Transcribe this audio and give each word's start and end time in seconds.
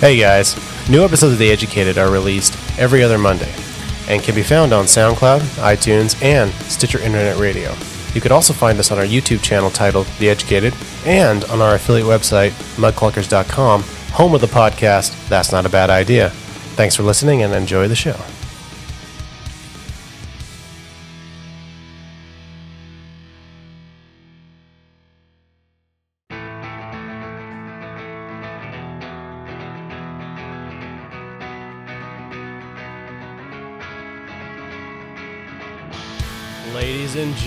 Hey 0.00 0.16
guys, 0.16 0.54
new 0.88 1.02
episodes 1.02 1.32
of 1.32 1.38
The 1.40 1.50
Educated 1.50 1.98
are 1.98 2.08
released 2.08 2.56
every 2.78 3.02
other 3.02 3.18
Monday 3.18 3.52
and 4.06 4.22
can 4.22 4.36
be 4.36 4.44
found 4.44 4.72
on 4.72 4.84
SoundCloud, 4.84 5.40
iTunes, 5.58 6.22
and 6.22 6.52
Stitcher 6.70 7.00
Internet 7.00 7.36
Radio. 7.38 7.74
You 8.14 8.20
can 8.20 8.30
also 8.30 8.52
find 8.52 8.78
us 8.78 8.92
on 8.92 8.98
our 8.98 9.04
YouTube 9.04 9.42
channel 9.42 9.70
titled 9.70 10.06
The 10.20 10.30
Educated 10.30 10.72
and 11.04 11.42
on 11.46 11.60
our 11.60 11.74
affiliate 11.74 12.06
website, 12.06 12.50
mudclunkers.com, 12.76 13.82
home 13.82 14.34
of 14.36 14.40
the 14.40 14.46
podcast 14.46 15.28
That's 15.28 15.50
Not 15.50 15.66
a 15.66 15.68
Bad 15.68 15.90
Idea. 15.90 16.30
Thanks 16.76 16.94
for 16.94 17.02
listening 17.02 17.42
and 17.42 17.52
enjoy 17.52 17.88
the 17.88 17.96
show. 17.96 18.14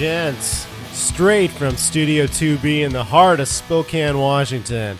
Gents, 0.02 0.66
straight 0.94 1.52
from 1.52 1.78
Studio 1.78 2.26
2B 2.26 2.82
in 2.82 2.92
the 2.92 3.04
heart 3.04 3.40
of 3.40 3.48
Spokane, 3.48 4.18
Washington. 4.18 4.98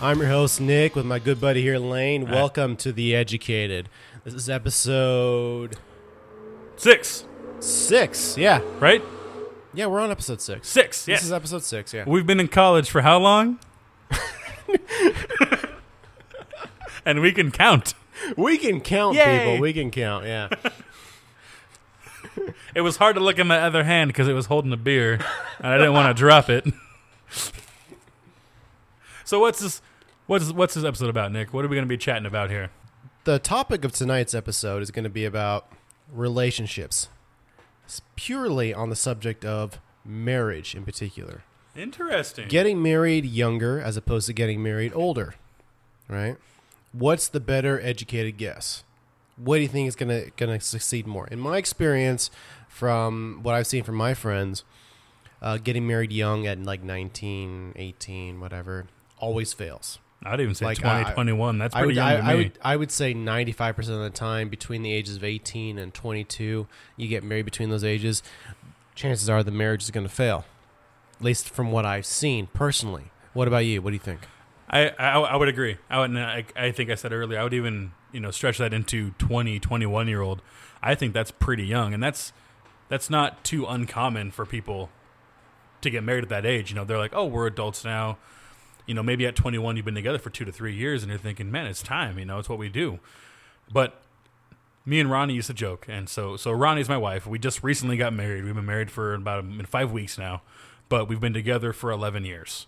I'm 0.00 0.20
your 0.20 0.28
host, 0.28 0.60
Nick, 0.60 0.94
with 0.94 1.04
my 1.04 1.18
good 1.18 1.40
buddy 1.40 1.60
here, 1.60 1.76
Lane. 1.76 2.30
Welcome 2.30 2.76
to 2.76 2.92
The 2.92 3.16
Educated. 3.16 3.88
This 4.22 4.32
is 4.32 4.48
episode 4.48 5.76
Six, 6.76 7.24
six. 7.58 8.38
Yeah. 8.38 8.60
right? 8.78 9.02
Yeah, 9.74 9.86
we're 9.86 9.98
on 9.98 10.12
episode 10.12 10.40
six. 10.40 10.68
Six. 10.68 11.04
This 11.04 11.14
Yes. 11.14 11.24
is 11.24 11.32
episode 11.32 11.64
six, 11.64 11.92
yeah. 11.92 12.04
We've 12.06 12.24
been 12.24 12.38
in 12.38 12.46
college 12.46 12.88
for 12.88 13.00
how 13.00 13.18
long? 13.18 13.58
and 17.04 17.20
we 17.20 17.32
can 17.32 17.50
count. 17.50 17.94
We 18.36 18.56
can 18.58 18.80
count, 18.80 19.16
Yay. 19.16 19.38
people. 19.38 19.58
We 19.60 19.72
can 19.72 19.90
count, 19.90 20.26
yeah. 20.26 20.48
It 22.74 22.80
was 22.80 22.96
hard 22.96 23.14
to 23.14 23.20
look 23.22 23.38
at 23.38 23.46
my 23.46 23.60
other 23.60 23.84
hand 23.84 24.08
because 24.08 24.26
it 24.26 24.32
was 24.32 24.46
holding 24.46 24.72
a 24.72 24.76
beer, 24.76 25.14
and 25.58 25.66
I 25.66 25.78
didn't 25.78 25.92
want 25.92 26.14
to 26.14 26.20
drop 26.20 26.50
it. 26.50 26.66
so 29.24 29.38
what's 29.38 29.60
this? 29.60 29.80
What's 30.26 30.50
what's 30.52 30.74
this 30.74 30.84
episode 30.84 31.08
about, 31.08 31.30
Nick? 31.30 31.52
What 31.52 31.64
are 31.64 31.68
we 31.68 31.76
going 31.76 31.86
to 31.86 31.88
be 31.88 31.96
chatting 31.96 32.26
about 32.26 32.50
here? 32.50 32.70
the 33.24 33.38
topic 33.38 33.84
of 33.84 33.92
tonight's 33.92 34.34
episode 34.34 34.82
is 34.82 34.90
going 34.90 35.04
to 35.04 35.10
be 35.10 35.24
about 35.24 35.72
relationships, 36.12 37.08
It's 37.84 38.02
purely 38.16 38.72
on 38.72 38.90
the 38.90 38.96
subject 38.96 39.44
of 39.44 39.80
marriage 40.04 40.74
in 40.74 40.84
particular. 40.84 41.42
Interesting. 41.74 42.48
Getting 42.48 42.82
married 42.82 43.24
younger 43.24 43.80
as 43.80 43.96
opposed 43.96 44.26
to 44.26 44.32
getting 44.32 44.62
married 44.62 44.92
older, 44.94 45.34
right? 46.08 46.36
What's 46.92 47.26
the 47.28 47.40
better 47.40 47.80
educated 47.80 48.36
guess? 48.36 48.83
What 49.36 49.56
do 49.56 49.62
you 49.62 49.68
think 49.68 49.88
is 49.88 49.96
gonna 49.96 50.26
gonna 50.36 50.60
succeed 50.60 51.06
more? 51.06 51.26
In 51.28 51.38
my 51.40 51.56
experience, 51.58 52.30
from 52.68 53.40
what 53.42 53.54
I've 53.54 53.66
seen 53.66 53.82
from 53.84 53.96
my 53.96 54.14
friends, 54.14 54.64
uh, 55.42 55.58
getting 55.58 55.86
married 55.86 56.12
young 56.12 56.46
at 56.46 56.62
like 56.62 56.82
19, 56.82 57.72
18, 57.76 58.40
whatever, 58.40 58.86
always 59.18 59.52
fails. 59.52 59.98
I'd 60.26 60.40
even 60.40 60.54
say 60.54 60.64
Like, 60.64 60.78
twenty 60.78 61.04
I- 61.04 61.12
twenty 61.12 61.32
one. 61.32 61.58
That's 61.58 61.74
I 61.74 61.80
pretty 61.80 61.88
would, 61.88 61.96
young 61.96 62.06
I, 62.06 62.16
to 62.16 62.22
me. 62.22 62.28
I 62.30 62.34
would, 62.36 62.58
I 62.62 62.76
would 62.76 62.90
say 62.90 63.12
95% 63.12 63.78
of 63.90 64.00
the 64.00 64.10
time 64.10 64.48
between 64.48 64.82
the 64.82 64.90
ages 64.92 65.16
of 65.16 65.24
18 65.24 65.78
and 65.78 65.92
22, 65.92 66.66
you 66.96 67.08
get 67.08 67.22
married 67.22 67.44
between 67.44 67.68
those 67.68 67.84
ages, 67.84 68.22
chances 68.94 69.28
are 69.28 69.42
the 69.42 69.50
marriage 69.50 69.82
is 69.82 69.90
going 69.90 70.06
to 70.06 70.12
fail. 70.12 70.46
At 71.18 71.24
least 71.24 71.50
from 71.50 71.70
what 71.72 71.84
I've 71.84 72.06
seen 72.06 72.46
personally. 72.54 73.10
What 73.34 73.48
about 73.48 73.66
you? 73.66 73.82
What 73.82 73.90
do 73.90 73.94
you 73.94 74.00
think? 74.00 74.20
I, 74.70 74.88
I 74.98 75.10
I 75.20 75.36
would 75.36 75.48
agree. 75.48 75.76
I 75.90 75.98
would. 76.00 76.16
I, 76.16 76.44
I 76.56 76.70
think 76.72 76.88
I 76.90 76.94
said 76.94 77.12
earlier. 77.12 77.38
I 77.38 77.42
would 77.42 77.52
even 77.54 77.92
you 78.14 78.20
know 78.20 78.30
stretch 78.30 78.58
that 78.58 78.72
into 78.72 79.10
20, 79.18 79.58
21 79.58 80.08
year 80.08 80.22
old. 80.22 80.40
I 80.82 80.94
think 80.94 81.12
that's 81.12 81.30
pretty 81.30 81.66
young, 81.66 81.92
and 81.92 82.02
that's 82.02 82.32
that's 82.88 83.10
not 83.10 83.42
too 83.44 83.66
uncommon 83.66 84.30
for 84.30 84.46
people 84.46 84.90
to 85.80 85.90
get 85.90 86.04
married 86.04 86.22
at 86.22 86.30
that 86.30 86.46
age. 86.46 86.70
You 86.70 86.76
know, 86.76 86.84
they're 86.84 86.98
like, 86.98 87.14
oh, 87.14 87.26
we're 87.26 87.46
adults 87.46 87.84
now. 87.84 88.16
You 88.86 88.94
know, 88.94 89.02
maybe 89.02 89.26
at 89.26 89.34
twenty 89.34 89.58
one 89.58 89.76
you've 89.76 89.84
been 89.84 89.94
together 89.94 90.18
for 90.18 90.30
two 90.30 90.44
to 90.44 90.52
three 90.52 90.74
years, 90.74 91.02
and 91.02 91.10
you're 91.10 91.18
thinking, 91.18 91.50
man, 91.50 91.66
it's 91.66 91.82
time. 91.82 92.18
You 92.18 92.24
know, 92.24 92.38
it's 92.38 92.48
what 92.48 92.58
we 92.58 92.68
do. 92.68 93.00
But 93.70 94.00
me 94.86 95.00
and 95.00 95.10
Ronnie 95.10 95.34
used 95.34 95.48
to 95.48 95.54
joke, 95.54 95.86
and 95.88 96.08
so 96.08 96.36
so 96.36 96.52
Ronnie's 96.52 96.88
my 96.88 96.98
wife. 96.98 97.26
We 97.26 97.38
just 97.38 97.62
recently 97.64 97.96
got 97.96 98.12
married. 98.12 98.44
We've 98.44 98.54
been 98.54 98.64
married 98.64 98.90
for 98.90 99.14
about 99.14 99.44
five 99.66 99.90
weeks 99.90 100.16
now, 100.16 100.42
but 100.88 101.08
we've 101.08 101.20
been 101.20 101.34
together 101.34 101.72
for 101.72 101.90
eleven 101.90 102.24
years. 102.24 102.66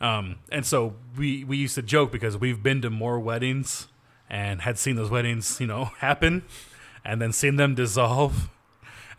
Um, 0.00 0.36
and 0.50 0.64
so 0.64 0.94
we 1.16 1.44
we 1.44 1.56
used 1.56 1.74
to 1.74 1.82
joke 1.82 2.12
because 2.12 2.36
we've 2.36 2.62
been 2.62 2.80
to 2.82 2.90
more 2.90 3.18
weddings 3.18 3.88
and 4.30 4.62
had 4.62 4.78
seen 4.78 4.96
those 4.96 5.10
weddings, 5.10 5.60
you 5.60 5.66
know, 5.66 5.84
happen, 5.98 6.44
and 7.04 7.20
then 7.20 7.32
seen 7.32 7.56
them 7.56 7.74
dissolve. 7.74 8.48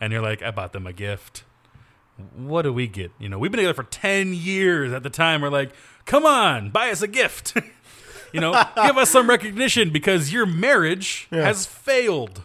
And 0.00 0.12
you're 0.12 0.22
like, 0.22 0.42
I 0.42 0.50
bought 0.50 0.72
them 0.72 0.86
a 0.86 0.92
gift. 0.92 1.44
What 2.36 2.62
do 2.62 2.72
we 2.72 2.86
get? 2.88 3.12
You 3.18 3.28
know, 3.28 3.38
we've 3.38 3.50
been 3.52 3.58
together 3.58 3.74
for 3.74 3.84
ten 3.88 4.34
years. 4.34 4.92
At 4.92 5.02
the 5.02 5.10
time, 5.10 5.42
we're 5.42 5.48
like, 5.50 5.70
come 6.06 6.26
on, 6.26 6.70
buy 6.70 6.90
us 6.90 7.02
a 7.02 7.06
gift. 7.08 7.56
you 8.32 8.40
know, 8.40 8.52
give 8.76 8.96
us 8.98 9.10
some 9.10 9.28
recognition 9.28 9.90
because 9.90 10.32
your 10.32 10.46
marriage 10.46 11.28
Yeah. 11.30 11.42
has 11.44 11.66
failed 11.66 12.42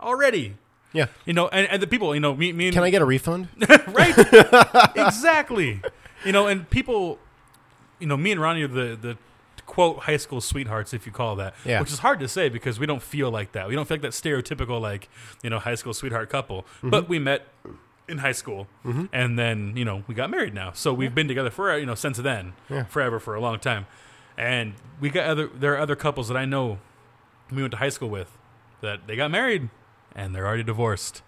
already. 0.00 0.56
Yeah. 0.92 1.06
You 1.24 1.34
know, 1.34 1.48
and, 1.48 1.68
and 1.68 1.80
the 1.82 1.86
people, 1.86 2.14
you 2.14 2.20
know, 2.20 2.34
me, 2.34 2.52
me 2.52 2.66
and 2.66 2.74
Can 2.74 2.82
I 2.82 2.90
get 2.90 3.00
a 3.00 3.04
refund? 3.04 3.48
right? 3.88 4.14
exactly. 4.96 5.80
You 6.24 6.32
know, 6.32 6.46
and 6.46 6.68
people, 6.68 7.18
you 7.98 8.06
know, 8.06 8.16
me 8.16 8.32
and 8.32 8.40
Ronnie 8.40 8.62
are 8.62 8.68
the 8.68 8.96
the 9.00 9.16
quote 9.70 10.00
high 10.00 10.16
school 10.16 10.40
sweethearts, 10.40 10.92
if 10.92 11.06
you 11.06 11.12
call 11.12 11.36
that. 11.36 11.54
Yeah. 11.64 11.78
Which 11.78 11.92
is 11.92 12.00
hard 12.00 12.18
to 12.18 12.26
say 12.26 12.48
because 12.48 12.80
we 12.80 12.86
don't 12.86 13.02
feel 13.02 13.30
like 13.30 13.52
that. 13.52 13.68
We 13.68 13.76
don't 13.76 13.86
feel 13.86 13.98
like 13.98 14.02
that 14.02 14.12
stereotypical 14.12 14.80
like 14.80 15.08
you 15.44 15.50
know 15.50 15.60
high 15.60 15.76
school 15.76 15.94
sweetheart 15.94 16.28
couple. 16.28 16.62
Mm-hmm. 16.62 16.90
But 16.90 17.08
we 17.08 17.20
met 17.20 17.46
in 18.08 18.18
high 18.18 18.32
school, 18.32 18.66
mm-hmm. 18.84 19.04
and 19.12 19.38
then 19.38 19.76
you 19.76 19.84
know 19.84 20.02
we 20.08 20.14
got 20.16 20.28
married 20.28 20.54
now. 20.54 20.72
So 20.72 20.92
we've 20.92 21.14
been 21.14 21.28
together 21.28 21.50
for 21.50 21.78
you 21.78 21.86
know 21.86 21.94
since 21.94 22.18
then, 22.18 22.54
Yeah. 22.68 22.84
forever 22.84 23.20
for 23.20 23.36
a 23.36 23.40
long 23.40 23.60
time. 23.60 23.86
And 24.36 24.74
we 25.00 25.08
got 25.08 25.26
other. 25.26 25.46
There 25.46 25.72
are 25.74 25.78
other 25.78 25.96
couples 25.96 26.26
that 26.26 26.36
I 26.36 26.46
know 26.46 26.78
we 27.52 27.62
went 27.62 27.70
to 27.70 27.78
high 27.78 27.90
school 27.90 28.10
with 28.10 28.36
that 28.80 29.06
they 29.06 29.14
got 29.14 29.30
married 29.30 29.68
and 30.16 30.34
they're 30.34 30.46
already 30.46 30.64
divorced. 30.64 31.22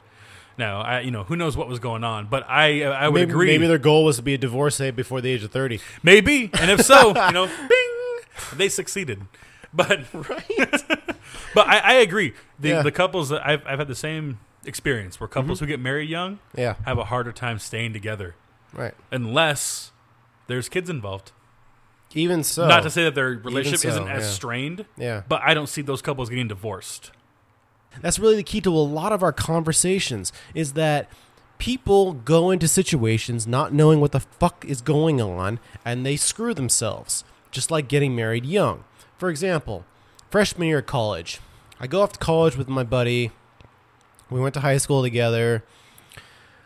Now, 0.59 0.83
I 0.83 1.01
you 1.01 1.11
know 1.11 1.25
who 1.25 1.37
knows 1.37 1.57
what 1.57 1.69
was 1.69 1.79
going 1.79 2.05
on, 2.05 2.27
but 2.27 2.45
I 2.49 2.83
I 2.83 3.09
would 3.09 3.21
maybe, 3.21 3.31
agree. 3.31 3.47
maybe 3.47 3.67
their 3.67 3.79
goal 3.79 4.05
was 4.05 4.17
to 4.17 4.23
be 4.23 4.35
a 4.35 4.39
divorcee 4.39 4.91
before 4.91 5.21
the 5.21 5.31
age 5.31 5.43
of 5.43 5.51
30. 5.51 5.81
Maybe, 6.03 6.51
and 6.55 6.71
if 6.71 6.83
so, 6.83 7.09
you 7.09 7.33
know, 7.33 7.47
they 8.55 8.69
succeeded. 8.69 9.23
But 9.73 10.01
Right. 10.13 10.85
but 11.55 11.67
I, 11.67 11.79
I 11.79 11.93
agree. 11.95 12.35
The 12.59 12.69
Yeah. 12.69 12.83
the 12.83 12.93
couples 12.93 13.29
that 13.31 13.47
I've 13.47 13.67
I've 13.67 13.79
had 13.79 13.89
the 13.89 13.95
same 13.95 14.39
experience 14.65 15.19
where 15.19 15.29
couples 15.29 15.59
mm-hmm. 15.59 15.65
who 15.65 15.69
get 15.71 15.81
married 15.81 16.09
young 16.09 16.39
yeah. 16.57 16.77
have 16.85 16.99
a 16.99 17.05
harder 17.05 17.33
time 17.33 17.59
staying 17.59 17.93
together 17.93 18.35
Right. 18.73 18.95
unless 19.11 19.91
there's 20.47 20.69
kids 20.69 20.89
involved. 20.89 21.33
Even 22.15 22.45
so. 22.45 22.69
Not 22.69 22.83
to 22.83 22.91
say 22.91 23.05
that 23.05 23.15
their 23.15 23.31
relationship 23.31 23.81
so, 23.81 23.89
isn't 23.89 24.09
as 24.09 24.25
yeah. 24.25 24.31
strained, 24.31 24.85
Yeah. 24.99 25.23
but 25.29 25.41
I 25.43 25.55
don't 25.55 25.69
see 25.69 25.81
those 25.83 26.03
couples 26.03 26.29
getting 26.29 26.49
divorced. 26.49 27.11
That's 28.01 28.19
really 28.19 28.37
the 28.37 28.43
key 28.43 28.61
to 28.63 28.71
a 28.71 28.79
lot 28.79 29.13
of 29.13 29.23
our 29.23 29.33
conversations 29.33 30.33
is 30.55 30.75
that 30.75 31.09
people 31.59 32.13
go 32.13 32.51
into 32.51 32.67
situations 32.69 33.47
not 33.47 33.73
knowing 33.73 34.01
what 34.01 34.13
the 34.13 34.21
fuck 34.21 34.65
is 34.67 34.81
going 34.81 35.21
on 35.21 35.61
and 35.85 36.05
they 36.05 36.17
screw 36.17 36.55
themselves, 36.55 37.25
just 37.53 37.71
like 37.71 37.87
getting 37.87 38.17
married 38.17 38.45
young. 38.45 38.83
For 39.17 39.31
example, 39.31 39.85
freshman 40.31 40.67
year 40.67 40.79
of 40.79 40.87
college. 40.87 41.39
I 41.79 41.87
go 41.87 42.01
off 42.03 42.13
to 42.13 42.19
college 42.19 42.57
with 42.57 42.69
my 42.69 42.83
buddy. 42.83 43.31
We 44.31 44.41
went 44.41 44.55
to 44.55 44.61
high 44.61 44.79
school 44.79 45.03
together. 45.03 45.63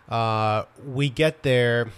Uh, 0.09 0.65
we 0.87 1.11
get 1.11 1.43
there. 1.43 1.91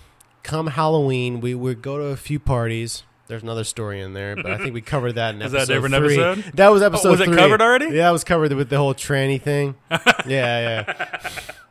Come 0.42 0.68
Halloween, 0.68 1.40
we 1.40 1.54
would 1.54 1.82
go 1.82 1.98
to 1.98 2.04
a 2.04 2.16
few 2.16 2.40
parties. 2.40 3.02
There's 3.26 3.42
another 3.42 3.64
story 3.64 4.00
in 4.00 4.14
there, 4.14 4.34
but 4.34 4.46
I 4.46 4.56
think 4.56 4.72
we 4.72 4.80
covered 4.80 5.16
that 5.16 5.34
in 5.34 5.42
Is 5.42 5.52
that 5.52 5.68
episode 5.68 5.74
different 5.74 5.94
three. 5.96 6.18
episode? 6.18 6.52
That 6.56 6.68
was 6.68 6.80
episode. 6.82 7.08
Oh, 7.08 7.10
was 7.10 7.20
it 7.20 7.26
three. 7.26 7.36
covered 7.36 7.60
already? 7.60 7.84
Yeah, 7.86 8.04
that 8.04 8.10
was 8.10 8.24
covered 8.24 8.52
with 8.54 8.70
the 8.70 8.78
whole 8.78 8.94
tranny 8.94 9.40
thing. 9.40 9.74
yeah, 9.90 9.96
yeah. 10.26 11.08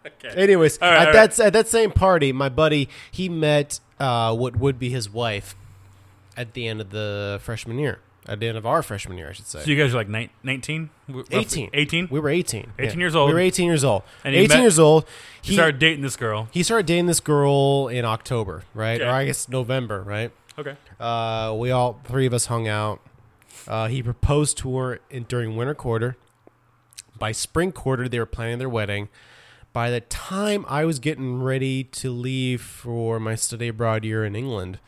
Okay. 0.05 0.39
Anyways, 0.39 0.77
right, 0.79 0.93
at 0.93 1.07
all 1.07 1.13
that 1.13 1.39
at 1.39 1.53
that 1.53 1.67
same 1.67 1.89
party, 1.91 2.31
my 2.31 2.49
buddy 2.49 2.87
he 3.09 3.27
met 3.29 3.79
uh, 3.99 4.35
what 4.35 4.57
would 4.57 4.77
be 4.77 4.89
his 4.89 5.09
wife 5.09 5.55
at 6.37 6.53
the 6.53 6.67
end 6.67 6.79
of 6.79 6.91
the 6.91 7.39
freshman 7.41 7.77
year. 7.79 7.99
At 8.27 8.41
the 8.41 8.47
end 8.47 8.57
of 8.57 8.65
our 8.65 8.83
freshman 8.83 9.17
year, 9.17 9.29
I 9.29 9.31
should 9.31 9.47
say. 9.47 9.61
So 9.63 9.69
you 9.71 9.81
guys 9.81 9.93
are 9.93 9.97
like 9.97 10.09
nine- 10.09 10.29
19? 10.43 10.89
18. 11.31 11.69
18? 11.73 12.07
we 12.11 12.19
were 12.19 12.29
18. 12.29 12.73
18 12.77 12.99
years 12.99 13.15
old. 13.15 13.29
We 13.29 13.33
were 13.33 13.39
18 13.39 13.65
years 13.65 13.85
old. 13.85 14.03
And 14.25 14.35
18 14.35 14.49
met- 14.49 14.61
years 14.63 14.79
old. 14.79 15.05
He 15.41 15.53
started 15.53 15.79
dating 15.79 16.01
this 16.01 16.17
girl. 16.17 16.49
he 16.51 16.61
started 16.61 16.85
dating 16.85 17.05
this 17.05 17.21
girl 17.21 17.87
in 17.87 18.03
October, 18.03 18.63
right? 18.73 18.99
Okay. 18.99 19.09
Or 19.09 19.13
I 19.13 19.25
guess 19.25 19.47
November, 19.47 20.03
right? 20.03 20.31
Okay. 20.59 20.75
Uh, 20.99 21.55
we 21.57 21.71
all 21.71 22.01
three 22.03 22.25
of 22.25 22.33
us 22.33 22.47
hung 22.47 22.67
out. 22.67 22.99
Uh, 23.65 23.87
he 23.87 24.03
proposed 24.03 24.57
to 24.57 24.77
her 24.77 24.99
in, 25.09 25.23
during 25.23 25.55
winter 25.55 25.73
quarter. 25.73 26.17
By 27.17 27.31
spring 27.31 27.71
quarter, 27.71 28.09
they 28.09 28.19
were 28.19 28.25
planning 28.25 28.59
their 28.59 28.69
wedding. 28.69 29.07
By 29.71 29.89
the 29.89 30.01
time 30.01 30.65
I 30.67 30.83
was 30.85 30.99
getting 30.99 31.41
ready 31.41 31.83
to 31.83 32.09
leave 32.11 32.61
for 32.61 33.19
my 33.19 33.35
study 33.35 33.69
abroad 33.69 34.03
year 34.03 34.25
in 34.25 34.35
England, 34.35 34.79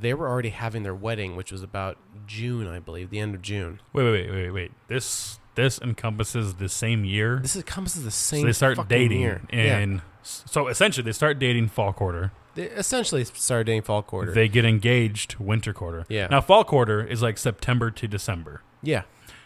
they 0.00 0.14
were 0.14 0.28
already 0.28 0.50
having 0.50 0.82
their 0.82 0.94
wedding, 0.94 1.36
which 1.36 1.52
was 1.52 1.62
about 1.62 1.96
June, 2.26 2.66
I 2.66 2.78
believe, 2.78 3.10
the 3.10 3.18
end 3.20 3.34
of 3.34 3.42
June. 3.42 3.80
Wait, 3.92 4.04
wait, 4.04 4.30
wait, 4.30 4.30
wait, 4.30 4.50
wait. 4.50 4.72
This 4.88 5.38
this 5.54 5.78
encompasses 5.80 6.54
the 6.54 6.68
same 6.68 7.04
year. 7.04 7.38
This 7.40 7.54
encompasses 7.56 8.04
the 8.04 8.10
same. 8.10 8.40
so 8.40 8.46
they 8.46 8.52
start 8.52 8.88
dating 8.88 9.20
year. 9.20 9.42
yeah. 9.52 9.78
in. 9.78 10.02
So 10.22 10.68
essentially, 10.68 11.04
they 11.04 11.12
start 11.12 11.38
dating 11.38 11.68
fall 11.68 11.92
quarter. 11.92 12.32
They 12.54 12.64
essentially 12.64 13.24
started 13.24 13.64
dating 13.64 13.82
fall 13.82 14.02
quarter. 14.02 14.32
They 14.32 14.48
get 14.48 14.64
engaged 14.64 15.36
winter 15.38 15.72
quarter. 15.72 16.06
Yeah. 16.08 16.28
Now 16.30 16.40
fall 16.40 16.64
quarter 16.64 17.04
is 17.04 17.20
like 17.20 17.36
September 17.36 17.90
to 17.90 18.08
December. 18.08 18.62
yeah, 18.82 19.02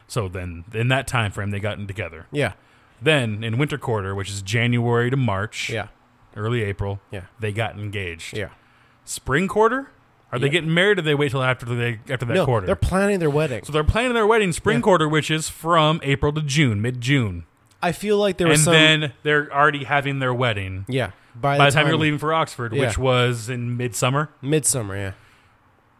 So 0.07 0.29
then 0.29 0.65
in 0.75 0.89
that 0.89 1.07
time 1.07 1.33
frame 1.33 1.51
they 1.51 1.59
gotten 1.59 1.87
together. 1.87 2.27
yeah, 2.31 2.53
Then 3.01 3.43
in 3.43 3.57
winter 3.59 3.79
quarter, 3.79 4.15
which 4.15 4.29
is 4.31 4.43
January 4.43 5.11
to 5.11 5.17
March, 5.17 5.71
yeah, 5.71 5.89
early 6.37 6.63
April, 6.63 7.01
yeah, 7.11 7.23
they 7.41 7.51
got 7.53 7.79
engaged. 7.79 8.37
yeah. 8.37 8.51
Spring 9.05 9.49
quarter, 9.49 9.91
are 10.33 10.39
they 10.39 10.47
Yeah. 10.47 10.53
getting 10.53 10.75
married 10.75 10.99
or 10.99 11.03
they 11.03 11.15
wait 11.15 11.31
till 11.31 11.43
after 11.43 11.67
they 11.67 12.01
after 12.11 12.27
that 12.27 12.35
no, 12.35 12.45
quarter? 12.45 12.67
they're 12.67 12.77
planning 12.77 13.19
their 13.19 13.31
wedding. 13.31 13.65
so 13.65 13.73
they're 13.73 13.85
planning 13.85 14.15
their 14.15 14.27
wedding 14.27 14.53
spring 14.53 14.79
Yeah. 14.79 14.83
quarter, 14.83 15.09
which 15.09 15.31
is 15.31 15.49
from 15.49 16.01
April 16.03 16.33
to 16.33 16.43
June, 16.43 16.81
mid 16.83 17.01
June, 17.01 17.45
I 17.83 17.93
feel 17.93 18.19
like 18.19 18.37
there 18.39 18.49
was 18.49 18.61
and 18.61 18.65
some. 18.65 18.73
then 18.75 19.13
they're 19.23 19.53
already 19.55 19.85
having 19.85 20.19
their 20.19 20.35
wedding 20.35 20.85
yeah, 20.89 21.11
by, 21.35 21.57
by 21.59 21.67
the 21.67 21.71
time 21.73 21.87
you're 21.87 21.97
leaving 21.97 22.19
for 22.19 22.35
Oxford, 22.35 22.73
Yeah. 22.73 22.87
which 22.87 22.99
was 22.99 23.49
in 23.49 23.77
midsummer. 23.77 24.31
midsummer. 24.43 24.97
Yeah, 24.97 25.13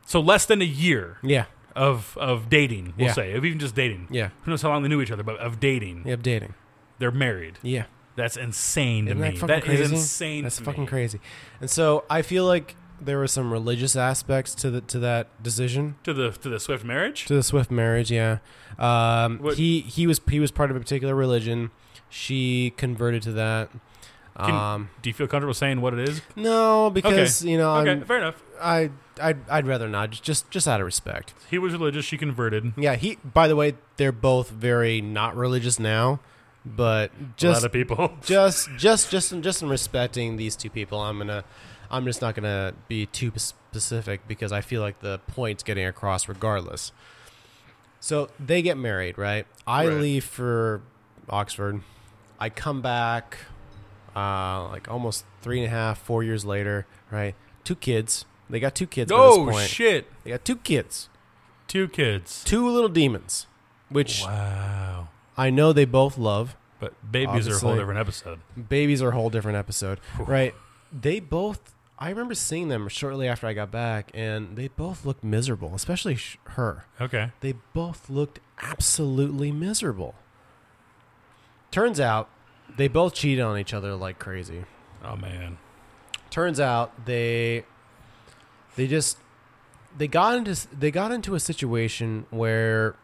So 0.07 0.21
less 0.21 0.45
than 0.47 0.61
a 0.63 0.65
year 0.67 1.19
yeah, 1.23 1.45
of 1.77 2.17
of 2.21 2.49
dating, 2.51 2.95
we'll 2.99 3.13
say, 3.15 3.33
of 3.35 3.45
even 3.45 3.59
just 3.59 3.75
dating. 3.75 4.09
yeah. 4.11 4.31
Who 4.43 4.51
knows 4.51 4.63
how 4.63 4.71
long 4.71 4.83
they 4.83 4.89
knew 4.89 5.01
each 5.01 5.11
other, 5.13 5.23
but 5.23 5.37
of 5.39 5.61
dating, 5.61 6.03
Yeah, 6.05 6.17
dating. 6.17 6.55
they're 6.99 7.11
married. 7.13 7.59
Yeah, 7.63 7.85
That's 8.17 8.37
insane 8.37 9.05
to 9.07 9.13
Isn't 9.13 9.21
me. 9.23 9.39
that 9.39 9.47
That 9.47 9.69
is 9.69 9.93
insane. 9.93 10.43
that's 10.43 10.59
fucking 10.59 10.83
me. 10.83 10.89
crazy. 10.89 11.21
And 11.61 11.71
so 11.71 12.03
I 12.11 12.23
feel 12.23 12.45
like 12.47 12.75
there 13.01 13.19
were 13.19 13.27
some 13.27 13.53
religious 13.53 13.97
aspects 13.97 14.55
to 14.57 14.71
the 14.71 14.81
to 14.83 14.99
that 15.01 15.43
decision. 15.43 15.97
To 16.05 16.13
the 16.15 16.31
to 16.33 16.49
the 16.49 16.61
Swift 16.61 16.85
marriage. 16.85 17.27
To 17.27 17.35
the 17.35 17.43
Swift 17.43 17.71
marriage, 17.71 18.11
yeah. 18.11 18.39
Um, 18.79 19.39
What- 19.39 19.57
he 19.57 19.81
he 19.81 20.07
was 20.07 20.21
he 20.29 20.41
was 20.41 20.51
part 20.51 20.71
of 20.71 20.77
a 20.77 20.81
particular 20.81 21.15
religion. 21.15 21.71
She 22.09 22.73
converted 22.77 23.23
to 23.23 23.33
that. 23.33 23.71
Can- 24.39 24.55
Um, 24.55 24.91
Do 25.03 25.11
you 25.11 25.15
feel 25.15 25.27
comfortable 25.27 25.53
saying 25.55 25.81
what 25.81 25.95
it 25.95 26.09
is? 26.09 26.23
no, 26.37 26.91
because 26.91 27.45
you 27.45 27.59
know 27.59 27.75
okay, 27.79 27.91
I'm, 27.93 28.05
fair 28.05 28.19
enough. 28.19 28.43
I 28.63 28.91
I'd, 29.21 29.39
I'd 29.51 29.67
rather 29.67 29.89
not 29.89 30.11
just- 30.11 30.23
just 30.23 30.51
just 30.51 30.69
out 30.69 30.81
of 30.81 30.87
respect. 30.87 31.35
He 31.51 31.59
was 31.59 31.73
religious. 31.73 32.05
She 32.05 32.17
converted. 32.17 32.73
Yeah, 32.77 32.95
he. 32.95 33.19
By 33.25 33.49
the 33.49 33.57
way, 33.57 33.75
they're 33.97 34.13
both 34.13 34.51
very 34.51 35.01
not 35.01 35.37
religious 35.37 35.81
now, 35.81 36.21
but 36.65 37.11
a 37.11 37.23
lot 37.23 37.37
just 37.37 37.65
of 37.65 37.73
people. 37.73 38.13
just 38.23 38.69
just 38.79 39.11
just 39.11 39.33
in, 39.33 39.43
just 39.43 39.61
in 39.61 39.69
respecting 39.69 40.37
these 40.37 40.55
two 40.55 40.71
people, 40.71 41.01
I'm 41.01 41.19
gonna 41.19 41.43
I'm 41.91 42.05
just 42.05 42.21
not 42.21 42.35
gonna 42.35 42.75
be 42.89 43.07
too 43.07 43.33
specific 43.37 44.27
because 44.29 44.53
I 44.53 44.61
feel 44.61 44.81
like 44.83 45.01
the 45.01 45.19
point's 45.29 45.63
getting 45.63 45.87
across 45.87 46.29
regardless. 46.29 46.93
So 48.01 48.29
they 48.39 48.63
get 48.63 48.77
married, 48.77 49.19
right? 49.19 49.47
I 49.67 49.87
Right. 49.89 49.97
leave 50.01 50.25
for 50.25 50.83
Oxford. 51.29 51.83
I 52.39 52.49
come 52.51 52.81
back, 52.83 53.39
uh, 54.15 54.69
like 54.69 54.89
almost 54.89 55.25
three 55.43 55.59
and 55.59 55.67
a 55.67 55.71
half, 55.71 55.99
four 55.99 56.23
years 56.23 56.45
later, 56.45 56.87
right? 57.11 57.35
Two 57.65 57.75
kids. 57.75 58.25
They 58.51 58.61
got 58.61 58.75
two 58.75 58.87
kids. 58.87 59.11
oh 59.13 59.47
this 59.47 59.55
point. 59.57 59.69
shit! 59.69 60.07
They 60.25 60.31
got 60.31 60.45
two 60.45 60.57
kids, 60.57 61.09
Two 61.67 61.89
kids. 61.89 62.43
two 62.45 62.69
little 62.69 62.89
demons, 62.89 63.47
which 63.91 64.23
Wow. 64.23 65.09
I 65.37 65.51
know 65.51 65.73
they 65.73 65.85
both 65.85 66.17
love. 66.17 66.57
But 66.81 66.95
babies 67.11 67.49
are 67.49 67.57
a 67.57 67.59
whole 67.59 67.77
different 67.77 67.99
episode. 68.01 68.39
Babies 68.69 69.03
are 69.03 69.09
a 69.09 69.13
whole 69.13 69.31
different 69.31 69.59
episode, 69.59 69.99
Whew. 70.17 70.25
right? 70.27 70.55
They 70.93 71.19
both. 71.21 71.75
I 72.01 72.11
remember 72.11 72.35
seeing 72.35 72.69
them 72.69 72.89
shortly 72.89 73.27
after 73.27 73.47
I 73.47 73.55
got 73.55 73.71
back, 73.73 74.11
and 74.15 74.57
they 74.57 74.69
both 74.69 75.05
looked 75.05 75.25
miserable, 75.25 75.75
especially 75.75 76.15
sh- 76.15 76.39
her. 76.45 76.85
Okay. 77.01 77.33
They 77.41 77.55
both 77.73 78.09
looked 78.09 78.39
absolutely 78.63 79.51
miserable. 79.51 80.15
Turns 81.73 81.99
out, 81.99 82.29
they 82.77 82.87
both 82.87 83.15
cheated 83.15 83.45
on 83.45 83.59
each 83.59 83.75
other 83.75 83.95
like 83.95 84.19
crazy. 84.19 84.65
Oh 85.05 85.17
man. 85.17 85.59
Turns 86.31 86.61
out 86.61 87.07
they 87.07 87.65
they 88.77 88.87
just 88.87 89.19
they 89.97 90.07
got 90.07 90.37
into 90.37 90.69
they 90.77 90.91
got 90.91 91.11
into 91.11 91.35
a 91.35 91.41
situation 91.41 92.27
where 92.31 92.95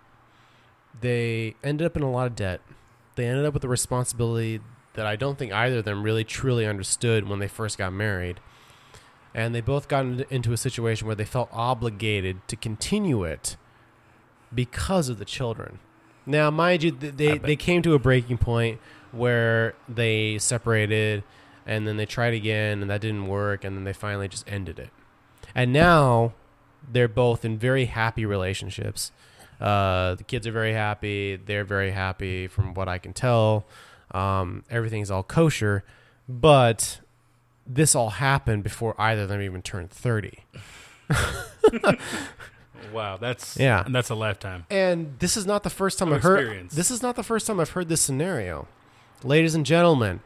they 1.01 1.57
ended 1.65 1.87
up 1.87 1.97
in 1.97 2.03
a 2.03 2.11
lot 2.11 2.27
of 2.27 2.37
debt. 2.37 2.61
They 3.17 3.27
ended 3.27 3.45
up 3.45 3.55
with 3.55 3.65
a 3.65 3.69
responsibility 3.69 4.61
that 4.95 5.07
I 5.07 5.17
don't 5.17 5.39
think 5.39 5.53
either 5.53 5.79
of 5.79 5.85
them 5.85 6.03
really 6.03 6.25
truly 6.25 6.67
understood 6.67 7.29
when 7.29 7.39
they 7.39 7.49
first 7.49 7.79
got 7.79 7.93
married. 7.93 8.41
And 9.35 9.55
they 9.55 9.61
both 9.61 9.89
got 9.89 10.05
into 10.31 10.53
a 10.53 10.57
situation 10.57 11.07
where 11.07 11.17
they 11.17 11.25
felt 11.25 11.49
obligated 11.53 12.47
to 12.49 12.57
continue 12.57 13.25
it 13.25 13.57
because 14.55 15.09
of 15.09 15.19
the 15.19 15.25
children. 15.25 15.81
Now, 16.27 16.51
mind 16.51 16.83
you, 16.83 16.91
they, 16.93 17.39
they 17.39 17.57
came 17.57 17.83
to 17.83 17.95
a 17.95 17.99
breaking 17.99 18.39
point 18.39 18.81
where 19.13 19.75
they 19.89 20.39
separated 20.39 21.25
and 21.67 21.87
then 21.87 21.97
they 21.97 22.07
tried 22.07 22.35
again 22.35 22.81
and 22.81 22.91
that 22.91 23.01
didn't 23.01 23.27
work 23.27 23.65
and 23.65 23.77
then 23.77 23.85
they 23.85 23.93
finally 23.93 24.29
just 24.29 24.51
ended 24.51 24.79
it. 24.79 24.91
And 25.55 25.73
now 25.73 26.33
they're 26.91 27.09
both 27.09 27.45
in 27.45 27.59
very 27.59 27.87
happy 27.87 28.25
relationships. 28.25 29.13
Uh, 29.61 30.15
the 30.15 30.25
kids 30.25 30.47
are 30.47 30.53
very 30.53 30.73
happy. 30.73 31.37
They're 31.37 31.65
very 31.65 31.91
happy 31.91 32.47
from 32.47 32.75
what 32.75 32.89
I 32.89 32.99
can 32.99 33.13
tell. 33.13 33.67
Um, 34.11 34.65
everything's 34.71 35.11
all 35.11 35.23
kosher. 35.23 35.85
But 36.29 37.01
this 37.67 37.95
all 37.95 38.11
happened 38.11 38.63
before 38.63 38.95
either 39.01 39.23
of 39.23 39.29
them 39.29 39.41
even 39.41 39.63
turned 39.63 39.91
30. 39.91 40.45
Wow. 42.93 43.17
That's 43.17 43.57
Yeah. 43.57 43.85
And 43.85 43.95
that's 43.95 44.11
a 44.11 44.15
lifetime. 44.15 44.67
And 44.71 45.19
this 45.19 45.37
is 45.37 45.47
not 45.47 45.63
the 45.63 45.71
first 45.71 45.99
time 45.99 46.13
I've 46.13 46.23
heard 46.23 46.71
this 46.71 46.91
is 46.91 47.03
not 47.03 47.17
the 47.17 47.23
first 47.23 47.47
time 47.47 47.61
I've 47.61 47.71
heard 47.71 47.89
this 47.89 48.01
scenario. 48.01 48.69
Ladies 49.23 49.55
and 49.55 49.65
gentlemen, 49.65 50.21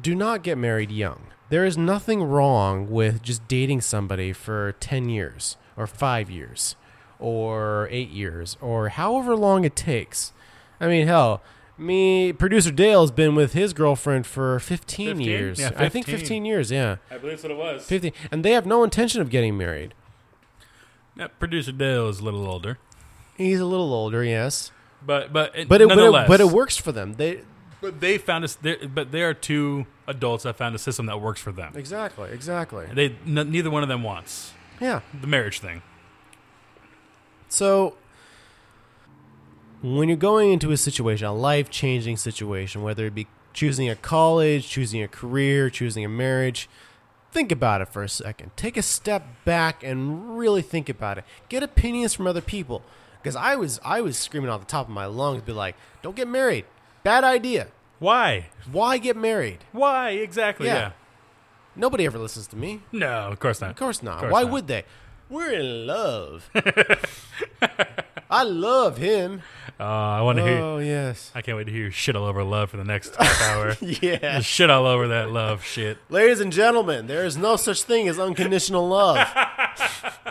do 0.00 0.14
not 0.14 0.42
get 0.42 0.58
married 0.58 0.90
young. 0.90 1.26
There 1.50 1.64
is 1.64 1.78
nothing 1.78 2.22
wrong 2.22 2.90
with 2.90 3.22
just 3.22 3.46
dating 3.48 3.80
somebody 3.82 4.32
for 4.32 4.72
10 4.80 5.08
years 5.08 5.56
or 5.76 5.86
5 5.86 6.30
years 6.30 6.76
or 7.18 7.88
8 7.90 8.08
years 8.10 8.56
or 8.60 8.90
however 8.90 9.34
long 9.36 9.64
it 9.64 9.76
takes. 9.76 10.32
I 10.80 10.86
mean, 10.86 11.06
hell, 11.06 11.42
me 11.78 12.32
producer 12.32 12.70
Dale 12.70 13.00
has 13.02 13.10
been 13.10 13.34
with 13.34 13.52
his 13.52 13.72
girlfriend 13.72 14.26
for 14.26 14.58
15, 14.58 15.06
15? 15.08 15.20
years. 15.20 15.58
Yeah, 15.60 15.70
I 15.76 15.88
think 15.88 16.06
15. 16.06 16.18
15 16.18 16.44
years, 16.44 16.70
yeah. 16.70 16.96
I 17.10 17.18
believe 17.18 17.40
that's 17.40 17.42
what 17.44 17.52
it 17.52 17.56
was. 17.58 17.84
15 17.86 18.12
and 18.30 18.44
they 18.44 18.52
have 18.52 18.66
no 18.66 18.82
intention 18.84 19.20
of 19.22 19.30
getting 19.30 19.56
married. 19.56 19.94
Yeah, 21.16 21.28
producer 21.38 21.72
Dale 21.72 22.08
is 22.08 22.20
a 22.20 22.24
little 22.24 22.46
older, 22.46 22.78
He's 23.36 23.60
a 23.60 23.64
little 23.64 23.92
older, 23.94 24.22
yes. 24.24 24.70
but 25.04 25.32
but 25.32 25.56
it, 25.56 25.68
But 25.68 25.80
it, 25.80 25.88
but 25.88 25.98
it, 25.98 26.28
but 26.28 26.40
it 26.40 26.48
works 26.48 26.76
for 26.76 26.90
them. 26.92 27.14
They 27.14 27.42
But 27.80 28.00
they 28.00 28.18
found 28.18 28.44
us. 28.44 28.56
But 28.56 29.12
they 29.12 29.22
are 29.22 29.34
two 29.34 29.86
adults 30.08 30.42
that 30.44 30.56
found 30.56 30.74
a 30.74 30.78
system 30.78 31.06
that 31.06 31.20
works 31.20 31.40
for 31.40 31.52
them. 31.52 31.72
Exactly, 31.76 32.30
exactly. 32.32 32.86
They 32.92 33.16
n- 33.26 33.50
neither 33.50 33.70
one 33.70 33.82
of 33.84 33.88
them 33.88 34.02
wants 34.02 34.52
Yeah. 34.80 35.00
the 35.20 35.26
marriage 35.28 35.60
thing. 35.60 35.82
So 37.48 37.94
when 39.82 40.08
you're 40.08 40.16
going 40.16 40.52
into 40.52 40.70
a 40.72 40.76
situation, 40.76 41.26
a 41.26 41.32
life 41.34 41.70
changing 41.70 42.16
situation, 42.16 42.82
whether 42.82 43.06
it 43.06 43.14
be 43.14 43.26
choosing 43.52 43.88
a 43.88 43.96
college, 43.96 44.68
choosing 44.68 45.02
a 45.02 45.08
career, 45.08 45.70
choosing 45.70 46.04
a 46.04 46.08
marriage, 46.08 46.68
think 47.32 47.52
about 47.52 47.80
it 47.80 47.88
for 47.88 48.02
a 48.02 48.08
second. 48.08 48.50
Take 48.56 48.76
a 48.76 48.82
step 48.82 49.24
back 49.44 49.82
and 49.82 50.38
really 50.38 50.62
think 50.62 50.88
about 50.88 51.18
it. 51.18 51.24
Get 51.48 51.62
opinions 51.62 52.14
from 52.14 52.26
other 52.26 52.40
people. 52.40 52.82
Because 53.22 53.34
I 53.36 53.56
was 53.56 53.80
I 53.84 54.00
was 54.00 54.16
screaming 54.16 54.48
off 54.50 54.60
the 54.60 54.66
top 54.66 54.86
of 54.86 54.92
my 54.92 55.06
lungs, 55.06 55.42
be 55.42 55.52
like, 55.52 55.76
don't 56.02 56.14
get 56.16 56.28
married. 56.28 56.66
Bad 57.02 57.24
idea. 57.24 57.68
Why? 57.98 58.46
Why 58.70 58.98
get 58.98 59.16
married? 59.16 59.58
Why 59.72 60.10
exactly? 60.10 60.66
Yeah. 60.68 60.74
Yeah. 60.74 60.90
Nobody 61.74 62.06
ever 62.06 62.18
listens 62.18 62.46
to 62.48 62.56
me. 62.56 62.82
No, 62.92 63.28
of 63.28 63.38
course 63.40 63.60
not. 63.60 63.70
Of 63.70 63.76
course 63.76 64.02
not. 64.02 64.20
course 64.20 64.32
Why 64.32 64.42
not. 64.42 64.52
would 64.52 64.66
they? 64.68 64.84
We're 65.28 65.52
in 65.52 65.86
love. 65.86 66.48
I 68.30 68.42
love 68.42 68.98
him. 68.98 69.42
Uh, 69.80 69.84
I 69.84 70.20
want 70.22 70.38
to 70.38 70.44
hear. 70.44 70.58
Oh 70.58 70.78
yes. 70.78 71.30
I 71.34 71.40
can't 71.40 71.56
wait 71.56 71.64
to 71.64 71.72
hear 71.72 71.90
shit 71.90 72.14
all 72.16 72.24
over 72.24 72.42
love 72.44 72.70
for 72.70 72.76
the 72.76 72.84
next 72.84 73.14
half 73.16 73.40
hour. 73.50 73.76
Yeah. 73.80 74.38
Just 74.38 74.48
shit 74.48 74.70
all 74.70 74.86
over 74.86 75.08
that 75.08 75.30
love 75.30 75.64
shit. 75.64 75.98
Ladies 76.10 76.40
and 76.40 76.52
gentlemen, 76.52 77.06
there 77.06 77.24
is 77.24 77.36
no 77.36 77.56
such 77.56 77.82
thing 77.84 78.08
as 78.08 78.18
unconditional 78.18 78.86
love. 78.88 79.26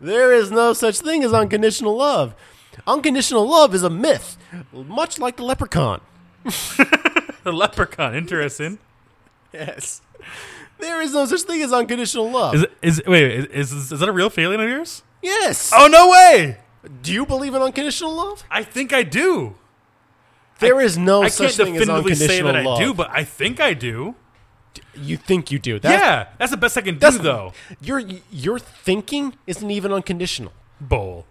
there 0.00 0.32
is 0.32 0.50
no 0.50 0.72
such 0.72 0.98
thing 1.00 1.22
as 1.22 1.32
unconditional 1.32 1.96
love. 1.96 2.34
Unconditional 2.86 3.46
love 3.48 3.74
is 3.74 3.82
a 3.82 3.90
myth, 3.90 4.36
much 4.72 5.18
like 5.18 5.36
the 5.36 5.44
leprechaun. 5.44 6.00
The 7.44 7.52
leprechaun, 7.52 8.14
interesting. 8.14 8.78
Yes. 9.54 10.02
There 10.80 11.00
is 11.00 11.14
no 11.14 11.24
such 11.24 11.42
thing 11.42 11.62
as 11.62 11.72
unconditional 11.72 12.30
love. 12.30 12.56
Is 12.56 12.62
it, 12.64 12.72
is 12.82 13.02
wait 13.06 13.30
is, 13.30 13.72
is 13.72 13.92
is 13.92 14.00
that 14.00 14.08
a 14.08 14.12
real 14.12 14.28
feeling 14.28 14.60
of 14.60 14.68
yours? 14.68 15.02
Yes. 15.22 15.72
Oh 15.74 15.86
no 15.86 16.08
way! 16.10 16.58
Do 17.02 17.12
you 17.12 17.26
believe 17.26 17.54
in 17.54 17.62
unconditional 17.62 18.14
love? 18.14 18.44
I 18.50 18.62
think 18.62 18.92
I 18.92 19.02
do. 19.02 19.56
There 20.60 20.80
is 20.80 20.98
no 20.98 21.22
I 21.22 21.28
such 21.28 21.56
can't 21.56 21.68
thing 21.68 21.76
as 21.76 21.80
definitively 21.82 22.14
say 22.14 22.24
unconditional 22.40 22.52
that 22.54 22.64
love. 22.64 22.80
I 22.80 22.84
do, 22.84 22.94
but 22.94 23.10
I 23.10 23.24
think 23.24 23.60
I 23.60 23.74
do. 23.74 24.14
You 24.94 25.16
think 25.16 25.50
you 25.52 25.58
do. 25.58 25.78
That's, 25.78 25.92
yeah, 26.00 26.28
that's 26.38 26.50
the 26.50 26.56
best 26.56 26.76
I 26.76 26.80
can 26.82 26.94
do, 26.94 27.00
that's- 27.00 27.22
though. 27.22 27.52
Your 27.80 28.02
your 28.30 28.58
thinking 28.58 29.34
isn't 29.46 29.70
even 29.70 29.92
unconditional. 29.92 30.52
Bull. 30.80 31.26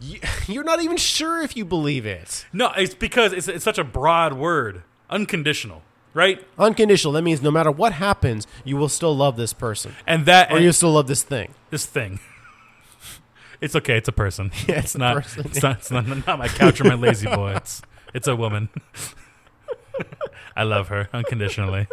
You, 0.00 0.20
you're 0.48 0.64
not 0.64 0.82
even 0.82 0.96
sure 0.96 1.40
if 1.42 1.56
you 1.56 1.64
believe 1.64 2.04
it. 2.06 2.46
No, 2.52 2.72
it's 2.76 2.94
because 2.94 3.32
it's, 3.32 3.48
it's 3.48 3.64
such 3.64 3.78
a 3.78 3.84
broad 3.84 4.34
word. 4.34 4.82
Unconditional, 5.10 5.82
right? 6.14 6.42
Unconditional. 6.58 7.12
That 7.12 7.22
means 7.22 7.42
no 7.42 7.50
matter 7.50 7.70
what 7.70 7.92
happens, 7.94 8.46
you 8.64 8.76
will 8.76 8.88
still 8.88 9.14
love 9.16 9.36
this 9.36 9.52
person, 9.52 9.94
And 10.06 10.24
that 10.26 10.50
or 10.50 10.56
and 10.56 10.64
you 10.64 10.72
still 10.72 10.92
love 10.92 11.06
this 11.06 11.22
thing. 11.22 11.54
this 11.70 11.84
thing. 11.86 12.18
It's 13.62 13.76
okay. 13.76 13.96
It's 13.96 14.08
a 14.08 14.12
person. 14.12 14.50
Yeah, 14.68 14.74
it's 14.76 14.86
it's 14.86 14.96
not. 14.98 15.22
person. 15.22 15.46
It's 15.46 15.62
not. 15.62 15.78
It's 15.78 15.90
not, 15.90 16.26
not 16.26 16.38
my 16.38 16.48
couch 16.48 16.80
or 16.80 16.84
my 16.84 16.94
lazy 17.06 17.28
boy. 17.28 17.54
It's 17.56 17.80
it's 18.12 18.28
a 18.28 18.36
woman. 18.36 18.68
I 20.56 20.64
love 20.64 20.88
her 20.88 21.08
unconditionally. 21.12 21.86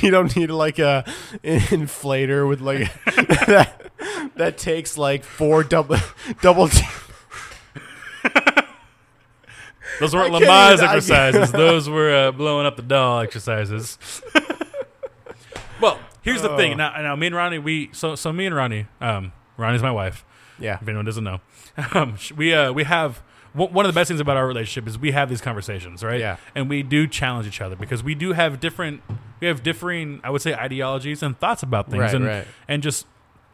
you 0.00 0.10
don't 0.10 0.34
need 0.36 0.50
like 0.50 0.78
a 0.78 1.04
an 1.44 1.60
inflator 1.60 2.48
with 2.48 2.60
like 2.60 2.90
that 3.46 3.90
that 4.36 4.56
takes 4.58 4.96
like 4.96 5.24
four 5.24 5.64
double 5.64 5.96
double. 6.40 6.68
T- 6.68 6.80
Those 10.00 10.14
weren't 10.14 10.32
Lamaze 10.32 10.80
exercises. 10.82 11.50
Those 11.50 11.88
were 11.88 12.14
uh, 12.14 12.30
blowing 12.32 12.66
up 12.66 12.76
the 12.76 12.82
doll 12.82 13.20
exercises. 13.20 13.98
well, 15.80 15.98
here's 16.22 16.42
the 16.42 16.56
thing. 16.56 16.74
Oh. 16.74 16.76
Now, 16.76 17.02
now, 17.02 17.16
me 17.16 17.26
and 17.26 17.36
Ronnie, 17.36 17.58
we 17.58 17.90
so 17.92 18.14
so 18.14 18.32
me 18.32 18.46
and 18.46 18.54
Ronnie, 18.54 18.86
um, 19.00 19.32
Ronnie's 19.58 19.82
my 19.82 19.90
wife. 19.90 20.24
yeah, 20.58 20.78
If 20.80 20.88
anyone 20.88 21.04
doesn't 21.04 21.24
know, 21.24 21.40
um, 21.94 22.16
we 22.36 22.54
uh, 22.54 22.72
we 22.72 22.84
have 22.84 23.22
one 23.52 23.72
one 23.72 23.84
of 23.86 23.92
the 23.92 23.98
best 23.98 24.08
things 24.08 24.20
about 24.20 24.36
our 24.38 24.46
relationship 24.46 24.88
is 24.88 24.98
we 24.98 25.10
have 25.12 25.28
these 25.28 25.40
conversations, 25.42 26.02
right? 26.02 26.20
Yeah. 26.20 26.36
And 26.54 26.68
we 26.70 26.82
do 26.82 27.06
challenge 27.06 27.46
each 27.46 27.60
other 27.60 27.76
because 27.76 28.02
we 28.02 28.14
do 28.14 28.32
have 28.32 28.60
different, 28.60 29.02
we 29.40 29.46
have 29.46 29.62
differing, 29.62 30.20
I 30.24 30.30
would 30.30 30.40
say, 30.42 30.54
ideologies 30.54 31.22
and 31.22 31.38
thoughts 31.38 31.62
about 31.62 31.90
things, 31.90 32.00
Right, 32.00 32.14
and 32.14 32.24
right. 32.24 32.46
and 32.66 32.82
just 32.82 33.06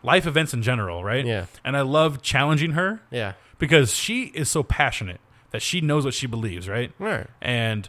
life 0.02 0.26
events 0.26 0.52
in 0.54 0.62
general, 0.62 1.02
right? 1.02 1.24
Yeah. 1.26 1.46
And 1.64 1.76
I 1.76 1.80
love 1.80 2.22
challenging 2.22 2.72
her 2.72 3.00
yeah, 3.10 3.32
because 3.58 3.94
she 3.94 4.24
is 4.34 4.50
so 4.50 4.62
passionate 4.62 5.20
that 5.50 5.62
she 5.62 5.80
knows 5.80 6.04
what 6.04 6.12
she 6.14 6.26
believes, 6.26 6.68
right? 6.68 6.92
right, 6.98 7.26
And 7.40 7.88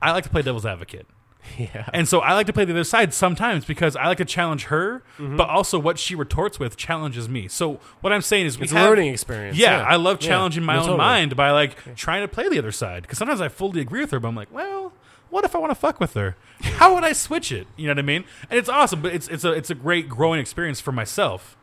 I 0.00 0.10
like 0.12 0.24
to 0.24 0.30
play 0.30 0.42
devil's 0.42 0.64
advocate. 0.66 1.06
yeah, 1.58 1.88
And 1.92 2.06
so 2.08 2.20
I 2.20 2.34
like 2.34 2.46
to 2.46 2.52
play 2.52 2.64
the 2.64 2.72
other 2.72 2.84
side 2.84 3.12
sometimes 3.12 3.64
because 3.64 3.96
I 3.96 4.06
like 4.06 4.18
to 4.18 4.24
challenge 4.24 4.64
her, 4.64 5.02
Mm-hmm. 5.18 5.36
but 5.36 5.48
also 5.48 5.78
what 5.78 5.98
she 5.98 6.14
retorts 6.14 6.58
with 6.58 6.76
challenges 6.76 7.28
me. 7.28 7.48
So 7.48 7.80
what 8.00 8.12
I'm 8.12 8.22
saying 8.22 8.46
is 8.46 8.58
we 8.58 8.64
it's 8.64 8.72
a 8.72 8.76
learning 8.76 9.12
experience. 9.12 9.56
yeah, 9.58 9.82
I 9.86 9.96
love 9.96 10.18
Yeah. 10.22 10.28
challenging 10.28 10.62
my 10.64 10.74
No, 10.74 10.78
own 10.80 10.84
totally. 10.86 10.98
mind 10.98 11.36
by 11.36 11.50
like 11.50 11.96
trying 11.96 12.22
to 12.22 12.28
play 12.28 12.48
the 12.48 12.58
other 12.58 12.72
side. 12.72 13.02
Because 13.02 13.18
sometimes 13.18 13.40
I 13.40 13.48
fully 13.48 13.80
agree 13.80 14.00
with 14.00 14.10
her, 14.12 14.20
but 14.20 14.28
I'm 14.28 14.36
like, 14.36 14.52
well, 14.52 14.92
what 15.30 15.44
if 15.44 15.54
I 15.56 15.58
want 15.58 15.70
to 15.70 15.74
fuck 15.74 15.98
with 15.98 16.14
her? 16.14 16.36
How 16.62 16.94
would 16.94 17.04
I 17.04 17.12
switch 17.12 17.50
it? 17.50 17.66
You 17.76 17.86
know 17.86 17.92
what 17.92 17.98
I 17.98 18.02
mean? 18.02 18.24
And 18.50 18.58
it's 18.58 18.68
awesome, 18.68 19.00
but 19.02 19.12
it's 19.14 19.28
it's 19.28 19.44
a 19.44 19.52
it's 19.52 19.70
a 19.70 19.74
great 19.74 20.08
growing 20.08 20.40
experience 20.40 20.80
for 20.80 20.92
myself, 20.92 21.56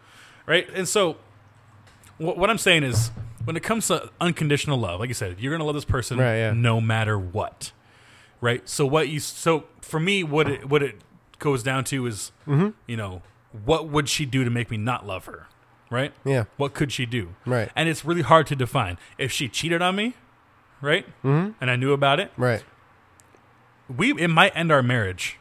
right? 0.45 0.67
And 0.73 0.87
so 0.87 1.17
what, 2.17 2.37
what 2.37 2.49
I'm 2.49 2.57
saying 2.57 2.83
is, 2.83 3.11
when 3.45 3.55
it 3.55 3.63
comes 3.63 3.87
to 3.87 4.09
unconditional 4.19 4.77
love, 4.77 4.99
like 4.99 5.07
you 5.07 5.13
said, 5.13 5.37
you're 5.39 5.53
gonna 5.53 5.63
love 5.65 5.75
this 5.75 5.85
person 5.85 6.17
Right, 6.17 6.37
yeah. 6.37 6.53
no 6.53 6.81
matter 6.81 7.17
what, 7.17 7.71
right? 8.41 8.67
So 8.67 8.85
what 8.85 9.09
you 9.09 9.19
so 9.19 9.65
for 9.81 9.99
me, 9.99 10.23
what 10.23 10.47
it 10.49 10.69
what 10.69 10.81
it 10.83 10.95
goes 11.39 11.63
down 11.63 11.83
to 11.85 12.05
is, 12.05 12.31
Mm-hmm. 12.47 12.69
you 12.87 12.97
know, 12.97 13.21
what 13.65 13.87
would 13.89 14.09
she 14.09 14.25
do 14.25 14.43
to 14.43 14.49
make 14.49 14.69
me 14.69 14.77
not 14.77 15.05
love 15.07 15.25
her, 15.25 15.47
right? 15.89 16.13
Yeah, 16.25 16.45
What 16.57 16.73
could 16.73 16.91
she 16.91 17.05
do? 17.05 17.35
Right. 17.45 17.69
And 17.75 17.87
it's 17.89 18.03
really 18.05 18.21
hard 18.23 18.45
to 18.47 18.55
define. 18.55 18.97
If 19.17 19.31
she 19.31 19.47
cheated 19.47 19.81
on 19.81 19.95
me, 19.95 20.15
right? 20.81 21.05
Mm-hmm. 21.23 21.51
And 21.61 21.71
I 21.71 21.75
knew 21.75 21.93
about 21.93 22.19
it, 22.19 22.31
right, 22.37 22.63
we 23.87 24.11
it 24.13 24.27
might 24.29 24.51
end 24.55 24.71
our 24.71 24.83
marriage 24.83 25.37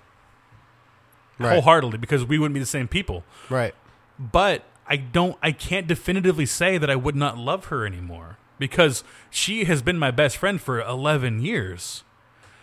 right, 1.39 1.53
wholeheartedly 1.53 1.99
because 1.99 2.25
we 2.25 2.39
wouldn't 2.39 2.55
be 2.55 2.61
the 2.61 2.67
same 2.67 2.89
people. 2.89 3.25
right. 3.51 3.75
But 4.19 4.65
I 4.87 4.97
don't 4.97 5.37
I 5.43 5.53
can't 5.53 5.87
definitively 5.87 6.47
say 6.47 6.79
that 6.79 6.91
I 6.91 6.97
would 6.97 7.15
not 7.17 7.37
love 7.39 7.67
her 7.67 7.87
anymore 7.87 8.37
because 8.59 9.05
she 9.31 9.65
has 9.65 9.83
been 9.83 9.99
my 9.99 10.11
best 10.11 10.37
friend 10.39 10.61
for 10.61 10.81
11 10.81 11.41
years. 11.41 12.03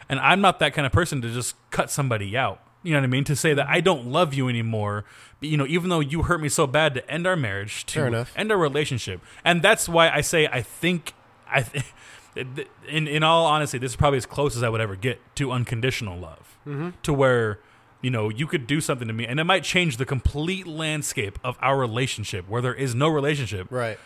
And 0.07 0.19
I'm 0.19 0.41
not 0.41 0.59
that 0.59 0.73
kind 0.73 0.85
of 0.85 0.91
person 0.91 1.21
to 1.21 1.33
just 1.33 1.55
cut 1.71 1.89
somebody 1.89 2.37
out. 2.37 2.61
You 2.83 2.91
know 2.91 2.99
what 2.99 3.05
I 3.05 3.07
mean? 3.07 3.23
To 3.23 3.35
say 3.35 3.55
that 3.55 3.67
I 3.67 3.81
don't 3.81 4.07
love 4.07 4.35
you 4.35 4.47
anymore, 4.47 5.05
but, 5.39 5.49
you 5.49 5.57
know, 5.57 5.65
even 5.65 5.89
though 5.89 6.01
you 6.01 6.23
hurt 6.23 6.39
me 6.39 6.49
so 6.49 6.67
bad 6.67 6.93
to 6.93 7.09
end 7.09 7.25
our 7.25 7.35
marriage, 7.35 7.83
to 7.87 7.99
end 8.35 8.51
our 8.51 8.57
relationship. 8.59 9.21
And 9.43 9.63
that's 9.63 9.89
why 9.89 10.09
I 10.09 10.21
say 10.21 10.45
I 10.47 10.61
think 10.61 11.13
I 11.49 11.61
th- 12.35 12.67
in 12.87 13.07
in 13.07 13.23
all 13.23 13.45
honesty, 13.45 13.77
this 13.77 13.91
is 13.91 13.95
probably 13.95 14.17
as 14.17 14.25
close 14.25 14.55
as 14.55 14.63
I 14.63 14.69
would 14.69 14.81
ever 14.81 14.95
get 14.95 15.19
to 15.37 15.51
unconditional 15.51 16.19
love. 16.19 16.57
Mm-hmm. 16.67 16.89
To 17.03 17.13
where 17.13 17.59
you 18.01 18.11
know 18.11 18.29
you 18.29 18.45
could 18.45 18.67
do 18.67 18.81
something 18.81 19.07
to 19.07 19.13
me, 19.13 19.25
and 19.25 19.39
it 19.39 19.45
might 19.45 19.63
change 19.63 19.97
the 19.97 20.05
complete 20.05 20.67
landscape 20.67 21.39
of 21.43 21.57
our 21.61 21.77
relationship, 21.77 22.47
where 22.47 22.61
there 22.61 22.73
is 22.73 22.93
no 22.93 23.07
relationship. 23.07 23.67
Right. 23.69 23.97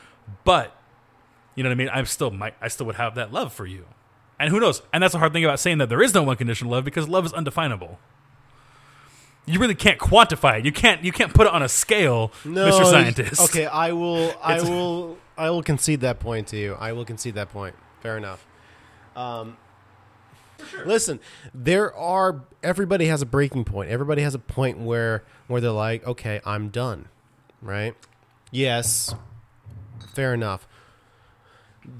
But 0.43 0.75
you 1.55 1.63
know 1.63 1.69
what 1.69 1.75
I 1.75 1.77
mean. 1.77 1.89
I'm 1.91 2.05
still 2.05 2.31
might 2.31 2.55
I 2.61 2.67
still 2.67 2.85
would 2.85 2.95
have 2.95 3.15
that 3.15 3.33
love 3.33 3.51
for 3.51 3.65
you, 3.65 3.85
and 4.39 4.49
who 4.49 4.59
knows? 4.59 4.81
And 4.93 5.03
that's 5.03 5.13
the 5.13 5.19
hard 5.19 5.33
thing 5.33 5.43
about 5.43 5.59
saying 5.59 5.79
that 5.79 5.89
there 5.89 6.01
is 6.01 6.13
no 6.13 6.29
unconditional 6.29 6.71
love 6.71 6.85
because 6.85 7.07
love 7.09 7.25
is 7.25 7.33
undefinable. 7.33 7.99
You 9.45 9.59
really 9.59 9.75
can't 9.75 9.99
quantify 9.99 10.59
it. 10.59 10.65
You 10.65 10.71
can't. 10.71 11.03
You 11.03 11.11
can't 11.11 11.33
put 11.33 11.47
it 11.47 11.53
on 11.53 11.63
a 11.63 11.69
scale, 11.69 12.31
No, 12.45 12.69
Mr. 12.69 12.85
Scientist. 12.85 13.41
Okay, 13.41 13.65
I 13.65 13.93
will. 13.93 14.33
I 14.43 14.61
will. 14.61 15.17
I 15.37 15.49
will 15.49 15.63
concede 15.63 16.01
that 16.01 16.19
point 16.19 16.47
to 16.49 16.57
you. 16.57 16.75
I 16.79 16.91
will 16.91 17.05
concede 17.05 17.35
that 17.35 17.51
point. 17.51 17.75
Fair 18.01 18.17
enough. 18.17 18.45
Um, 19.15 19.57
Listen, 20.85 21.19
there 21.53 21.95
are. 21.95 22.41
Everybody 22.61 23.07
has 23.07 23.21
a 23.21 23.25
breaking 23.25 23.65
point. 23.65 23.89
Everybody 23.89 24.21
has 24.21 24.35
a 24.35 24.39
point 24.39 24.77
where 24.77 25.23
where 25.47 25.61
they're 25.61 25.71
like, 25.71 26.05
okay, 26.05 26.41
I'm 26.45 26.69
done. 26.69 27.07
Right? 27.61 27.95
Yes. 28.51 29.13
Fair 30.13 30.33
enough. 30.33 30.67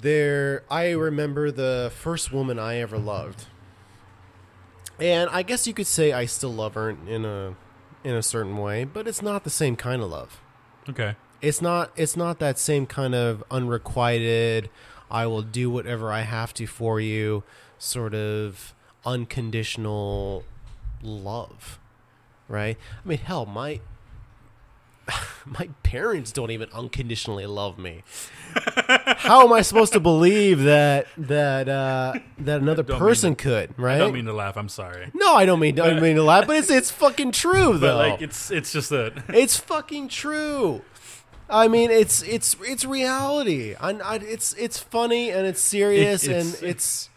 There, 0.01 0.63
I 0.69 0.91
remember 0.91 1.51
the 1.51 1.91
first 1.96 2.31
woman 2.31 2.60
I 2.60 2.77
ever 2.77 2.98
loved, 2.98 3.46
and 5.00 5.29
I 5.31 5.41
guess 5.43 5.65
you 5.67 5.74
could 5.74 5.88
say 5.88 6.13
I 6.13 6.25
still 6.25 6.53
love 6.53 6.75
her 6.75 6.89
in 6.89 7.25
a 7.25 7.55
in 8.03 8.15
a 8.15 8.24
certain 8.24 8.58
way, 8.58 8.84
but 8.86 9.08
it's 9.08 9.22
not 9.22 9.43
the 9.43 9.50
same 9.50 9.75
kind 9.75 10.01
of 10.01 10.10
love. 10.10 10.39
Okay. 10.89 11.15
it's 11.41 11.62
not 11.62 11.91
it's 11.96 12.15
not 12.17 12.39
that 12.39 12.58
same 12.58 12.86
kind 12.88 13.13
of 13.13 13.43
unrequited 13.51 14.69
i 15.12 15.25
will 15.27 15.43
do 15.43 15.69
whatever 15.69 16.12
i 16.12 16.22
have 16.22 16.51
to 16.53 16.65
for 16.65 17.00
you 17.00 17.43
sort 17.77 18.13
of 18.15 18.74
unconditional 19.05 20.43
love 21.03 21.79
right? 22.48 22.77
I 23.05 23.08
mean 23.08 23.19
hell 23.19 23.46
my 23.46 23.79
my 25.46 25.70
parents 25.84 26.32
don't 26.32 26.51
even 26.51 26.70
unconditionally 26.74 27.46
love 27.46 27.78
me 27.78 28.04
how 29.18 29.44
am 29.46 29.54
i 29.54 29.62
supposed 29.62 29.94
to 29.94 30.00
believe 30.00 30.63
that 30.63 31.08
that 31.18 31.70
uh 31.70 32.13
that 32.38 32.62
another 32.62 32.84
mean 32.84 32.98
person 32.98 33.36
could 33.36 33.78
right 33.78 33.96
I 33.96 34.00
don't 34.00 34.13
mean 34.13 34.25
to 34.25 34.34
laugh. 34.34 34.58
I'm 34.58 34.70
sorry. 34.70 35.12
no 35.13 35.36
i 35.36 35.46
don't 35.46 35.60
mean 35.60 35.80
i 35.80 35.88
don't 35.89 36.01
mean 36.01 36.16
to 36.16 36.24
laugh 36.24 36.48
but 36.48 36.56
it's 36.58 36.70
it's 36.70 36.92
fucking 36.92 37.32
true 37.44 37.78
though 37.78 37.98
But 37.98 38.10
like 38.10 38.22
it's 38.22 38.50
it's 38.51 38.72
just 38.72 38.89
that 38.89 39.13
it's 39.30 39.58
fucking 39.58 40.08
true. 40.10 40.82
I 41.51 41.68
mean, 41.68 41.89
it's 41.89 42.22
it's 42.22 42.56
it's 42.63 42.86
reality. 42.86 43.74
I, 43.74 43.89
I, 43.94 44.16
it's 44.18 44.54
it's 44.54 44.78
funny 44.78 45.32
and 45.32 45.48
it's 45.48 45.60
serious 45.60 46.24
It- 46.24 46.30
it's- 46.30 46.62
and 46.62 46.70
it's 46.70 47.10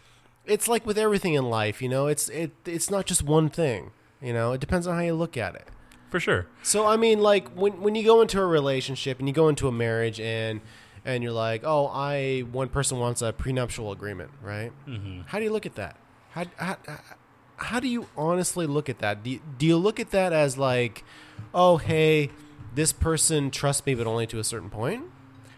it's 0.45 0.67
like 0.67 0.87
with 0.87 0.97
everything 0.97 1.35
in 1.35 1.45
life, 1.51 1.83
you 1.83 1.87
know. 1.89 2.07
It's 2.07 2.29
it 2.29 2.49
it's 2.65 2.89
not 2.89 3.05
just 3.05 3.21
one 3.21 3.49
thing. 3.49 3.91
You 4.23 4.33
know, 4.33 4.51
it 4.53 4.59
depends 4.59 4.87
on 4.87 4.95
how 4.95 5.01
you 5.03 5.13
look 5.13 5.37
at 5.37 5.53
it. 5.53 5.67
For 6.13 6.19
sure. 6.19 6.45
So 6.61 6.85
I 6.85 6.95
mean, 6.95 7.21
like 7.21 7.49
when 7.55 7.81
when 7.81 7.95
you 7.95 8.03
go 8.03 8.21
into 8.21 8.39
a 8.39 8.45
relationship 8.45 9.17
and 9.17 9.27
you 9.27 9.33
go 9.33 9.49
into 9.49 9.67
a 9.67 9.71
marriage 9.71 10.19
and 10.19 10.61
and 11.03 11.23
you're 11.23 11.31
like, 11.31 11.63
oh, 11.65 11.87
I 11.87 12.41
one 12.51 12.69
person 12.69 12.99
wants 12.99 13.23
a 13.23 13.33
prenuptial 13.33 13.91
agreement, 13.91 14.29
right? 14.39 14.71
Mm-hmm. 14.87 15.21
How 15.25 15.39
do 15.39 15.43
you 15.43 15.51
look 15.51 15.65
at 15.65 15.73
that? 15.73 15.97
How, 16.29 16.45
how 16.57 16.77
how 17.55 17.79
do 17.79 17.87
you 17.87 18.09
honestly 18.15 18.67
look 18.67 18.89
at 18.89 18.99
that? 18.99 19.23
Do 19.23 19.31
you, 19.31 19.41
do 19.57 19.65
you 19.65 19.75
look 19.75 19.99
at 19.99 20.11
that 20.11 20.33
as 20.33 20.55
like, 20.55 21.03
oh, 21.51 21.77
hey, 21.77 22.29
this 22.75 22.93
person 22.93 23.49
trusts 23.49 23.83
me, 23.83 23.95
but 23.95 24.05
only 24.05 24.27
to 24.27 24.37
a 24.37 24.43
certain 24.43 24.69
point? 24.69 25.05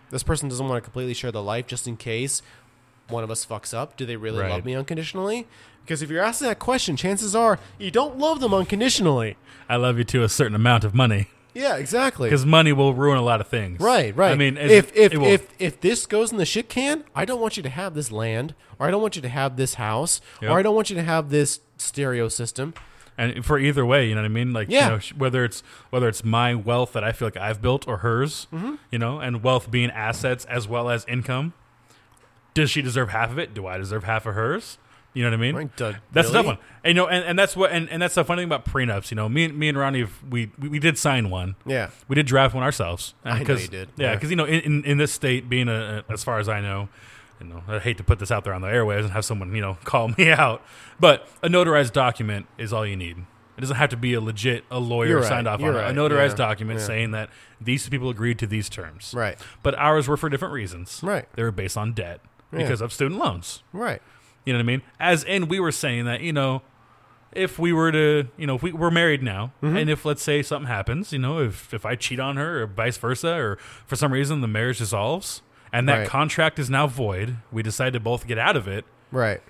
This 0.10 0.24
person 0.24 0.48
doesn't 0.48 0.66
want 0.66 0.82
to 0.82 0.82
completely 0.90 1.14
share 1.14 1.34
the 1.34 1.44
life 1.44 1.68
just 1.68 1.86
in 1.86 1.98
case 1.98 2.42
one 3.10 3.24
of 3.24 3.32
us 3.32 3.46
fucks 3.46 3.74
up. 3.74 3.98
Do 3.98 4.06
they 4.06 4.16
really 4.16 4.40
Right. 4.42 4.52
love 4.52 4.66
me 4.66 4.76
unconditionally? 4.76 5.48
Because 5.84 6.02
if 6.02 6.10
you're 6.10 6.24
asking 6.24 6.48
that 6.48 6.60
question, 6.60 6.96
chances 6.98 7.36
are 7.36 7.60
you 7.78 7.92
don't 7.92 8.18
love 8.18 8.40
them 8.40 8.54
unconditionally. 8.54 9.38
I 9.70 9.76
love 9.76 9.98
you 9.98 10.04
to 10.06 10.24
a 10.24 10.30
certain 10.30 10.56
amount 10.56 10.84
of 10.84 10.94
money 10.96 11.28
Yeah, 11.54 11.76
exactly. 11.78 12.28
because 12.30 12.46
money 12.46 12.74
will 12.74 12.94
ruin 12.94 13.18
a 13.18 13.22
lot 13.22 13.40
of 13.42 13.48
things. 13.48 13.80
Right, 13.80 14.16
right. 14.16 14.32
I 14.32 14.36
mean, 14.36 14.58
if 14.58 14.96
if 14.96 15.14
if 15.14 15.48
if 15.60 15.82
this 15.82 16.06
goes 16.06 16.32
in 16.32 16.38
the 16.38 16.46
shit 16.46 16.70
can, 16.70 17.04
I 17.16 17.26
don't 17.26 17.40
want 17.40 17.56
you 17.58 17.64
to 17.64 17.70
have 17.70 17.94
this 17.94 18.12
land, 18.12 18.56
or 18.80 18.88
I 18.88 18.92
don't 18.92 19.02
want 19.02 19.16
you 19.16 19.22
to 19.22 19.30
have 19.30 19.56
this 19.58 19.76
house, 19.76 20.22
Yep. 20.42 20.52
or 20.52 20.60
I 20.60 20.62
don't 20.64 20.76
want 20.76 20.90
you 20.90 20.96
to 20.96 21.04
have 21.04 21.30
this 21.30 21.60
stereo 21.78 22.28
system. 22.30 22.74
and 23.18 23.46
for 23.46 23.58
either 23.58 23.86
way, 23.86 24.10
you 24.10 24.14
know 24.16 24.20
what 24.22 24.26
I 24.26 24.30
mean. 24.30 24.52
Like, 24.52 24.70
Yeah. 24.70 24.86
you 24.86 24.92
know, 24.98 25.00
whether 25.18 25.46
it's 25.46 25.64
whether 25.90 26.10
it's 26.10 26.24
my 26.26 26.54
wealth 26.54 26.92
that 26.94 27.04
I 27.06 27.14
feel 27.14 27.28
like 27.28 27.38
I've 27.38 27.62
built 27.62 27.88
or 27.88 27.98
hers, 27.98 28.48
Mm-hmm. 28.54 28.74
you 28.92 29.00
know, 29.00 29.20
and 29.20 29.42
wealth 29.42 29.72
being 29.72 29.90
assets 29.92 30.44
as 30.46 30.68
well 30.68 30.90
as 30.90 31.06
income. 31.08 31.54
Does 32.56 32.72
she 32.72 32.82
deserve 32.82 33.10
half 33.10 33.30
of 33.30 33.38
it? 33.38 33.54
Do 33.54 33.68
I 33.68 33.78
deserve 33.78 34.06
half 34.06 34.26
of 34.26 34.34
hers? 34.34 34.80
You 35.14 35.24
know 35.24 35.30
what 35.30 35.36
I 35.36 35.42
mean? 35.42 35.56
Right, 35.56 35.78
That's 35.78 35.96
really? 36.14 36.30
a 36.30 36.32
tough 36.34 36.46
one. 36.46 36.58
And, 36.84 36.90
you 36.90 36.94
know, 36.96 37.08
and, 37.08 37.24
and 37.24 37.40
that's 37.40 37.56
what 37.56 37.72
and, 37.72 37.90
and 37.90 38.02
that's 38.02 38.16
the 38.16 38.26
funny 38.26 38.42
thing 38.42 38.50
about 38.50 38.66
prenups. 38.66 39.12
You 39.12 39.16
know, 39.16 39.30
me 39.30 39.46
and 39.46 39.58
me 39.58 39.70
and 39.70 39.78
Ronnie, 39.78 40.08
we, 40.30 40.52
we 40.60 40.68
we 40.68 40.80
did 40.80 40.98
sign 40.98 41.30
one. 41.30 41.56
Yeah. 41.66 41.92
We 42.10 42.16
did 42.16 42.26
draft 42.26 42.54
one 42.54 42.64
ourselves. 42.64 43.14
I 43.24 43.42
know 43.44 43.56
you 43.56 43.68
did. 43.70 43.90
Yeah, 43.96 44.08
Yeah. 44.10 44.16
because 44.16 44.30
you 44.30 44.36
know, 44.36 44.44
in, 44.44 44.60
in, 44.62 44.84
in 44.84 44.98
this 44.98 45.14
state, 45.14 45.48
being 45.48 45.70
a, 45.70 46.04
a- 46.10 46.12
as 46.12 46.24
far 46.26 46.40
as 46.40 46.50
I 46.50 46.60
know, 46.60 46.90
you 47.40 47.48
know, 47.48 47.64
I 47.68 47.80
hate 47.80 47.96
to 47.98 48.04
put 48.04 48.20
this 48.20 48.30
out 48.30 48.44
there 48.44 48.54
on 48.54 48.62
the 48.62 48.68
airways 48.68 49.06
and 49.06 49.14
have 49.14 49.24
someone 49.24 49.56
you 49.56 49.62
know 49.62 49.78
call 49.86 50.10
me 50.10 50.32
out, 50.32 50.62
but 51.00 51.28
a 51.42 51.48
notarized 51.48 51.94
document 51.94 52.48
is 52.58 52.74
all 52.74 52.86
you 52.86 52.98
need. 52.98 53.18
It 53.58 53.62
doesn't 53.62 53.78
have 53.78 53.92
to 53.92 53.98
be 53.98 54.14
a 54.16 54.20
legit 54.20 54.66
a 54.70 54.80
lawyer 54.80 55.20
right. 55.20 55.26
signed 55.26 55.48
off 55.48 55.62
You're 55.62 55.82
on 55.82 55.96
it. 55.96 55.98
A 55.98 56.02
notarized 56.02 56.32
Yeah. 56.32 56.36
document 56.36 56.80
Yeah. 56.82 56.86
saying 56.88 57.12
that 57.12 57.30
these 57.62 57.88
people 57.88 58.10
agreed 58.10 58.38
to 58.40 58.48
these 58.48 58.68
terms. 58.68 59.14
Right. 59.16 59.40
But 59.64 59.76
ours 59.76 60.10
were 60.10 60.18
for 60.18 60.28
different 60.28 60.54
reasons. 60.54 61.00
Right. 61.02 61.26
They 61.36 61.44
were 61.44 61.52
based 61.54 61.78
on 61.78 61.94
debt 61.94 62.20
Yeah. 62.52 62.60
because 62.60 62.82
of 62.82 62.94
student 62.94 63.20
loans. 63.20 63.64
Right. 63.74 64.02
You 64.46 64.54
know 64.54 64.60
what 64.60 64.64
I 64.64 64.68
mean? 64.68 64.82
As 65.00 65.24
and 65.24 65.50
we 65.50 65.60
were 65.60 65.72
saying 65.72 66.06
that 66.06 66.22
you 66.22 66.32
know, 66.34 66.62
if 67.32 67.58
we 67.60 67.74
were 67.74 67.92
to 67.92 68.28
you 68.38 68.48
know 68.48 68.56
if 68.56 68.64
we 68.64 68.72
we're 68.72 68.92
married 68.92 69.24
now, 69.24 69.52
Mm-hmm. 69.62 69.78
and 69.78 69.90
if 69.90 70.06
let's 70.06 70.22
say 70.24 70.42
something 70.44 70.68
happens, 70.68 71.12
you 71.12 71.20
know, 71.20 71.40
if 71.40 71.74
if 71.74 71.86
I 71.86 71.96
cheat 71.96 72.20
on 72.20 72.38
her 72.38 72.64
or 72.64 72.68
vice 72.68 72.98
versa, 72.98 73.34
or 73.34 73.58
for 73.86 73.96
some 73.96 74.14
reason 74.14 74.42
the 74.42 74.48
marriage 74.48 74.78
dissolves 74.78 75.42
and 75.74 75.90
that 75.90 76.00
Right. 76.00 76.08
contract 76.08 76.60
is 76.60 76.70
now 76.70 76.88
void, 76.88 77.38
we 77.52 77.62
decide 77.64 77.94
to 77.94 78.00
both 78.00 78.28
get 78.28 78.38
out 78.38 78.56
of 78.56 78.68
it. 78.68 78.86
Right. 79.12 79.42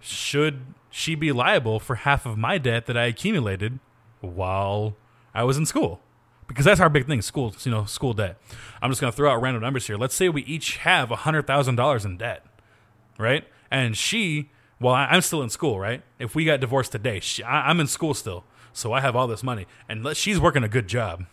Should 0.00 0.62
she 0.90 1.14
be 1.14 1.32
liable 1.32 1.78
for 1.80 1.96
half 1.96 2.26
of 2.26 2.36
my 2.36 2.58
debt 2.58 2.86
that 2.86 2.96
I 2.96 3.04
accumulated 3.04 3.78
while 4.20 4.96
I 5.34 5.44
was 5.44 5.56
in 5.56 5.66
school? 5.66 6.00
Because 6.48 6.64
that's 6.64 6.80
our 6.80 6.88
big 6.88 7.06
thing, 7.06 7.22
school, 7.22 7.54
you 7.64 7.70
know, 7.72 7.84
school 7.86 8.12
debt. 8.12 8.38
I'm 8.80 8.90
just 8.90 9.00
going 9.00 9.12
to 9.12 9.16
throw 9.16 9.30
out 9.32 9.42
random 9.42 9.62
numbers 9.62 9.86
here. 9.86 9.96
Let's 9.96 10.14
say 10.14 10.28
we 10.28 10.42
each 10.42 10.76
have 10.78 11.08
$100,000 11.08 12.04
in 12.04 12.16
debt, 12.16 12.46
right? 13.18 13.44
And 13.70 13.96
she, 13.96 14.50
well, 14.80 14.94
I, 14.94 15.06
I'm 15.06 15.22
still 15.22 15.42
in 15.42 15.50
school, 15.50 15.80
right? 15.80 16.02
If 16.18 16.34
we 16.34 16.44
got 16.44 16.60
divorced 16.60 16.92
today, 16.92 17.18
she, 17.20 17.42
I, 17.42 17.68
I'm 17.68 17.80
in 17.80 17.88
school 17.88 18.14
still, 18.14 18.44
so 18.72 18.92
I 18.92 19.00
have 19.00 19.16
all 19.16 19.26
this 19.26 19.42
money, 19.42 19.66
and 19.88 20.04
let, 20.04 20.16
she's 20.16 20.38
working 20.38 20.62
a 20.62 20.68
good 20.68 20.86
job. 20.86 21.24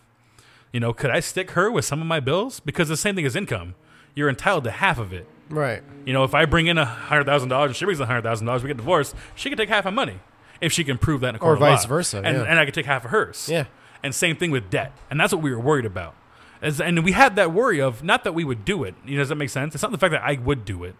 You 0.72 0.80
know, 0.80 0.92
could 0.92 1.10
I 1.10 1.20
stick 1.20 1.52
her 1.52 1.70
with 1.70 1.84
some 1.84 2.00
of 2.00 2.06
my 2.08 2.18
bills? 2.18 2.58
Because 2.58 2.88
the 2.88 2.96
same 2.96 3.14
thing 3.14 3.24
as 3.24 3.36
income, 3.36 3.76
you're 4.16 4.28
entitled 4.28 4.64
to 4.64 4.72
half 4.72 4.98
of 4.98 5.12
it. 5.12 5.28
Right. 5.48 5.82
You 6.04 6.12
know, 6.12 6.24
if 6.24 6.34
I 6.34 6.44
bring 6.46 6.66
in 6.66 6.78
a 6.78 6.84
hundred 6.84 7.26
thousand 7.26 7.50
dollars 7.50 7.68
and 7.68 7.76
she 7.76 7.84
brings 7.84 8.00
a 8.00 8.06
hundred 8.06 8.22
thousand 8.22 8.46
dollars, 8.46 8.62
we 8.64 8.68
get 8.68 8.78
divorced. 8.78 9.14
She 9.36 9.48
can 9.50 9.58
take 9.58 9.68
half 9.68 9.84
my 9.84 9.90
money 9.90 10.18
if 10.60 10.72
she 10.72 10.82
can 10.82 10.98
prove 10.98 11.20
that 11.20 11.28
in 11.30 11.34
a 11.36 11.38
court 11.38 11.50
Or 11.50 11.54
of 11.54 11.60
law. 11.60 11.76
vice 11.76 11.84
versa, 11.84 12.22
and, 12.24 12.36
yeah. 12.38 12.42
and 12.44 12.58
I 12.58 12.64
could 12.64 12.74
take 12.74 12.86
half 12.86 13.04
of 13.04 13.10
hers. 13.12 13.48
Yeah. 13.48 13.66
And 14.04 14.14
same 14.14 14.36
thing 14.36 14.52
with 14.52 14.70
debt, 14.70 14.92
and 15.10 15.18
that's 15.18 15.32
what 15.32 15.42
we 15.42 15.50
were 15.50 15.58
worried 15.58 15.86
about. 15.86 16.14
As, 16.62 16.80
and 16.80 17.02
we 17.04 17.12
had 17.12 17.34
that 17.36 17.52
worry 17.52 17.80
of 17.80 18.04
not 18.04 18.22
that 18.24 18.32
we 18.34 18.44
would 18.44 18.64
do 18.64 18.84
it. 18.84 18.94
You 19.04 19.16
know, 19.16 19.22
does 19.22 19.30
that 19.30 19.34
make 19.34 19.50
sense? 19.50 19.74
It's 19.74 19.82
not 19.82 19.90
the 19.90 19.98
fact 19.98 20.12
that 20.12 20.22
I 20.22 20.34
would 20.34 20.64
do 20.64 20.84
it 20.84 20.94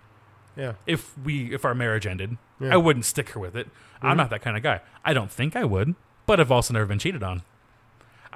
Yeah. 0.56 0.72
if 0.86 1.16
we 1.18 1.54
if 1.54 1.64
our 1.64 1.74
marriage 1.74 2.06
ended. 2.06 2.30
Yeah. 2.58 2.64
Mm-hmm. 2.66 2.72
I 2.72 2.76
wouldn't 2.78 3.04
stick 3.04 3.28
her 3.30 3.40
with 3.40 3.54
it. 3.56 3.68
I'm 4.02 4.16
not 4.16 4.28
that 4.30 4.42
kind 4.42 4.56
of 4.56 4.62
guy. 4.62 4.80
I 5.04 5.12
don't 5.14 5.30
think 5.30 5.54
I 5.56 5.64
would, 5.64 5.94
but 6.26 6.40
I've 6.40 6.50
also 6.50 6.72
never 6.74 6.86
been 6.86 6.98
cheated 6.98 7.22
on. 7.22 7.42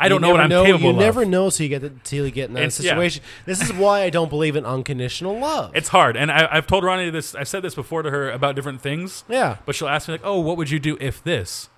I 0.00 0.08
don't 0.08 0.20
know 0.20 0.30
what 0.30 0.40
I'm 0.40 0.48
capable 0.48 0.68
You 0.68 0.74
of. 0.90 0.94
You 0.94 1.00
never 1.00 1.24
know 1.24 1.50
till 1.50 1.64
you 1.64 1.68
get 1.70 1.82
the, 1.82 1.90
till 2.04 2.24
you 2.24 2.30
get 2.30 2.48
in 2.48 2.54
that 2.54 2.60
It's- 2.60 2.78
yeah. 2.80 2.90
situation. 2.92 3.22
This 3.46 3.60
is 3.60 3.72
why 3.72 4.02
I 4.02 4.10
don't 4.10 4.28
believe 4.30 4.54
in 4.54 4.64
unconditional 4.64 5.38
love. 5.38 5.74
It's 5.74 5.88
hard, 5.88 6.16
and 6.16 6.30
I, 6.30 6.46
I've 6.50 6.66
told 6.68 6.84
Ronnie 6.84 7.10
this. 7.10 7.34
I've 7.34 7.48
said 7.48 7.62
this 7.62 7.74
before 7.74 8.02
to 8.02 8.10
her 8.10 8.30
about 8.30 8.54
different 8.54 8.80
things. 8.80 9.24
yeah. 9.28 9.56
But 9.66 9.74
she'll 9.74 9.88
ask 9.88 10.06
me 10.08 10.12
like, 10.14 10.20
"Oh, 10.24 10.38
what 10.38 10.56
would 10.56 10.70
you 10.70 10.78
do 10.78 10.96
if 11.00 11.22
this? 11.24 11.68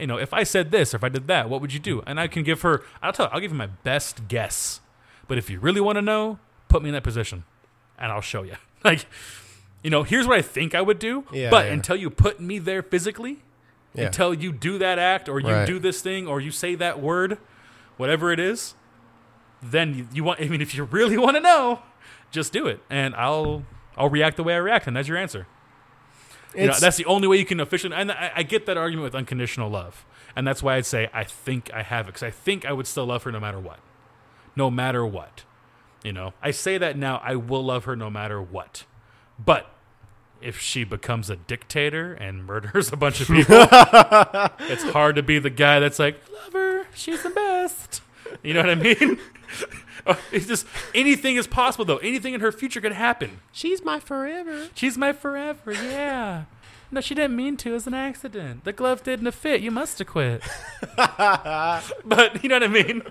You 0.00 0.06
know, 0.06 0.18
if 0.18 0.32
I 0.32 0.42
said 0.42 0.70
this 0.70 0.94
or 0.94 0.96
if 0.98 1.04
I 1.04 1.08
did 1.08 1.26
that, 1.28 1.48
what 1.48 1.60
would 1.60 1.72
you 1.72 1.80
do?" 1.80 2.02
And 2.06 2.18
I 2.20 2.26
can 2.26 2.42
give 2.42 2.62
her. 2.62 2.82
I'll 3.02 3.12
tell. 3.12 3.26
Her, 3.26 3.34
I'll 3.34 3.40
give 3.40 3.52
you 3.52 3.58
my 3.58 3.66
best 3.66 4.28
guess. 4.28 4.80
But 5.28 5.38
if 5.38 5.48
you 5.50 5.58
really 5.60 5.80
want 5.80 5.96
to 5.96 6.02
know, 6.02 6.38
put 6.68 6.82
me 6.82 6.88
in 6.88 6.94
that 6.94 7.04
position, 7.04 7.44
and 7.98 8.10
I'll 8.12 8.20
show 8.20 8.42
you. 8.42 8.56
Like, 8.84 9.06
you 9.84 9.90
know, 9.90 10.02
here's 10.02 10.26
what 10.26 10.36
I 10.38 10.42
think 10.42 10.74
I 10.74 10.80
would 10.82 10.98
do. 10.98 11.24
Yeah, 11.32 11.50
but 11.50 11.66
yeah. 11.66 11.72
until 11.72 11.94
you 11.94 12.10
put 12.10 12.40
me 12.40 12.58
there 12.58 12.82
physically, 12.82 13.38
Yeah. 13.94 14.06
until 14.06 14.34
you 14.34 14.50
do 14.52 14.76
that 14.78 14.98
act 14.98 15.28
or 15.28 15.38
you 15.38 15.46
Right. 15.52 15.66
do 15.66 15.78
this 15.78 16.02
thing 16.02 16.26
or 16.26 16.40
you 16.40 16.50
say 16.50 16.74
that 16.74 17.00
word, 17.00 17.38
whatever 17.96 18.32
it 18.32 18.40
is, 18.40 18.74
then 19.62 19.94
you, 19.96 20.08
you 20.12 20.24
want. 20.24 20.40
I 20.40 20.48
mean, 20.48 20.60
if 20.60 20.74
you 20.74 20.82
really 20.84 21.16
want 21.16 21.36
to 21.36 21.40
know, 21.40 21.80
just 22.32 22.52
do 22.52 22.66
it, 22.66 22.80
and 22.90 23.14
I'll 23.14 23.64
I'll 23.96 24.08
react 24.10 24.36
the 24.36 24.42
way 24.42 24.54
I 24.54 24.58
react, 24.58 24.88
and 24.88 24.96
that's 24.96 25.06
your 25.06 25.16
answer. 25.16 25.46
You 26.54 26.66
know, 26.66 26.74
that's 26.78 26.96
the 26.96 27.06
only 27.06 27.28
way 27.28 27.38
you 27.38 27.44
can 27.44 27.60
officially. 27.60 27.94
And 27.94 28.12
I, 28.12 28.32
I 28.36 28.42
get 28.42 28.66
that 28.66 28.76
argument 28.76 29.04
with 29.04 29.14
unconditional 29.14 29.70
love, 29.70 30.04
and 30.36 30.46
that's 30.46 30.62
why 30.62 30.76
I'd 30.76 30.86
say 30.86 31.08
I 31.12 31.24
think 31.24 31.72
I 31.72 31.82
have 31.82 32.06
it 32.06 32.08
because 32.08 32.22
I 32.22 32.30
think 32.30 32.64
I 32.64 32.72
would 32.72 32.86
still 32.86 33.06
love 33.06 33.22
her 33.24 33.32
no 33.32 33.40
matter 33.40 33.58
what, 33.58 33.80
no 34.56 34.70
matter 34.70 35.06
what. 35.06 35.44
You 36.04 36.12
know, 36.12 36.34
I 36.42 36.50
say 36.50 36.78
that 36.78 36.96
now. 36.96 37.20
I 37.24 37.36
will 37.36 37.64
love 37.64 37.84
her 37.84 37.96
no 37.96 38.10
matter 38.10 38.42
what, 38.42 38.84
but 39.42 39.72
if 40.40 40.58
she 40.58 40.84
becomes 40.84 41.30
a 41.30 41.36
dictator 41.36 42.12
and 42.14 42.44
murders 42.46 42.92
a 42.92 42.96
bunch 42.96 43.20
of 43.20 43.28
people, 43.28 43.56
it's 44.68 44.82
hard 44.90 45.16
to 45.16 45.22
be 45.22 45.38
the 45.38 45.50
guy 45.50 45.78
that's 45.80 45.98
like, 45.98 46.20
love 46.32 46.52
her, 46.52 46.86
she's 46.94 47.22
the 47.22 47.30
best. 47.30 48.02
You 48.42 48.54
know 48.54 48.60
what 48.60 48.70
I 48.70 48.74
mean? 48.74 49.18
Oh, 50.04 50.18
it's 50.32 50.46
just 50.46 50.66
anything 50.96 51.36
is 51.36 51.46
possible 51.46 51.84
though. 51.84 51.98
Anything 51.98 52.34
in 52.34 52.40
her 52.40 52.50
future 52.50 52.80
could 52.80 52.92
happen. 52.92 53.38
She's 53.52 53.84
my 53.84 54.00
forever. 54.00 54.66
She's 54.74 54.98
my 54.98 55.12
forever, 55.12 55.72
yeah. 55.72 56.44
No, 56.94 57.00
she 57.00 57.14
didn't 57.14 57.36
mean 57.36 57.56
to. 57.58 57.70
It 57.70 57.72
was 57.72 57.86
an 57.86 57.94
accident. 57.94 58.64
The 58.64 58.72
glove 58.72 59.02
didn't 59.02 59.30
fit. 59.32 59.62
You 59.62 59.70
must 59.70 59.98
have 59.98 60.06
quit. 60.06 60.42
but 60.96 62.42
you 62.42 62.50
know 62.50 62.56
what 62.56 62.64
I 62.64 62.68
mean. 62.68 63.02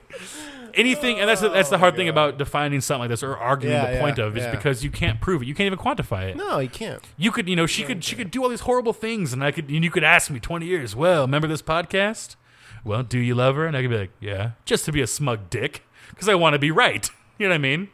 Anything, 0.75 1.19
and 1.19 1.27
that's 1.27 1.41
the, 1.41 1.49
that's 1.49 1.69
the 1.69 1.79
hard 1.79 1.95
thing 1.95 2.07
oh, 2.07 2.12
about 2.12 2.38
defining 2.38 2.79
something 2.79 3.01
like 3.01 3.10
this 3.10 3.23
or 3.23 3.36
arguing 3.36 3.73
Yeah, 3.73 3.93
the 3.93 3.99
point 3.99 4.19
yeah, 4.19 4.25
of 4.25 4.38
is 4.38 4.43
yeah. 4.43 4.51
because 4.51 4.84
you 4.84 4.91
can't 4.91 5.19
prove 5.19 5.41
it. 5.41 5.47
You 5.47 5.55
can't 5.55 5.65
even 5.65 5.79
quantify 5.79 6.29
it. 6.29 6.38
No, 6.38 6.60
you 6.60 6.69
can't. 6.69 7.01
You 7.17 7.31
could, 7.31 7.49
you 7.49 7.55
know, 7.55 7.65
she 7.65 7.84
could 7.84 8.03
she 8.03 8.15
could 8.15 8.29
do 8.29 8.43
all 8.43 8.49
these 8.49 8.62
horrible 8.62 8.93
things, 8.93 9.34
and 9.34 9.43
I 9.43 9.51
could, 9.51 9.67
and 9.69 9.84
you 9.84 9.89
could 9.89 10.03
ask 10.03 10.29
me 10.29 10.39
twenty 10.39 10.67
years. 10.67 10.95
Well, 10.95 11.23
remember 11.23 11.47
this 11.47 11.63
podcast? 11.63 12.36
Well, 12.84 13.04
do 13.04 13.20
you 13.20 13.36
love 13.36 13.56
her? 13.56 13.65
And 13.67 13.78
I 13.78 13.82
could 13.82 13.89
be 13.91 13.98
like, 13.98 14.12
yeah, 14.20 14.52
just 14.65 14.86
to 14.86 14.91
be 14.91 15.02
a 15.02 15.08
smug 15.08 15.50
dick 15.50 15.84
because 16.10 16.28
I 16.28 16.36
want 16.36 16.54
to 16.54 16.60
be 16.60 16.72
right. 16.72 17.10
You 17.39 17.48
know 17.48 17.54
what 17.54 17.56
I 17.56 17.60
mean? 17.60 17.89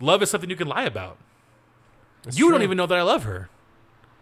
Love 0.00 0.22
is 0.22 0.30
something 0.30 0.48
you 0.48 0.56
can 0.56 0.66
lie 0.68 0.84
about. 0.84 1.18
It's 2.26 2.38
you 2.38 2.50
don't 2.50 2.62
even 2.62 2.78
know 2.78 2.86
that 2.86 2.96
I 2.96 3.02
love 3.02 3.24
her. 3.24 3.50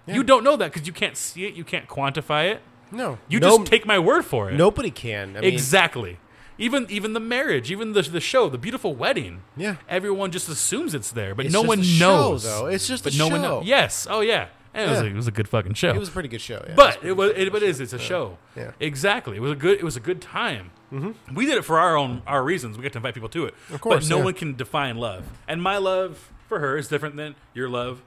Yeah. 0.04 0.14
You 0.16 0.24
don't 0.24 0.42
know 0.42 0.56
that 0.56 0.72
because 0.72 0.84
you 0.84 0.92
can't 0.92 1.16
see 1.16 1.44
it, 1.44 1.54
you 1.54 1.62
can't 1.62 1.86
quantify 1.86 2.50
it. 2.50 2.60
No. 2.90 3.18
You 3.28 3.38
no, 3.38 3.58
just 3.58 3.70
take 3.70 3.86
my 3.86 4.00
word 4.00 4.24
for 4.24 4.50
it. 4.50 4.54
Nobody 4.56 4.90
can. 4.90 5.36
I 5.36 5.42
mean, 5.42 5.52
exactly. 5.52 6.18
Even 6.58 6.86
even 6.90 7.12
the 7.12 7.20
marriage, 7.20 7.70
even 7.70 7.92
the 7.92 8.02
the 8.02 8.18
show, 8.20 8.48
the 8.48 8.58
beautiful 8.58 8.96
wedding. 8.96 9.42
Yeah. 9.56 9.76
Everyone 9.88 10.32
just 10.32 10.48
assumes 10.48 10.92
it's 10.92 11.12
there, 11.12 11.36
but 11.36 11.44
It's 11.46 11.52
no 11.52 11.60
just 11.60 11.68
one 11.68 11.78
a 11.80 11.84
show, 11.84 12.16
knows. 12.30 12.42
though. 12.42 12.66
It's 12.66 12.88
just 12.88 13.04
but 13.04 13.14
a 13.14 13.18
no 13.18 13.28
one 13.28 13.42
knows. 13.42 13.64
Yes. 13.64 14.08
Oh 14.10 14.22
yeah. 14.22 14.48
And 14.78 14.86
it, 14.86 14.90
was 14.92 15.00
Yeah. 15.00 15.06
a, 15.06 15.10
it 15.10 15.14
was 15.16 15.26
a 15.26 15.32
good 15.32 15.48
fucking 15.48 15.74
show. 15.74 15.90
It 15.90 15.98
was 15.98 16.08
a 16.08 16.12
pretty 16.12 16.28
good 16.28 16.40
show. 16.40 16.64
Yeah. 16.66 16.74
but 16.74 17.02
it 17.04 17.12
was 17.12 17.32
it, 17.36 17.50
but 17.52 17.62
it 17.62 17.68
is 17.68 17.80
it's 17.80 17.92
a 17.92 17.98
show. 17.98 18.38
Yeah. 18.56 18.72
Exactly. 18.80 19.36
It 19.36 19.40
was 19.40 19.52
a 19.52 19.56
good 19.56 19.78
it 19.78 19.84
was 19.84 19.96
a 19.96 20.00
good 20.00 20.20
time. 20.20 20.70
Mm-hmm. 20.92 21.34
We 21.34 21.46
did 21.46 21.56
it 21.58 21.64
for 21.64 21.78
our 21.78 21.96
own 21.96 22.22
our 22.26 22.42
reasons. 22.42 22.76
We 22.76 22.82
get 22.82 22.92
to 22.92 22.98
invite 22.98 23.14
people 23.14 23.28
to 23.30 23.46
it. 23.46 23.54
Of 23.72 23.80
course, 23.80 24.04
But 24.04 24.10
no 24.10 24.18
yeah. 24.18 24.24
one 24.24 24.34
can 24.34 24.54
define 24.56 24.96
love. 24.96 25.24
And 25.46 25.62
my 25.62 25.76
love 25.78 26.30
for 26.48 26.60
her 26.60 26.76
is 26.76 26.88
different 26.88 27.16
than 27.16 27.34
your 27.54 27.68
love, 27.68 28.02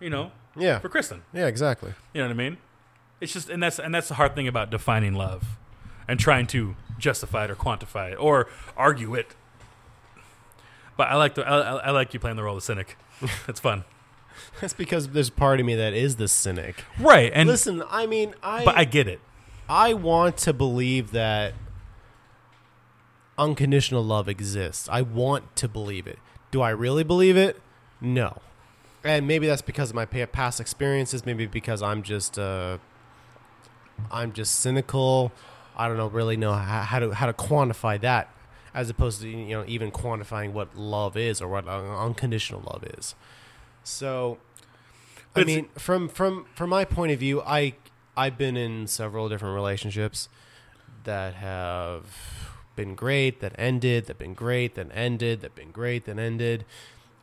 you 0.00 0.10
know, 0.10 0.32
yeah. 0.56 0.78
for 0.80 0.88
Kristen. 0.88 1.22
Yeah. 1.32 1.46
Exactly. 1.46 1.92
You 2.12 2.22
know 2.22 2.28
what 2.28 2.34
I 2.34 2.36
mean? 2.36 2.56
It's 3.20 3.32
just, 3.32 3.48
and 3.48 3.62
that's 3.62 3.78
and 3.78 3.94
that's 3.94 4.08
the 4.08 4.14
hard 4.14 4.34
thing 4.34 4.48
about 4.48 4.70
defining 4.70 5.14
love, 5.14 5.44
and 6.08 6.18
trying 6.18 6.46
to 6.48 6.74
justify 6.98 7.44
it 7.44 7.50
or 7.50 7.54
quantify 7.56 8.12
it 8.12 8.16
or 8.16 8.48
argue 8.76 9.14
it. 9.14 9.34
But 10.96 11.08
I 11.08 11.16
like 11.16 11.34
the 11.34 11.46
I, 11.46 11.58
I 11.58 11.76
I 11.76 11.90
like 11.90 12.12
you 12.14 12.20
playing 12.20 12.36
the 12.36 12.42
role 12.42 12.56
of 12.56 12.62
cynic. 12.62 12.96
It's 13.48 13.60
fun, 13.60 13.84
That's 14.60 14.74
because 14.74 15.08
there's 15.08 15.30
part 15.30 15.60
of 15.60 15.66
me 15.66 15.74
that 15.74 15.92
is 15.94 16.16
the 16.16 16.28
cynic. 16.28 16.84
right? 16.98 17.30
And 17.34 17.48
Listen, 17.48 17.82
I 17.88 18.06
mean, 18.06 18.34
I 18.42 18.64
but 18.64 18.76
I 18.76 18.84
get 18.84 19.08
it. 19.08 19.20
I 19.68 19.94
want 19.94 20.36
to 20.38 20.52
believe 20.52 21.12
that 21.12 21.54
unconditional 23.38 24.04
love 24.04 24.28
exists. 24.28 24.88
I 24.90 25.02
want 25.02 25.56
to 25.56 25.68
believe 25.68 26.06
it. 26.06 26.18
Do 26.50 26.60
I 26.60 26.70
really 26.70 27.04
believe 27.04 27.36
it? 27.36 27.60
No. 28.00 28.40
And 29.02 29.26
maybe 29.26 29.46
that's 29.46 29.62
because 29.62 29.90
of 29.90 29.96
my 29.96 30.06
past 30.06 30.60
experiences. 30.60 31.26
Maybe 31.26 31.46
because 31.46 31.82
I'm 31.82 32.02
just 32.02 32.38
uh, 32.38 32.78
I'm 34.10 34.32
just 34.32 34.60
cynical. 34.60 35.32
I 35.76 35.88
don't 35.88 35.96
know 35.96 36.06
really 36.08 36.36
know 36.36 36.52
how, 36.52 36.82
how 36.82 36.98
to 37.00 37.10
how 37.12 37.26
to 37.26 37.32
quantify 37.32 38.00
that, 38.00 38.30
as 38.72 38.88
opposed 38.88 39.20
to 39.22 39.28
you 39.28 39.56
know 39.56 39.64
even 39.66 39.90
quantifying 39.90 40.52
what 40.52 40.76
love 40.76 41.16
is 41.16 41.42
or 41.42 41.48
what 41.48 41.66
unconditional 41.68 42.62
love 42.62 42.84
is. 42.98 43.14
So, 43.84 44.38
I 45.36 45.40
it's- 45.40 45.46
mean, 45.56 45.68
from 45.78 46.08
from 46.08 46.46
from 46.54 46.70
my 46.70 46.84
point 46.84 47.12
of 47.12 47.18
view, 47.20 47.42
I 47.42 47.74
I've 48.16 48.36
been 48.38 48.56
in 48.56 48.86
several 48.86 49.28
different 49.28 49.54
relationships 49.54 50.28
that 51.04 51.34
have 51.34 52.06
been 52.76 52.94
great, 52.94 53.40
that 53.40 53.54
ended, 53.58 54.06
that 54.06 54.18
been 54.18 54.34
great, 54.34 54.74
that 54.74 54.88
ended, 54.92 55.42
that 55.42 55.54
been 55.54 55.70
great, 55.70 56.06
that 56.06 56.18
ended. 56.18 56.64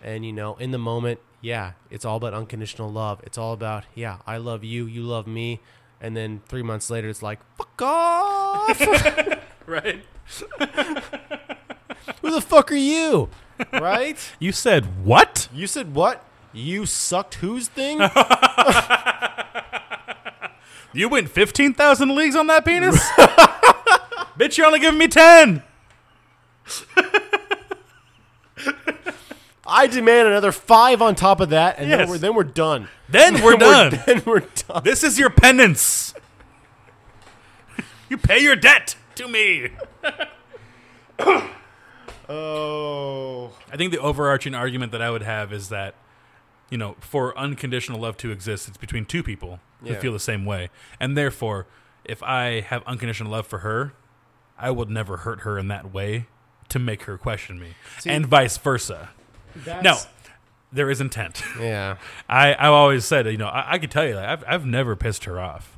And 0.03 0.25
you 0.25 0.31
know, 0.33 0.55
in 0.55 0.71
the 0.71 0.77
moment, 0.77 1.19
yeah, 1.41 1.73
it's 1.89 2.05
all 2.05 2.17
about 2.17 2.33
unconditional 2.33 2.89
love. 2.91 3.21
It's 3.23 3.37
all 3.37 3.53
about, 3.53 3.85
yeah, 3.95 4.17
I 4.27 4.37
love 4.37 4.63
you, 4.63 4.85
you 4.85 5.01
love 5.03 5.27
me. 5.27 5.59
And 5.99 6.15
then 6.17 6.41
three 6.47 6.63
months 6.63 6.89
later, 6.89 7.09
it's 7.09 7.21
like, 7.23 7.39
fuck 7.57 7.81
off. 7.81 8.81
Right? 9.67 10.03
Who 12.21 12.31
the 12.31 12.41
fuck 12.41 12.71
are 12.71 12.75
you? 12.75 13.29
Right? 13.73 14.17
You 14.39 14.51
said 14.51 15.05
what? 15.05 15.47
You 15.53 15.67
said 15.67 15.93
what? 15.93 16.25
You 16.53 16.85
sucked 16.85 17.35
whose 17.35 17.67
thing? 17.67 17.99
You 20.93 21.07
went 21.07 21.29
15,000 21.29 22.13
leagues 22.15 22.35
on 22.35 22.47
that 22.47 22.65
penis? 22.65 23.01
Bitch, 24.37 24.57
you're 24.57 24.67
only 24.67 24.79
giving 24.81 24.97
me 24.99 25.07
10. 25.07 25.63
I 29.65 29.87
demand 29.87 30.27
another 30.27 30.51
five 30.51 31.01
on 31.01 31.15
top 31.15 31.39
of 31.39 31.51
that, 31.51 31.79
and 31.79 31.89
then 31.89 31.99
Yes. 31.99 32.09
we're 32.09 32.17
then 32.17 32.35
we're 32.35 32.43
done. 32.43 32.89
Then 33.07 33.41
we're 33.41 33.55
done. 33.57 34.01
Then 34.05 34.21
we're 34.25 34.41
done. 34.41 34.83
This 34.83 35.01
is 35.01 35.17
your 35.17 35.29
penance. 35.29 36.13
You 38.09 38.17
pay 38.17 38.39
your 38.39 38.57
debt 38.57 38.97
to 39.15 39.29
me. 39.29 39.69
Oh, 42.27 43.53
I 43.71 43.77
think 43.77 43.93
the 43.93 43.99
overarching 43.99 44.53
argument 44.55 44.91
that 44.91 45.01
I 45.01 45.09
would 45.09 45.21
have 45.23 45.53
is 45.53 45.69
that, 45.69 45.95
you 46.71 46.77
know, 46.79 46.95
for 46.99 47.37
unconditional 47.37 47.99
love 47.99 48.17
to 48.17 48.31
exist, 48.31 48.67
it's 48.67 48.77
between 48.77 49.05
two 49.05 49.21
people 49.21 49.59
who 49.83 49.91
Yeah. 49.91 49.99
feel 49.99 50.13
the 50.13 50.19
same 50.19 50.43
way. 50.45 50.69
And 50.99 51.15
therefore, 51.15 51.67
if 52.03 52.23
I 52.23 52.61
have 52.61 52.81
unconditional 52.87 53.31
love 53.31 53.45
for 53.45 53.59
her, 53.59 53.93
I 54.57 54.71
would 54.71 54.89
never 54.89 55.17
hurt 55.17 55.41
her 55.41 55.59
in 55.59 55.67
that 55.67 55.93
way 55.93 56.25
to 56.69 56.79
make 56.79 57.03
her 57.03 57.17
question 57.17 57.59
me. 57.59 57.75
See- 57.99 58.09
and 58.09 58.25
vice 58.25 58.57
versa. 58.57 59.09
No, 59.83 59.97
there 60.71 60.89
is 60.89 61.01
intent. 61.01 61.43
Yeah. 61.59 61.97
I, 62.29 62.55
I've 62.57 62.71
always 62.71 63.03
said, 63.05 63.25
you 63.27 63.37
know, 63.37 63.47
I, 63.49 63.73
I 63.73 63.77
could 63.77 63.91
tell 63.91 64.05
you 64.07 64.13
that 64.13 64.27
I've, 64.29 64.43
I've 64.47 64.65
never 64.65 64.95
pissed 64.95 65.25
her 65.25 65.39
off 65.39 65.77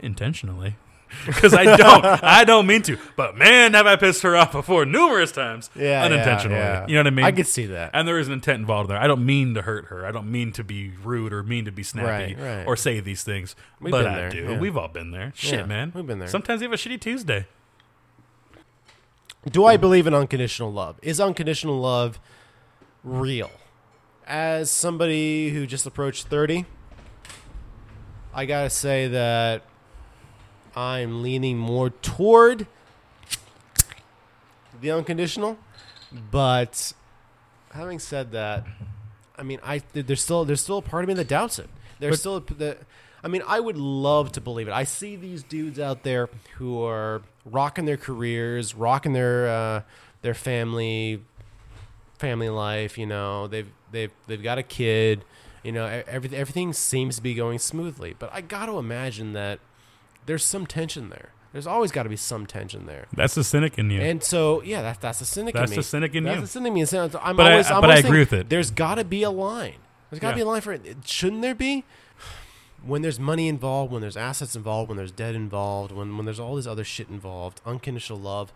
intentionally. 0.00 0.76
Because 1.26 1.54
I 1.54 1.64
don't, 1.76 2.04
I 2.24 2.44
don't 2.44 2.66
mean 2.66 2.82
to. 2.82 2.96
But 3.16 3.36
man, 3.36 3.74
have 3.74 3.86
I 3.86 3.96
pissed 3.96 4.22
her 4.22 4.36
off 4.36 4.52
before 4.52 4.84
numerous 4.84 5.32
times, 5.32 5.70
Yeah. 5.74 6.04
unintentionally. 6.04 6.56
yeah, 6.58 6.80
yeah. 6.80 6.86
You 6.86 6.94
know 6.94 7.00
what 7.00 7.06
I 7.06 7.10
mean? 7.10 7.24
I 7.24 7.32
could 7.32 7.46
see 7.46 7.66
that. 7.66 7.90
and 7.94 8.06
there 8.06 8.18
is 8.18 8.26
an 8.28 8.34
intent 8.34 8.60
involved 8.60 8.90
there. 8.90 8.98
I 8.98 9.06
don't 9.06 9.24
mean 9.24 9.54
to 9.54 9.62
hurt 9.62 9.86
her. 9.86 10.04
I 10.06 10.10
don't 10.12 10.30
mean 10.30 10.52
to 10.52 10.64
be 10.64 10.92
rude 11.02 11.32
or 11.32 11.42
mean 11.42 11.64
to 11.64 11.72
be 11.72 11.82
snappy 11.82 12.34
Right, 12.34 12.38
right. 12.38 12.66
or 12.66 12.76
say 12.76 13.00
these 13.00 13.22
things. 13.22 13.56
We've 13.80 13.90
but 13.90 14.06
I 14.06 14.14
there, 14.14 14.30
do. 14.30 14.58
We've 14.58 14.76
all 14.76 14.88
been 14.88 15.10
there. 15.10 15.32
Shit, 15.34 15.66
man. 15.66 15.92
we've 15.94 16.06
been 16.06 16.18
there. 16.18 16.28
Sometimes 16.28 16.60
you 16.62 16.68
have 16.68 16.74
a 16.74 16.76
shitty 16.80 17.00
Tuesday. 17.00 17.46
Do 19.50 19.66
I 19.66 19.76
believe 19.76 20.06
in 20.06 20.14
unconditional 20.14 20.72
love? 20.72 20.98
Is 21.02 21.20
unconditional 21.20 21.78
love 21.80 22.18
real? 23.02 23.50
As 24.26 24.70
somebody 24.70 25.50
who 25.50 25.66
just 25.66 25.84
approached 25.84 26.28
30, 26.28 26.64
I 28.32 28.46
got 28.46 28.62
to 28.62 28.70
say 28.70 29.06
that 29.08 29.62
I'm 30.76 31.22
leaning 31.22 31.56
more 31.58 31.90
toward 31.90 32.66
the 34.80 34.90
unconditional. 34.90 35.58
But 36.30 36.92
having 37.72 37.98
said 37.98 38.32
that, 38.32 38.64
I 39.36 39.42
mean, 39.42 39.58
I 39.64 39.82
there's 39.92 40.22
still 40.22 40.44
there's 40.44 40.60
still 40.60 40.78
a 40.78 40.82
part 40.82 41.04
of 41.04 41.08
me 41.08 41.14
that 41.14 41.28
doubts 41.28 41.58
it. 41.58 41.68
There's 41.98 42.12
But- 42.12 42.18
still 42.20 42.40
the, 42.40 42.76
I 43.22 43.28
mean, 43.28 43.42
I 43.46 43.58
would 43.60 43.76
love 43.76 44.32
to 44.32 44.40
believe 44.40 44.68
it. 44.68 44.72
I 44.72 44.84
see 44.84 45.16
these 45.16 45.42
dudes 45.42 45.78
out 45.78 46.02
there 46.02 46.28
who 46.56 46.82
are 46.84 47.22
rocking 47.44 47.84
their 47.84 47.96
careers, 47.96 48.74
rocking 48.74 49.12
their 49.12 49.48
uh, 49.48 49.82
their 50.22 50.34
family 50.34 51.22
family 52.18 52.48
life. 52.48 52.96
You 52.98 53.06
know, 53.06 53.46
they've 53.48 53.68
they've 53.90 54.12
they've 54.26 54.42
got 54.42 54.58
a 54.58 54.62
kid. 54.62 55.24
You 55.62 55.72
know, 55.72 55.86
everything 56.06 56.38
everything 56.38 56.72
seems 56.74 57.16
to 57.16 57.22
be 57.22 57.34
going 57.34 57.58
smoothly. 57.58 58.14
But 58.18 58.30
I 58.32 58.40
got 58.42 58.66
to 58.66 58.78
imagine 58.78 59.32
that 59.32 59.58
there's 60.26 60.44
some 60.44 60.66
tension 60.66 61.10
there. 61.10 61.30
There's 61.52 61.66
always 61.68 61.92
got 61.92 62.02
to 62.02 62.08
be 62.08 62.16
some 62.16 62.46
tension 62.46 62.86
there. 62.86 63.06
That's 63.12 63.34
the 63.36 63.44
cynic 63.44 63.78
in 63.78 63.88
you. 63.90 64.00
And 64.00 64.22
so, 64.24 64.60
yeah, 64.62 64.82
that's 64.82 64.98
that's 64.98 65.18
the 65.20 65.24
cynic 65.24 65.54
That's 65.54 65.70
in 65.70 65.70
me. 65.70 65.76
the 65.76 65.82
cynic 65.84 66.14
in 66.16 66.24
that's 66.24 66.34
you. 66.36 66.40
the 66.42 66.46
cynic 66.48 66.68
in 66.70 66.74
me. 66.74 66.84
So 66.84 67.04
I'm 67.22 67.36
But 67.36 67.52
always, 67.52 67.70
I'm 67.70 67.80
but 67.80 67.90
I 67.90 67.98
agree 67.98 68.18
with 68.18 68.32
it. 68.32 68.48
There's 68.48 68.70
got 68.72 68.96
to 68.96 69.04
be 69.04 69.22
a 69.22 69.30
line. 69.30 69.76
There's 70.10 70.18
got 70.20 70.30
to 70.30 70.32
Yeah. 70.32 70.36
be 70.36 70.40
a 70.42 70.46
line 70.46 70.60
for 70.62 70.72
it. 70.72 70.96
Shouldn't 71.04 71.42
there 71.42 71.54
be? 71.54 71.84
When 72.84 73.02
there's 73.02 73.20
money 73.20 73.46
involved, 73.48 73.92
when 73.92 74.00
there's 74.02 74.16
assets 74.16 74.56
involved, 74.56 74.88
when 74.88 74.96
there's 74.96 75.12
debt 75.12 75.34
involved, 75.34 75.92
when 75.92 76.16
when 76.16 76.26
there's 76.26 76.40
all 76.40 76.56
this 76.56 76.66
other 76.66 76.84
shit 76.84 77.08
involved, 77.08 77.60
unconditional 77.64 78.18
love 78.18 78.52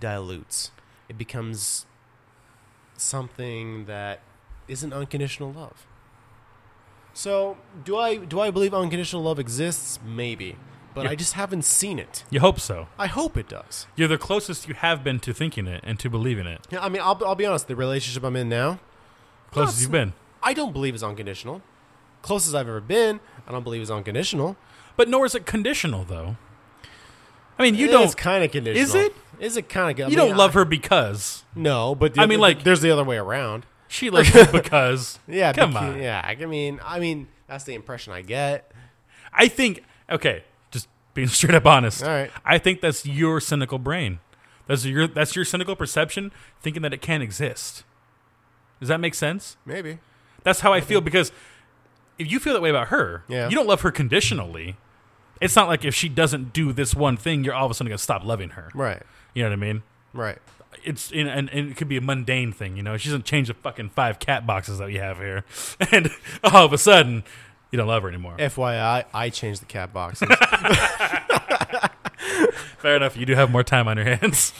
dilutes. 0.00 0.70
It 1.08 1.18
becomes 1.18 1.84
something 2.96 3.84
that 3.86 4.20
isn't 4.68 4.92
unconditional 4.92 5.52
love. 5.52 5.86
So, 7.12 7.56
do 7.84 7.96
I 7.96 8.16
do 8.16 8.40
I 8.40 8.50
believe 8.50 8.72
unconditional 8.74 9.22
love 9.22 9.38
exists? 9.38 9.98
Maybe, 10.04 10.56
but. 11.04 11.10
I 11.10 11.14
just 11.16 11.34
haven't 11.34 11.62
seen 11.64 11.98
it. 11.98 12.24
you 12.30 12.40
hope 12.40 12.60
so. 12.60 12.88
I 12.98 13.06
hope 13.06 13.36
it 13.36 13.48
does. 13.48 13.86
You're 13.96 14.08
the 14.08 14.18
closest 14.18 14.68
you 14.68 14.74
have 14.74 15.02
been 15.04 15.18
to 15.20 15.32
thinking 15.34 15.66
it 15.66 15.80
and 15.84 15.98
to 16.00 16.08
believing 16.10 16.46
it. 16.46 16.66
Yeah, 16.70 16.80
I 16.84 16.88
mean, 16.88 17.02
I'll, 17.02 17.20
I'll 17.24 17.34
be 17.34 17.46
honest. 17.46 17.68
The 17.68 17.76
relationship 17.76 18.22
I'm 18.24 18.36
in 18.36 18.48
now, 18.48 18.78
Closest 19.50 19.80
you've 19.82 19.90
been. 19.90 20.12
I 20.42 20.52
don't 20.54 20.72
believe 20.72 20.94
is 20.94 21.02
unconditional. 21.02 21.62
Closest 22.22 22.54
I've 22.54 22.68
ever 22.68 22.80
been, 22.80 23.20
I 23.46 23.52
don't 23.52 23.62
believe 23.64 23.80
is 23.82 23.90
unconditional. 23.90 24.56
But 24.96 25.08
nor 25.08 25.24
is 25.24 25.34
it 25.34 25.46
conditional, 25.46 26.04
though. 26.04 26.36
I 27.58 27.62
mean, 27.62 27.74
you 27.74 27.86
It's 27.86 27.92
don't. 27.92 28.16
kind 28.16 28.44
of 28.44 28.52
conditional. 28.52 28.82
Is 28.82 28.94
it? 28.94 29.14
Is 29.40 29.56
it 29.56 29.68
kind 29.68 29.98
of? 29.98 30.10
You 30.10 30.16
don't 30.16 30.36
love 30.36 30.54
her 30.54 30.64
because 30.64 31.44
No, 31.54 31.94
but 31.94 32.14
the 32.14 32.20
I 32.20 32.24
other- 32.24 32.30
mean, 32.30 32.40
like- 32.40 32.62
there's 32.64 32.80
the 32.80 32.90
other 32.90 33.04
way 33.04 33.16
around. 33.16 33.66
she 33.88 34.10
loves 34.10 34.32
you 34.34 34.44
because. 34.46 35.18
Yeah, 35.28 35.52
Come 35.52 35.72
beca- 35.72 35.94
on. 35.94 36.02
Yeah, 36.02 36.20
I 36.24 36.34
mean, 36.46 36.80
I 36.84 36.98
mean, 37.00 37.28
that's 37.46 37.64
the 37.64 37.74
impression 37.74 38.12
I 38.12 38.22
get. 38.22 38.70
I 39.32 39.48
think 39.48 39.84
okay, 40.10 40.42
being 41.18 41.28
straight 41.38 41.54
up 41.56 41.66
honest. 41.66 42.02
All 42.04 42.08
right. 42.08 42.30
I 42.44 42.58
think 42.58 42.80
that's 42.80 43.04
your 43.04 43.40
cynical 43.40 43.78
brain. 43.78 44.20
That's 44.68 44.84
your 44.84 45.08
that's 45.08 45.34
your 45.34 45.44
cynical 45.44 45.74
perception 45.74 46.30
thinking 46.62 46.82
that 46.82 46.92
it 46.94 47.02
can't 47.02 47.22
exist. 47.22 47.82
Does 48.78 48.88
that 48.88 49.00
make 49.00 49.14
sense? 49.14 49.56
Maybe. 49.66 49.98
That's 50.44 50.60
how 50.60 50.72
I 50.72 50.80
feel 50.80 51.00
because 51.00 51.32
if 52.18 52.30
you 52.30 52.38
feel 52.38 52.52
that 52.54 52.62
way 52.62 52.70
about 52.70 52.88
her, 52.88 53.24
Yeah. 53.28 53.48
you 53.48 53.56
don't 53.56 53.66
love 53.66 53.80
her 53.80 53.90
conditionally. 53.90 54.76
It's 55.40 55.56
not 55.56 55.66
like 55.68 55.84
if 55.84 55.94
she 55.94 56.08
doesn't 56.08 56.52
do 56.52 56.72
this 56.72 56.94
one 56.94 57.16
thing, 57.16 57.42
you're 57.44 57.54
all 57.54 57.64
of 57.64 57.70
a 57.70 57.74
sudden 57.74 57.88
gonna 57.88 57.98
stop 57.98 58.24
loving 58.24 58.50
her. 58.50 58.70
Right. 58.74 59.02
You 59.34 59.42
know 59.42 59.48
what 59.50 59.54
I 59.54 59.56
mean? 59.56 59.82
Right. 60.12 60.38
It's 60.84 61.10
in, 61.10 61.26
and, 61.26 61.48
and 61.50 61.70
it 61.70 61.76
could 61.76 61.88
be 61.88 61.96
a 61.96 62.00
mundane 62.00 62.52
thing, 62.52 62.76
you 62.76 62.82
know. 62.82 62.96
She 62.96 63.08
doesn't 63.08 63.24
change 63.24 63.48
the 63.48 63.54
fucking 63.54 63.90
five 63.90 64.18
cat 64.20 64.46
boxes 64.46 64.78
that 64.78 64.86
we 64.86 64.96
have 64.96 65.16
here, 65.18 65.44
and 65.92 66.10
all 66.44 66.64
of 66.66 66.72
a 66.72 66.78
sudden, 66.78 67.24
you 67.70 67.76
don't 67.76 67.88
love 67.88 68.02
her 68.02 68.08
anymore. 68.08 68.36
FYI, 68.38 69.04
I 69.12 69.30
changed 69.30 69.62
the 69.62 69.66
cat 69.66 69.92
boxes. 69.92 70.28
Fair 72.78 72.96
enough. 72.96 73.16
You 73.16 73.26
do 73.26 73.34
have 73.34 73.50
more 73.50 73.64
time 73.64 73.88
on 73.88 73.96
your 73.96 74.06
hands, 74.06 74.52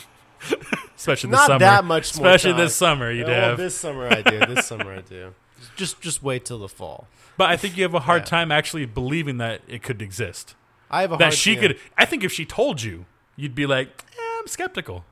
especially 0.97 1.31
this 1.31 1.39
Not 1.39 1.47
summer. 1.47 1.59
that 1.61 1.85
much 1.85 2.17
more 2.17 2.27
especially 2.27 2.53
time. 2.53 2.61
this 2.61 2.75
summer, 2.75 3.13
you 3.13 3.25
do. 3.25 3.31
Well, 3.31 3.49
have. 3.51 3.57
this 3.59 3.77
summer 3.77 4.09
I 4.09 4.23
do. 4.23 4.55
This 4.55 4.67
summer 4.67 4.93
I 4.95 5.01
do. 5.01 5.35
Just 5.77 6.01
just 6.01 6.23
wait 6.23 6.45
till 6.45 6.61
the 6.61 6.69
fall. 6.69 7.09
but 7.37 7.51
I 7.51 7.57
think 7.57 7.77
you 7.77 7.83
have 7.83 7.95
a 7.95 8.01
hard 8.01 8.23
Yeah. 8.23 8.27
time 8.27 8.53
actually 8.53 8.87
believing 8.87 9.39
that 9.39 9.61
it 9.67 9.83
could 9.83 10.01
exist. 10.01 10.55
I 10.89 11.01
have 11.01 11.11
a 11.13 11.17
that 11.17 11.25
hard 11.25 11.35
she 11.35 11.55
yeah. 11.55 11.61
could. 11.61 11.79
I 11.97 12.05
think 12.05 12.23
if 12.23 12.33
she 12.33 12.45
told 12.45 12.81
you, 12.83 13.07
you'd 13.35 13.57
be 13.57 13.67
like, 13.67 14.05
eh, 14.17 14.39
I'm 14.41 14.47
skeptical. 14.47 15.05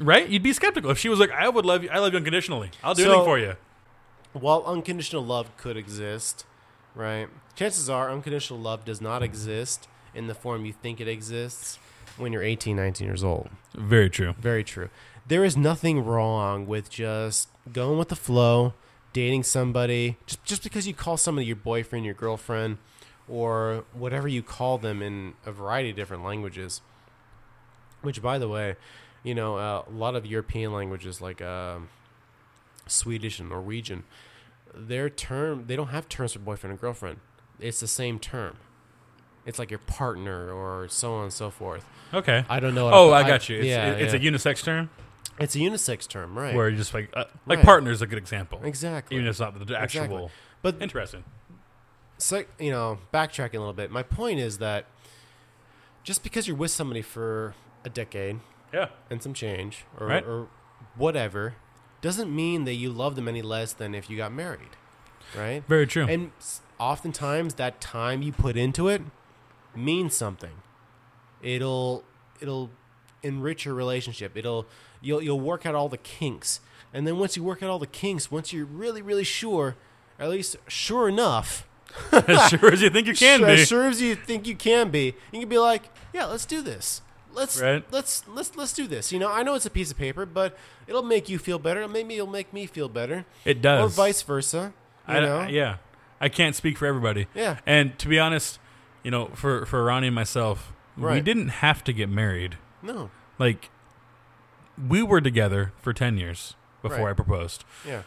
Right? 0.00 0.28
You'd 0.28 0.42
be 0.42 0.52
skeptical 0.52 0.90
if 0.90 0.98
she 0.98 1.08
was 1.08 1.20
like, 1.20 1.30
"I 1.30 1.48
would 1.48 1.64
love 1.64 1.84
you. 1.84 1.90
I 1.90 1.98
love 2.00 2.12
you 2.12 2.16
unconditionally. 2.18 2.70
I'll 2.82 2.94
do 2.94 3.04
So- 3.04 3.08
anything 3.10 3.24
for 3.24 3.38
you." 3.38 3.54
While 4.32 4.64
unconditional 4.66 5.24
love 5.24 5.56
could 5.56 5.76
exist, 5.76 6.44
right? 6.96 7.28
Chances 7.54 7.88
are 7.88 8.10
unconditional 8.10 8.58
love 8.58 8.84
does 8.84 9.00
not 9.00 9.22
exist 9.22 9.86
in 10.14 10.26
the 10.26 10.34
form 10.34 10.64
you 10.64 10.72
think 10.72 11.00
it 11.00 11.06
exists 11.06 11.78
when 12.16 12.32
you're 12.32 12.42
18, 12.42 12.74
19 12.74 13.06
years 13.06 13.22
old. 13.22 13.50
Very 13.74 14.10
true. 14.10 14.34
Very 14.40 14.64
true. 14.64 14.88
There 15.28 15.44
is 15.44 15.56
nothing 15.56 16.04
wrong 16.04 16.66
with 16.66 16.88
just 16.88 17.48
going 17.72 17.98
with 17.98 18.08
the 18.08 18.16
flow, 18.16 18.74
dating 19.12 19.42
somebody, 19.42 20.16
just 20.26 20.42
just 20.44 20.62
because 20.62 20.86
you 20.86 20.94
call 20.94 21.16
somebody 21.16 21.46
your 21.46 21.56
boyfriend, 21.56 22.04
your 22.04 22.14
girlfriend, 22.14 22.78
or 23.28 23.84
whatever 23.92 24.28
you 24.28 24.42
call 24.42 24.78
them 24.78 25.02
in 25.02 25.34
a 25.44 25.52
variety 25.52 25.90
of 25.90 25.96
different 25.96 26.24
languages. 26.24 26.80
Which, 28.02 28.22
by 28.22 28.38
the 28.38 28.48
way, 28.48 28.76
you 29.24 29.34
know, 29.34 29.58
uh, 29.58 29.82
a 29.88 29.92
lot 29.92 30.14
of 30.14 30.24
European 30.24 30.72
languages 30.72 31.20
like 31.20 31.42
um, 31.42 31.88
Swedish 32.86 33.40
and 33.40 33.48
Norwegian, 33.48 34.04
their 34.74 35.08
term 35.08 35.64
they 35.66 35.76
don't 35.76 35.88
have 35.88 36.08
terms 36.08 36.32
for 36.34 36.38
boyfriend 36.40 36.72
and 36.72 36.80
girlfriend. 36.80 37.18
It's 37.60 37.80
the 37.80 37.86
same 37.88 38.18
term. 38.18 38.56
It's 39.46 39.58
like 39.58 39.70
your 39.70 39.78
partner 39.78 40.50
or 40.52 40.88
so 40.88 41.14
on 41.14 41.24
and 41.24 41.32
so 41.32 41.50
forth. 41.50 41.84
Okay. 42.12 42.44
I 42.48 42.60
don't 42.60 42.74
know. 42.74 42.90
Oh, 42.92 43.10
I- 43.10 43.20
I 43.22 43.26
got 43.28 43.48
you. 43.48 43.58
It's, 43.58 43.66
yeah, 43.66 43.92
it's 43.92 44.12
yeah. 44.12 44.20
a 44.20 44.22
unisex 44.32 44.62
term 44.62 44.90
It's 45.38 45.54
a 45.54 45.58
unisex 45.58 46.08
term, 46.08 46.36
right? 46.36 46.54
where 46.54 46.68
you're 46.68 46.76
just 46.78 46.92
like, 46.94 47.10
uh, 47.14 47.24
like 47.46 47.58
Right. 47.58 47.64
partner 47.64 47.90
is 47.90 48.02
a 48.02 48.06
good 48.06 48.18
example. 48.18 48.60
exactly. 48.64 49.16
Even 49.16 49.26
if 49.26 49.30
it's 49.32 49.40
not 49.40 49.54
the 49.66 49.78
actual. 49.78 50.02
Exactly. 50.04 50.28
But 50.62 50.82
Interesting. 50.82 51.24
so, 52.18 52.44
you 52.58 52.70
know, 52.72 52.98
backtracking 53.14 53.54
a 53.54 53.58
little 53.58 53.72
bit. 53.72 53.90
My 53.90 54.02
point 54.02 54.40
is 54.40 54.58
that 54.58 54.86
just 56.02 56.22
because 56.22 56.48
you're 56.48 56.56
with 56.56 56.70
somebody 56.70 57.02
for 57.02 57.54
a 57.84 57.88
decade 57.90 58.40
Yeah. 58.72 58.88
and 59.10 59.22
some 59.22 59.32
change, 59.34 59.84
or, 59.98 60.06
Right. 60.08 60.24
or 60.24 60.48
whatever, 60.96 61.54
doesn't 62.00 62.34
mean 62.34 62.64
that 62.64 62.74
you 62.74 62.90
love 62.90 63.16
them 63.16 63.28
any 63.28 63.42
less 63.42 63.72
than 63.72 63.94
if 63.94 64.10
you 64.10 64.16
got 64.16 64.32
married, 64.32 64.76
right? 65.36 65.62
Very 65.68 65.86
true. 65.86 66.06
And 66.06 66.30
oftentimes, 66.78 67.54
that 67.54 67.80
time 67.80 68.22
you 68.22 68.32
put 68.32 68.56
into 68.56 68.88
it 68.88 69.02
means 69.74 70.14
something. 70.14 70.62
It'll 71.42 72.04
it'll 72.40 72.70
enrich 73.22 73.64
your 73.64 73.74
relationship. 73.74 74.36
It'll 74.36 74.66
you'll 75.00 75.22
you'll 75.22 75.40
work 75.40 75.66
out 75.66 75.74
all 75.74 75.88
the 75.88 75.98
kinks, 75.98 76.60
and 76.92 77.06
then 77.06 77.18
once 77.18 77.36
you 77.36 77.42
work 77.42 77.62
out 77.62 77.70
all 77.70 77.78
the 77.78 77.86
kinks, 77.86 78.30
once 78.30 78.52
you're 78.52 78.66
really 78.66 79.02
really 79.02 79.24
sure, 79.24 79.76
at 80.18 80.30
least 80.30 80.56
sure 80.68 81.08
enough 81.08 81.66
as 82.12 82.50
sure 82.50 82.72
as 82.72 82.82
you 82.82 82.90
think 82.90 83.06
you 83.06 83.14
can 83.14 83.38
sure, 83.40 83.46
be. 83.46 83.52
As 83.54 83.68
sure 83.68 83.88
as 83.88 84.00
you 84.00 84.14
think 84.14 84.46
you 84.46 84.56
can 84.56 84.90
be, 84.90 85.14
you 85.32 85.40
can 85.40 85.48
be 85.48 85.58
like, 85.58 85.90
yeah, 86.12 86.26
let's 86.26 86.46
do 86.46 86.62
this. 86.62 87.02
Let's 87.36 87.60
Right. 87.60 87.84
let's 87.92 88.26
let's 88.26 88.56
let's 88.56 88.72
do 88.72 88.86
this. 88.88 89.12
You 89.12 89.18
know, 89.20 89.30
I 89.30 89.42
know 89.44 89.54
it's 89.54 89.66
a 89.66 89.70
piece 89.70 89.90
of 89.92 89.98
paper, 89.98 90.24
but 90.26 90.56
it'll 90.88 91.02
make 91.04 91.28
you 91.28 91.38
feel 91.38 91.58
better. 91.58 91.86
Maybe 91.86 92.14
it'll 92.14 92.26
make 92.26 92.52
me 92.52 92.66
feel 92.66 92.88
better, 92.88 93.26
It 93.44 93.60
does. 93.62 93.80
or 93.84 93.88
vice 93.94 94.22
versa. 94.22 94.72
You 95.06 95.14
I, 95.14 95.20
know, 95.20 95.42
yeah, 95.46 95.76
I 96.20 96.28
can't 96.28 96.56
speak 96.56 96.78
for 96.78 96.86
everybody. 96.86 97.26
Yeah. 97.34 97.58
And 97.66 97.96
to 98.00 98.08
be 98.08 98.18
honest, 98.18 98.58
you 99.04 99.10
know, 99.10 99.26
for 99.34 99.66
for 99.66 99.84
Ronnie 99.84 100.08
and 100.08 100.14
myself, 100.16 100.72
we 100.96 101.20
didn't 101.20 101.48
have 101.60 101.84
to 101.84 101.92
get 101.92 102.08
married. 102.08 102.56
no, 102.82 103.10
Like, 103.38 103.68
we 104.88 105.02
were 105.02 105.20
together 105.20 105.72
for 105.82 105.92
ten 105.92 106.16
years 106.16 106.54
before 106.82 107.04
Right. 107.04 107.10
I 107.10 107.14
proposed. 107.14 107.64
yeah, 107.86 108.02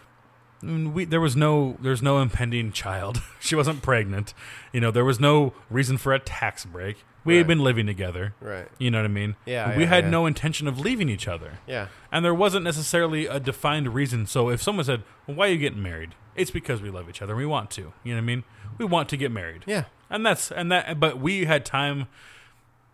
Mm, 0.64 0.94
We, 0.94 1.06
there 1.06 1.22
was 1.22 1.36
no 1.36 1.78
there's 1.82 2.02
no 2.02 2.20
impending 2.20 2.72
child. 2.72 3.22
she 3.40 3.56
wasn't 3.56 3.82
pregnant. 3.82 4.34
You 4.74 4.82
know, 4.82 4.92
there 4.92 5.06
was 5.06 5.20
no 5.20 5.54
reason 5.70 5.98
for 5.98 6.14
a 6.14 6.20
tax 6.20 6.66
break. 6.66 6.98
We 7.26 7.36
had 7.36 7.42
Right. 7.42 7.48
been 7.48 7.60
living 7.64 7.86
together. 7.86 8.34
right, 8.40 8.68
You 8.78 8.90
know 8.92 9.00
what 9.00 9.06
I 9.06 9.10
mean? 9.10 9.36
Yeah, 9.46 9.76
We 9.76 9.84
yeah, 9.84 9.90
had 9.90 10.06
yeah. 10.06 10.10
no 10.10 10.26
intention 10.26 10.68
of 10.68 10.80
leaving 10.80 11.10
each 11.10 11.28
other. 11.28 11.60
yeah, 11.68 11.88
And 12.14 12.24
there 12.24 12.34
wasn't 12.34 12.64
necessarily 12.64 13.26
a 13.28 13.40
defined 13.42 13.94
reason. 13.94 14.26
So 14.26 14.50
if 14.50 14.62
someone 14.62 14.86
said, 14.86 15.04
well, 15.28 15.36
"Why 15.36 15.48
are 15.48 15.52
you 15.52 15.58
getting 15.58 15.84
married?" 15.84 16.16
It's 16.36 16.50
because 16.52 16.82
we 16.82 16.90
love 16.90 17.10
each 17.10 17.22
other 17.22 17.34
and 17.34 17.38
we 17.40 17.46
want 17.46 17.70
to. 17.72 17.82
You 18.04 18.14
know 18.14 18.16
what 18.16 18.18
I 18.18 18.22
mean? 18.22 18.44
We 18.78 18.86
want 18.86 19.10
to 19.10 19.18
get 19.18 19.32
married. 19.32 19.64
yeah, 19.68 19.86
And 20.10 20.26
that's 20.26 20.52
and 20.52 20.72
that 20.72 21.00
but 21.00 21.20
we 21.20 21.44
had 21.46 21.66
time 21.66 22.08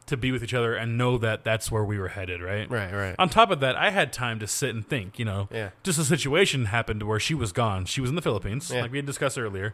to 0.07 0.15
be 0.17 0.31
with 0.31 0.43
each 0.43 0.53
other 0.53 0.75
and 0.75 0.97
know 0.97 1.17
that 1.17 1.43
that's 1.43 1.71
where 1.71 1.83
we 1.83 1.97
were 1.97 2.09
headed, 2.09 2.41
right? 2.41 2.69
right, 2.69 2.93
right. 2.93 3.15
On 3.17 3.27
top 3.27 3.49
of 3.49 3.59
that, 3.61 3.75
I 3.75 3.89
had 3.89 4.13
time 4.13 4.37
to 4.39 4.47
sit 4.47 4.69
and 4.75 4.87
think, 4.87 5.17
you 5.17 5.25
know. 5.25 5.47
Yeah. 5.51 5.71
Just 5.83 5.97
a 5.97 6.03
situation 6.03 6.65
happened 6.65 7.01
where 7.03 7.19
she 7.19 7.33
was 7.33 7.51
gone. 7.51 7.85
She 7.85 8.01
was 8.01 8.09
in 8.11 8.15
the 8.15 8.21
Philippines, 8.21 8.69
Yeah. 8.71 8.81
like 8.83 8.91
we 8.91 8.97
had 8.99 9.05
discussed 9.05 9.37
earlier. 9.37 9.73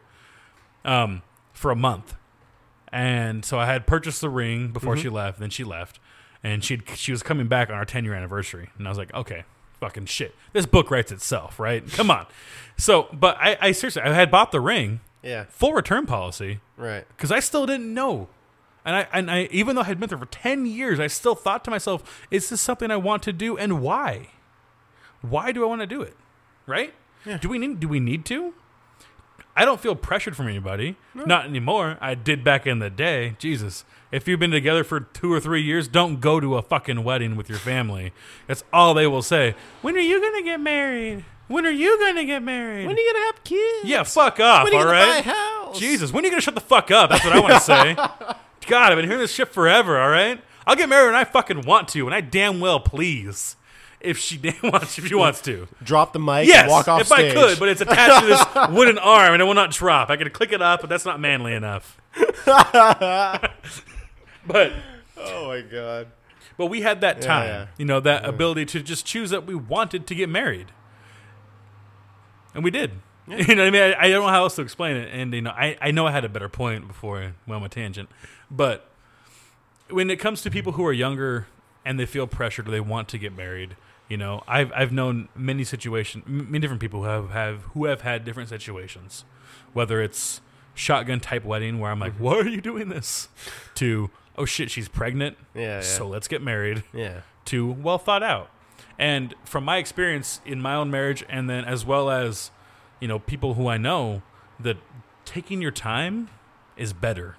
Um 0.86 1.22
for 1.54 1.70
a 1.70 1.76
month. 1.76 2.16
And 2.94 3.46
so 3.46 3.60
I 3.60 3.66
had 3.66 3.88
purchased 3.88 4.22
the 4.22 4.30
ring 4.30 4.70
before 4.72 4.96
Mm-hmm. 4.96 5.02
she 5.04 5.10
left, 5.10 5.40
then 5.40 5.50
she 5.50 5.64
left. 5.64 6.00
And 6.44 6.64
she 6.64 6.82
she 6.96 7.12
was 7.12 7.22
coming 7.24 7.48
back 7.48 7.70
on 7.70 7.76
our 7.76 7.86
10 7.86 8.04
year 8.04 8.14
anniversary. 8.14 8.70
And 8.78 8.88
I 8.88 8.90
was 8.90 8.98
like, 8.98 9.14
"Okay, 9.14 9.44
fucking 9.80 10.06
shit. 10.08 10.34
This 10.54 10.66
book 10.66 10.90
writes 10.90 11.12
itself, 11.12 11.60
right? 11.60 11.86
Come 11.92 12.10
on." 12.10 12.26
So, 12.78 13.08
but 13.14 13.38
I, 13.40 13.58
I 13.62 13.72
seriously, 13.74 14.02
I 14.02 14.14
had 14.14 14.32
bought 14.32 14.52
the 14.52 14.60
ring, 14.60 15.02
Yeah, 15.22 15.46
full 15.50 15.74
return 15.74 16.08
policy, 16.08 16.60
right. 16.78 17.06
because 17.16 17.32
I 17.32 17.42
still 17.42 17.68
didn't 17.68 17.94
know. 17.94 18.28
And 18.84 18.96
I 18.96 19.08
and 19.14 19.30
I 19.30 19.48
even 19.52 19.76
though 19.76 19.82
I 19.82 19.86
had 19.86 20.00
been 20.00 20.10
there 20.10 20.18
for 20.18 20.26
ten 20.26 20.66
years, 20.66 21.00
I 21.00 21.08
still 21.08 21.36
thought 21.36 21.64
to 21.66 21.72
myself, 21.72 22.26
is 22.32 22.50
this 22.50 22.62
something 22.62 22.90
I 22.92 22.98
want 22.98 23.24
to 23.24 23.34
do 23.34 23.58
and 23.58 23.82
why? 23.82 24.30
Why 25.22 25.52
do 25.52 25.64
I 25.64 25.68
want 25.68 25.82
to 25.82 25.88
do 25.88 26.02
it? 26.02 26.16
Right? 26.66 26.94
Yeah. 27.26 27.38
Do 27.38 27.50
we 27.50 27.60
need 27.60 27.80
do 27.80 27.88
we 27.88 28.00
need 28.00 28.26
to? 28.26 28.54
I 29.56 29.66
don't 29.66 29.82
feel 29.82 29.96
pressured 29.96 30.36
from 30.36 30.48
anybody. 30.48 30.96
Not 31.14 31.46
anymore. 31.46 31.98
I 32.00 32.16
did 32.16 32.44
back 32.44 32.66
in 32.66 32.80
the 32.80 32.90
day. 32.90 33.36
Jesus. 33.38 33.84
If 34.12 34.28
you've 34.28 34.40
been 34.40 34.52
together 34.52 34.84
for 34.84 35.02
two 35.02 35.32
or 35.32 35.40
three 35.42 35.62
years, 35.62 35.88
don't 35.90 36.20
go 36.22 36.40
to 36.40 36.56
a 36.58 36.62
fucking 36.62 37.04
wedding 37.04 37.36
with 37.36 37.50
your 37.50 37.60
family. 37.60 38.14
That's 38.48 38.64
all 38.74 38.94
they 38.94 39.08
will 39.08 39.22
say. 39.22 39.56
When 39.82 39.96
are 39.96 40.00
you 40.00 40.22
gonna 40.22 40.44
get 40.44 40.60
married? 40.60 41.26
When 41.48 41.66
are 41.66 41.72
you 41.72 42.00
gonna 42.00 42.24
get 42.24 42.42
married? 42.42 42.88
When 42.88 42.96
are 42.96 43.00
you 43.00 43.14
gonna 43.14 43.26
have 43.26 43.44
kids? 43.44 43.84
yeah, 43.90 44.04
fuck 44.04 44.40
off, 44.40 44.64
When 44.64 44.74
are 44.74 44.76
you 44.76 44.80
all 44.80 44.86
gonna 44.86 44.98
right? 44.98 45.26
buy 45.26 45.32
a 45.32 45.34
house? 45.36 45.78
Jesus, 45.80 46.12
when 46.14 46.24
are 46.24 46.28
you 46.28 46.32
gonna 46.32 46.42
shut 46.42 46.56
the 46.56 46.62
fuck 46.62 46.90
up? 46.92 47.10
That's 47.10 47.24
what 47.26 47.34
I 47.36 47.40
want 47.40 47.54
to 47.54 47.60
say. 47.60 47.96
God, 48.68 48.92
I've 48.92 48.98
been 48.98 49.06
hearing 49.06 49.20
this 49.22 49.34
shit 49.34 49.50
forever. 49.50 50.00
All 50.00 50.10
right, 50.10 50.42
I'll 50.66 50.76
get 50.76 50.90
married 50.90 51.08
when 51.08 51.16
I 51.16 51.24
fucking 51.24 51.62
want 51.62 51.88
to, 51.90 52.06
and 52.06 52.14
I 52.16 52.22
damn 52.22 52.60
well 52.60 52.80
please. 52.80 53.56
If 54.00 54.18
she 54.18 54.36
damn 54.38 54.56
wants, 54.64 54.98
if 54.98 55.08
she 55.08 55.14
wants 55.16 55.42
to, 55.42 55.68
Drop 55.84 56.12
the 56.14 56.20
mic. 56.20 56.48
yes, 56.48 56.64
and 56.64 56.72
walk 56.72 56.88
off 56.88 57.02
if 57.02 57.08
stage. 57.08 57.32
I 57.32 57.36
could, 57.36 57.60
but 57.60 57.70
it's 57.70 57.82
attached 57.82 58.22
to 58.22 58.28
this 58.28 58.46
wooden 58.76 58.98
arm 58.98 59.34
and 59.34 59.42
it 59.42 59.46
will 59.46 59.54
not 59.54 59.72
drop. 59.72 60.10
I 60.10 60.18
can 60.18 60.30
click 60.32 60.52
it 60.52 60.62
up, 60.62 60.82
but 60.82 60.90
that's 60.90 61.06
not 61.06 61.20
manly 61.20 61.54
enough. 61.54 62.00
but 62.46 63.52
oh 65.18 65.48
my 65.48 65.62
god. 65.62 66.08
but 66.58 66.66
we 66.66 66.82
had 66.82 67.02
that 67.02 67.22
time, 67.22 67.48
yeah. 67.48 67.68
you 67.78 67.86
know, 67.86 68.00
that 68.00 68.26
ability 68.26 68.66
to 68.66 68.82
just 68.82 69.06
choose 69.06 69.30
that 69.30 69.46
we 69.46 69.54
wanted 69.54 70.08
to 70.08 70.16
get 70.16 70.30
married, 70.30 70.72
and 72.56 72.64
we 72.64 72.72
did. 72.72 72.92
You 73.28 73.56
know 73.56 73.64
what 73.64 73.68
I 73.68 73.72
mean? 73.72 73.82
I, 73.82 74.06
I 74.06 74.10
don't 74.10 74.24
know 74.24 74.30
how 74.30 74.44
else 74.44 74.56
to 74.56 74.62
explain 74.62 74.98
it, 74.98 75.10
and 75.14 75.34
you 75.34 75.42
know, 75.42 75.52
I, 75.52 75.78
I 75.82 75.92
know 75.92 76.08
I 76.08 76.12
had 76.12 76.26
a 76.26 76.30
better 76.30 76.50
point 76.50 76.88
before 76.88 77.20
I 77.20 77.34
went 77.48 77.62
on 77.62 77.64
a 77.64 77.70
tangent, 77.70 78.10
but 78.50 78.90
when 79.90 80.10
it 80.10 80.18
comes 80.18 80.42
to 80.42 80.52
people 80.52 80.74
who 80.74 80.86
are 80.86 80.94
younger 80.94 81.48
and 81.86 82.00
they 82.00 82.06
feel 82.06 82.28
pressured 82.28 82.68
or 82.68 82.72
they 82.72 82.80
want 82.80 83.08
to 83.10 83.18
get 83.18 83.36
married, 83.36 83.76
you 84.10 84.18
know, 84.18 84.44
I've 84.48 84.72
I've 84.74 84.92
known 84.92 85.30
many 85.36 85.64
situations, 85.64 86.24
many 86.28 86.60
different 86.60 86.82
people 86.82 87.04
who 87.04 87.08
have, 87.08 87.30
have 87.32 87.62
who 87.74 87.86
have 87.86 88.02
had 88.02 88.26
different 88.26 88.50
situations, 88.50 89.24
whether 89.74 90.02
it's 90.02 90.42
shotgun 90.74 91.20
type 91.20 91.44
wedding 91.46 91.80
where 91.80 91.92
I'm 91.92 92.00
like, 92.00 92.14
mm-hmm. 92.14 92.24
why 92.24 92.36
are 92.38 92.48
you 92.48 92.62
doing 92.62 92.90
this? 92.90 93.28
To 93.76 94.10
oh 94.38 94.46
shit, 94.46 94.72
she's 94.72 94.88
pregnant, 94.88 95.38
Yeah, 95.54 95.62
yeah. 95.62 95.82
so 95.82 96.08
let's 96.08 96.28
get 96.28 96.42
married 96.42 96.84
Yeah. 96.94 97.22
to 97.46 97.72
well 97.72 97.98
thought 97.98 98.24
out. 98.24 98.50
And 98.98 99.36
from 99.46 99.64
my 99.64 99.78
experience 99.78 100.42
in 100.46 100.62
my 100.62 100.76
own 100.76 100.90
marriage, 100.92 101.24
and 101.30 101.50
then 101.50 101.66
as 101.66 101.86
well 101.86 102.10
as, 102.10 102.52
you 103.02 103.10
know, 103.10 103.20
people 103.20 103.56
who 103.56 103.68
I 103.68 103.78
know, 103.78 104.22
that 104.58 104.78
taking 105.26 105.62
your 105.62 105.72
time 105.72 106.30
is 106.78 106.94
better. 106.94 107.36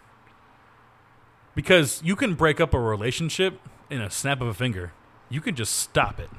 Because 1.54 2.02
you 2.04 2.16
can 2.16 2.34
break 2.34 2.60
up 2.60 2.74
a 2.74 2.80
relationship 2.80 3.58
in 3.88 4.00
a 4.00 4.10
snap 4.10 4.42
of 4.42 4.48
a 4.48 4.54
finger. 4.54 4.92
You 5.30 5.40
can 5.40 5.54
just 5.54 5.74
stop 5.76 6.20
it. 6.20 6.30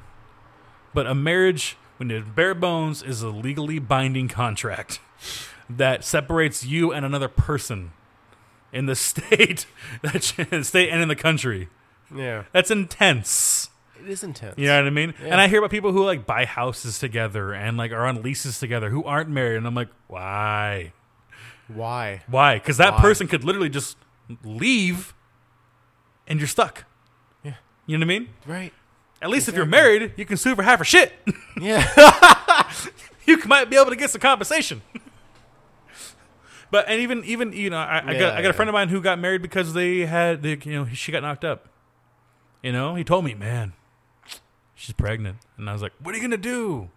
But 0.92 1.06
a 1.06 1.14
marriage, 1.14 1.76
when 1.96 2.10
it's 2.10 2.28
bare 2.28 2.54
bones, 2.54 3.02
is 3.02 3.22
a 3.22 3.30
legally 3.30 3.80
binding 3.80 4.28
contract 4.28 5.00
that 5.70 6.04
separates 6.04 6.64
you 6.64 6.92
and 6.92 7.04
another 7.04 7.28
person 7.28 7.92
in 8.72 8.86
the 8.86 8.94
state, 8.94 9.66
that 10.02 10.22
state 10.22 10.88
and 10.90 11.02
in 11.02 11.08
the 11.08 11.16
country. 11.16 11.68
Yeah. 12.14 12.44
That's 12.52 12.70
intense. 12.70 13.70
It 14.00 14.10
is 14.10 14.24
intense. 14.24 14.54
You 14.58 14.66
know 14.66 14.78
what 14.78 14.86
I 14.86 14.90
mean? 14.90 15.14
Yeah. 15.20 15.28
And 15.28 15.40
I 15.40 15.48
hear 15.48 15.58
about 15.58 15.70
people 15.70 15.92
who 15.92 16.04
like 16.04 16.26
buy 16.26 16.44
houses 16.44 16.98
together 16.98 17.52
and 17.52 17.76
like 17.76 17.92
are 17.92 18.06
on 18.06 18.22
leases 18.22 18.58
together 18.58 18.90
who 18.90 19.04
aren't 19.04 19.30
married, 19.30 19.56
and 19.56 19.66
I'm 19.66 19.74
like, 19.74 19.90
why? 20.08 20.92
Why? 21.68 22.22
Why? 22.26 22.56
Because 22.56 22.76
that 22.78 22.94
Why? 22.94 23.00
person 23.00 23.26
could 23.26 23.44
literally 23.44 23.70
just 23.70 23.96
leave, 24.42 25.14
and 26.26 26.38
you're 26.38 26.48
stuck. 26.48 26.84
Yeah. 27.42 27.54
You 27.86 27.96
know 27.98 28.06
what 28.06 28.14
I 28.14 28.18
mean? 28.18 28.28
Right. 28.46 28.72
At 29.22 29.30
least 29.30 29.48
if 29.48 29.54
you're 29.54 29.64
married, 29.64 30.12
you 30.16 30.26
can 30.26 30.36
sue 30.36 30.54
for 30.54 30.62
half 30.62 30.78
her 30.80 30.84
shit. 30.84 31.12
Yeah. 31.58 31.86
you 33.26 33.38
might 33.46 33.70
be 33.70 33.76
able 33.76 33.90
to 33.90 33.96
get 33.96 34.10
some 34.10 34.20
compensation. 34.20 34.82
but 36.70 36.86
and 36.88 37.00
even 37.00 37.24
even 37.24 37.52
you 37.52 37.70
know 37.70 37.78
I, 37.78 37.98
I 37.98 38.12
got 38.18 38.32
I 38.34 38.36
got 38.36 38.44
yeah. 38.44 38.48
a 38.50 38.52
friend 38.52 38.68
of 38.68 38.72
mine 38.74 38.88
who 38.88 39.00
got 39.00 39.18
married 39.18 39.42
because 39.42 39.72
they 39.72 40.00
had 40.00 40.42
they, 40.42 40.58
you 40.62 40.72
know 40.72 40.86
she 40.92 41.12
got 41.12 41.22
knocked 41.22 41.44
up. 41.44 41.68
You 42.62 42.72
know 42.72 42.94
he 42.94 43.04
told 43.04 43.24
me, 43.24 43.34
man, 43.34 43.72
she's 44.84 44.94
pregnant, 44.94 45.38
and 45.56 45.68
I 45.68 45.72
was 45.72 45.80
like, 45.82 45.92
what 46.02 46.14
are 46.14 46.18
you 46.18 46.22
gonna 46.22 46.36
do? 46.36 46.90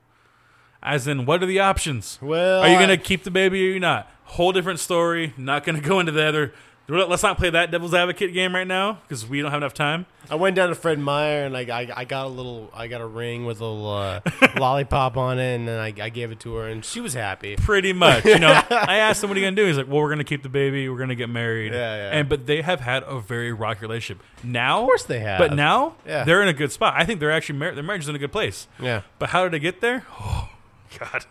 As 0.83 1.07
in, 1.07 1.25
what 1.25 1.41
are 1.41 1.45
the 1.45 1.59
options? 1.59 2.19
well, 2.21 2.61
Are 2.61 2.67
you 2.67 2.77
gonna 2.77 2.97
keep 2.97 3.23
the 3.23 3.31
baby 3.31 3.65
or 3.67 3.71
you 3.73 3.79
not? 3.79 4.11
Whole 4.25 4.51
different 4.51 4.79
story. 4.79 5.33
Not 5.37 5.63
gonna 5.63 5.81
go 5.81 5.99
into 5.99 6.11
the 6.11 6.23
other. 6.23 6.53
Let's 6.89 7.21
not 7.23 7.37
play 7.37 7.49
that 7.49 7.69
devil's 7.69 7.93
advocate 7.93 8.33
game 8.33 8.55
right 8.55 8.65
now 8.67 8.99
because 9.01 9.27
we 9.27 9.41
don't 9.41 9.51
have 9.51 9.59
enough 9.59 9.73
time. 9.73 10.05
I 10.29 10.35
went 10.35 10.55
down 10.55 10.69
to 10.69 10.75
Fred 10.75 10.99
Meyer 10.99 11.43
and 11.43 11.53
like 11.53 11.69
I, 11.69 11.89
I 11.93 12.05
got 12.05 12.25
a 12.27 12.29
little 12.29 12.71
I 12.73 12.87
got 12.87 13.01
a 13.01 13.05
ring 13.05 13.45
with 13.45 13.59
a 13.59 13.65
little 13.65 13.89
uh, 13.89 14.21
lollipop 14.57 15.17
on 15.17 15.37
it 15.37 15.55
and 15.55 15.67
then 15.67 15.79
I, 15.79 15.87
I 16.01 16.09
gave 16.09 16.31
it 16.31 16.39
to 16.41 16.55
her 16.55 16.67
and 16.69 16.85
she 16.85 17.01
was 17.01 17.13
happy. 17.13 17.57
Pretty 17.57 17.91
much, 17.91 18.23
you 18.23 18.39
know. 18.39 18.51
I 18.69 18.97
asked 18.99 19.21
him 19.21 19.29
what 19.29 19.35
are 19.37 19.41
you 19.41 19.45
gonna 19.45 19.55
do. 19.57 19.65
He's 19.65 19.75
like, 19.77 19.87
"Well, 19.87 19.97
we're 20.01 20.09
gonna 20.09 20.23
keep 20.23 20.43
the 20.43 20.49
baby. 20.49 20.87
We're 20.87 20.97
gonna 20.97 21.15
get 21.15 21.29
married." 21.29 21.73
Yeah, 21.73 21.95
yeah. 22.09 22.17
And 22.19 22.29
but 22.29 22.45
they 22.45 22.61
have 22.61 22.79
had 22.79 23.03
a 23.03 23.19
very 23.19 23.51
rocky 23.51 23.81
relationship. 23.81 24.23
Now, 24.43 24.81
Of 24.83 24.85
course 24.87 25.03
they 25.03 25.19
have. 25.19 25.39
But 25.39 25.53
now 25.55 25.95
Yeah. 26.05 26.23
they're 26.23 26.41
in 26.41 26.47
a 26.47 26.53
good 26.53 26.71
spot. 26.71 26.93
I 26.95 27.03
think 27.05 27.19
they're 27.19 27.31
actually 27.31 27.59
mar- 27.59 27.73
their 27.75 27.83
marriage 27.83 28.03
is 28.03 28.09
in 28.09 28.15
a 28.15 28.19
good 28.19 28.31
place. 28.31 28.67
Yeah. 28.79 29.01
But 29.19 29.29
how 29.29 29.43
did 29.43 29.53
it 29.53 29.59
get 29.59 29.81
there? 29.81 30.05
God, 30.99 31.25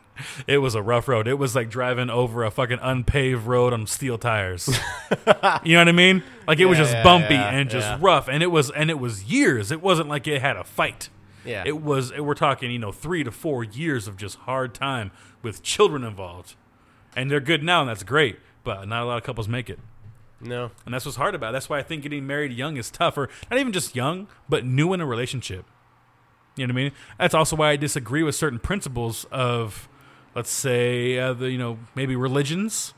it 0.47 0.59
was 0.59 0.75
a 0.75 0.83
rough 0.83 1.09
road. 1.09 1.27
It 1.27 1.35
was 1.35 1.55
like 1.55 1.71
driving 1.71 2.11
over 2.11 2.45
a 2.45 2.51
fucking 2.51 2.79
unpaved 2.81 3.47
road 3.47 3.73
on 3.73 3.87
steel 3.87 4.19
tires. 4.19 4.69
you 5.65 5.75
know 5.75 5.81
what 5.81 5.89
I 5.89 5.93
mean? 5.93 6.23
Like 6.47 6.59
it 6.59 6.67
was 6.67 6.79
just 6.79 6.93
yeah, 6.93 7.03
bumpy 7.03 7.35
yeah, 7.35 7.51
and 7.51 7.71
just 7.71 7.87
yeah. 7.87 7.99
rough, 8.01 8.29
and 8.29 8.43
it 8.43 8.49
was 8.49 8.71
and 8.71 8.91
it 8.91 8.99
was 8.99 9.25
years. 9.25 9.71
It 9.71 9.81
wasn't 9.81 10.09
like 10.09 10.27
it 10.27 10.41
had 10.41 10.57
a 10.57 10.65
fight. 10.65 11.09
Yeah. 11.45 11.63
It 11.65 11.83
was. 11.83 12.13
We're 12.13 12.35
talking, 12.35 12.71
you 12.71 12.79
know, 12.79 12.93
three 12.93 13.25
to 13.25 13.31
four 13.31 13.63
years 13.65 14.09
of 14.09 14.17
just 14.17 14.37
hard 14.39 14.75
time 14.75 15.13
with 15.43 15.63
children 15.63 16.05
involved, 16.05 16.57
and 17.15 17.31
they're 17.31 17.41
good 17.41 17.63
now, 17.63 17.81
and 17.81 17.89
that's 17.89 18.03
great. 18.03 18.39
But 18.65 18.89
not 18.89 19.03
a 19.03 19.07
lot 19.07 19.17
of 19.17 19.23
couples 19.23 19.49
make 19.49 19.71
it, 19.71 19.79
no. 20.41 20.73
and 20.85 20.93
that's 20.93 21.05
what's 21.05 21.17
hard 21.17 21.35
about. 21.37 21.51
it. 21.51 21.53
That's 21.53 21.69
why 21.69 21.79
I 21.79 21.83
think 21.83 22.03
getting 22.03 22.27
married 22.27 22.53
young 22.53 22.77
is 22.77 22.91
tougher. 22.91 23.29
Not 23.49 23.61
even 23.61 23.73
just 23.73 23.95
young, 23.95 24.27
but 24.49 24.65
new 24.65 24.93
in 24.93 25.01
a 25.01 25.07
relationship. 25.07 25.67
You 26.57 26.67
know 26.67 26.73
what 26.73 26.81
I 26.81 26.83
mean? 26.85 26.93
That's 27.19 27.35
also 27.35 27.55
why 27.57 27.71
I 27.71 27.77
disagree 27.77 28.23
with 28.23 28.35
certain 28.35 28.59
principles 28.59 29.27
of, 29.31 29.89
let's 30.35 30.51
say, 30.51 31.19
uh, 31.19 31.33
the 31.35 31.51
you 31.51 31.59
know 31.59 31.79
maybe 31.95 32.17
religions, 32.17 32.95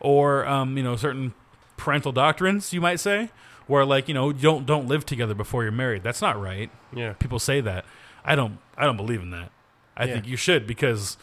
or 0.00 0.46
um, 0.46 0.76
you 0.76 0.82
know 0.82 0.96
certain 0.96 1.34
parental 1.76 2.12
doctrines, 2.12 2.72
you 2.72 2.80
might 2.80 3.00
say, 3.00 3.30
where 3.66 3.84
like 3.84 4.06
you 4.08 4.14
know 4.14 4.28
you 4.28 4.34
don't 4.34 4.66
don't 4.66 4.86
live 4.86 5.04
together 5.04 5.34
before 5.34 5.62
you're 5.64 5.72
married. 5.72 6.02
That's 6.02 6.22
not 6.22 6.40
right 6.40 6.70
Yeah. 6.94 7.14
people 7.14 7.38
say 7.38 7.60
that. 7.60 7.84
I 8.24 8.36
don't. 8.36 8.58
I 8.76 8.84
don't 8.84 8.96
believe 8.96 9.20
in 9.20 9.30
that. 9.30 9.50
I 9.96 10.04
Yeah. 10.04 10.14
think 10.14 10.28
you 10.28 10.36
should 10.36 10.66
because 10.66 11.16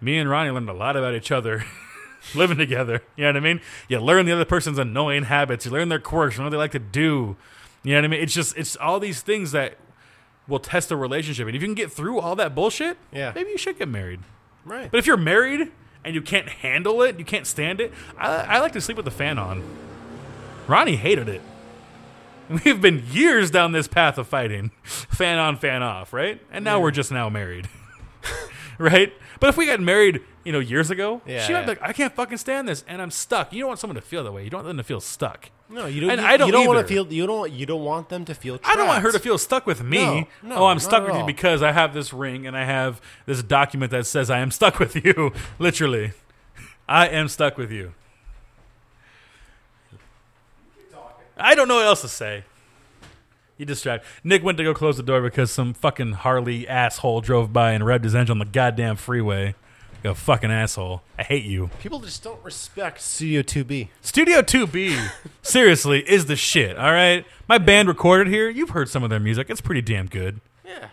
me 0.00 0.18
and 0.18 0.30
Ronnie 0.30 0.50
learned 0.50 0.68
a 0.68 0.72
lot 0.72 0.96
about 0.96 1.14
each 1.14 1.32
other 1.32 1.64
living 2.34 2.58
together. 2.58 3.02
You 3.16 3.24
know 3.24 3.30
what 3.30 3.36
I 3.36 3.40
mean? 3.40 3.60
You 3.88 3.98
learn 3.98 4.24
the 4.26 4.32
other 4.32 4.44
person's 4.44 4.78
annoying 4.78 5.24
habits. 5.24 5.66
You 5.66 5.72
learn 5.72 5.88
their 5.88 5.98
quirks. 5.98 6.36
You 6.36 6.40
know 6.42 6.46
what 6.46 6.50
they 6.50 6.56
like 6.58 6.72
to 6.72 6.78
do. 6.78 7.36
You 7.82 7.92
know 7.94 7.98
what 7.98 8.04
I 8.04 8.08
mean? 8.08 8.20
It's 8.20 8.32
just 8.34 8.56
it's 8.56 8.76
all 8.76 9.00
these 9.00 9.20
things 9.20 9.50
that 9.52 9.76
will 10.48 10.58
test 10.58 10.90
a 10.90 10.96
relationship. 10.96 11.46
And 11.46 11.56
if 11.56 11.62
you 11.62 11.68
can 11.68 11.74
get 11.74 11.90
through 11.92 12.20
all 12.20 12.36
that 12.36 12.54
bullshit, 12.54 12.96
Yeah. 13.12 13.32
maybe 13.34 13.50
you 13.50 13.58
should 13.58 13.78
get 13.78 13.88
married. 13.88 14.20
Right. 14.64 14.90
But 14.90 14.98
if 14.98 15.06
you're 15.06 15.16
married 15.16 15.70
and 16.04 16.14
you 16.14 16.20
can't 16.22 16.48
handle 16.48 17.02
it, 17.02 17.18
you 17.18 17.24
can't 17.24 17.46
stand 17.46 17.80
it. 17.80 17.92
I, 18.18 18.28
I 18.28 18.58
like 18.60 18.72
to 18.72 18.80
sleep 18.80 18.96
with 18.96 19.04
the 19.06 19.10
fan 19.10 19.38
on. 19.38 19.62
Ronnie 20.66 20.96
hated 20.96 21.28
it. 21.28 21.40
We've 22.64 22.80
been 22.80 23.04
years 23.10 23.50
down 23.50 23.72
this 23.72 23.88
path 23.88 24.18
of 24.18 24.26
fighting, 24.28 24.70
fan 24.84 25.38
on, 25.38 25.56
fan 25.56 25.82
off, 25.82 26.12
right? 26.12 26.40
And 26.52 26.62
now 26.64 26.78
we're 26.80 26.90
just 26.90 27.10
now 27.10 27.28
married, 27.30 27.68
right? 28.78 29.12
But 29.40 29.48
if 29.48 29.56
we 29.56 29.66
got 29.66 29.80
married, 29.80 30.20
you 30.44 30.52
know, 30.52 30.58
years 30.58 30.90
ago, 30.90 31.22
Yeah, 31.26 31.42
she 31.46 31.52
might 31.54 31.62
be 31.62 31.68
like, 31.68 31.82
I 31.82 31.92
can't 31.94 32.14
fucking 32.14 32.36
stand 32.38 32.68
this, 32.68 32.84
and 32.86 33.00
I'm 33.00 33.10
stuck. 33.10 33.52
You 33.52 33.60
don't 33.60 33.68
want 33.68 33.80
someone 33.80 33.94
to 33.96 34.02
feel 34.02 34.24
that 34.24 34.32
way. 34.32 34.44
You 34.44 34.50
don't 34.50 34.58
want 34.58 34.68
them 34.68 34.76
to 34.76 34.82
feel 34.84 35.00
stuck. 35.00 35.50
No, 35.74 35.86
you 35.86 36.02
don't. 36.02 36.10
And 36.10 36.20
you, 36.20 36.26
I 36.26 36.36
don't 36.36 36.46
you 36.46 36.52
don't 36.52 36.66
want 36.68 36.78
to 36.78 36.86
feel. 36.86 37.12
You 37.12 37.26
don't. 37.26 37.50
You 37.50 37.66
don't 37.66 37.82
want 37.82 38.08
them 38.08 38.24
to 38.26 38.34
feel. 38.34 38.60
I 38.64 38.76
don't 38.76 38.86
want 38.86 39.02
her 39.02 39.10
to 39.10 39.18
feel 39.18 39.36
stuck 39.38 39.66
with 39.66 39.82
me. 39.82 39.98
No, 39.98 40.26
no, 40.42 40.56
oh, 40.56 40.66
I'm 40.66 40.78
stuck 40.78 41.04
with 41.04 41.16
you 41.16 41.24
because 41.26 41.64
I 41.64 41.72
have 41.72 41.92
this 41.92 42.12
ring 42.12 42.46
and 42.46 42.56
I 42.56 42.64
have 42.64 43.00
this 43.26 43.42
document 43.42 43.90
that 43.90 44.06
says 44.06 44.30
I 44.30 44.38
am 44.38 44.52
stuck 44.52 44.78
with 44.78 44.94
you. 45.04 45.32
Literally, 45.58 46.12
I 46.88 47.08
am 47.08 47.26
stuck 47.26 47.58
with 47.58 47.72
you. 47.72 47.92
I 51.36 51.56
don't 51.56 51.66
know 51.66 51.76
what 51.76 51.86
else 51.86 52.02
to 52.02 52.08
say. 52.08 52.44
You 53.58 53.66
distract. 53.66 54.04
Nick 54.22 54.44
went 54.44 54.58
to 54.58 54.64
go 54.64 54.74
close 54.74 54.96
the 54.96 55.02
door 55.02 55.20
because 55.22 55.50
some 55.50 55.74
fucking 55.74 56.12
Harley 56.12 56.68
asshole 56.68 57.20
drove 57.20 57.52
by 57.52 57.72
and 57.72 57.82
revved 57.82 58.04
his 58.04 58.14
engine 58.14 58.34
on 58.34 58.38
the 58.38 58.44
goddamn 58.44 58.94
freeway. 58.94 59.56
You 60.04 60.12
fucking 60.12 60.50
asshole. 60.50 61.02
I 61.18 61.22
hate 61.22 61.44
you. 61.44 61.70
People 61.80 61.98
just 62.00 62.22
don't 62.22 62.44
respect 62.44 63.00
Studio 63.00 63.40
2B. 63.40 63.88
Studio 64.02 64.42
2B, 64.42 65.10
seriously, 65.42 66.00
is 66.06 66.26
the 66.26 66.36
shit, 66.36 66.76
all 66.76 66.92
right? 66.92 67.24
My 67.48 67.56
band 67.56 67.88
recorded 67.88 68.26
here. 68.28 68.50
You've 68.50 68.70
heard 68.70 68.90
some 68.90 69.02
of 69.02 69.08
their 69.08 69.18
music. 69.18 69.48
It's 69.48 69.62
pretty 69.62 69.80
damn 69.80 70.06
good. 70.06 70.42
Yeah. 70.62 70.88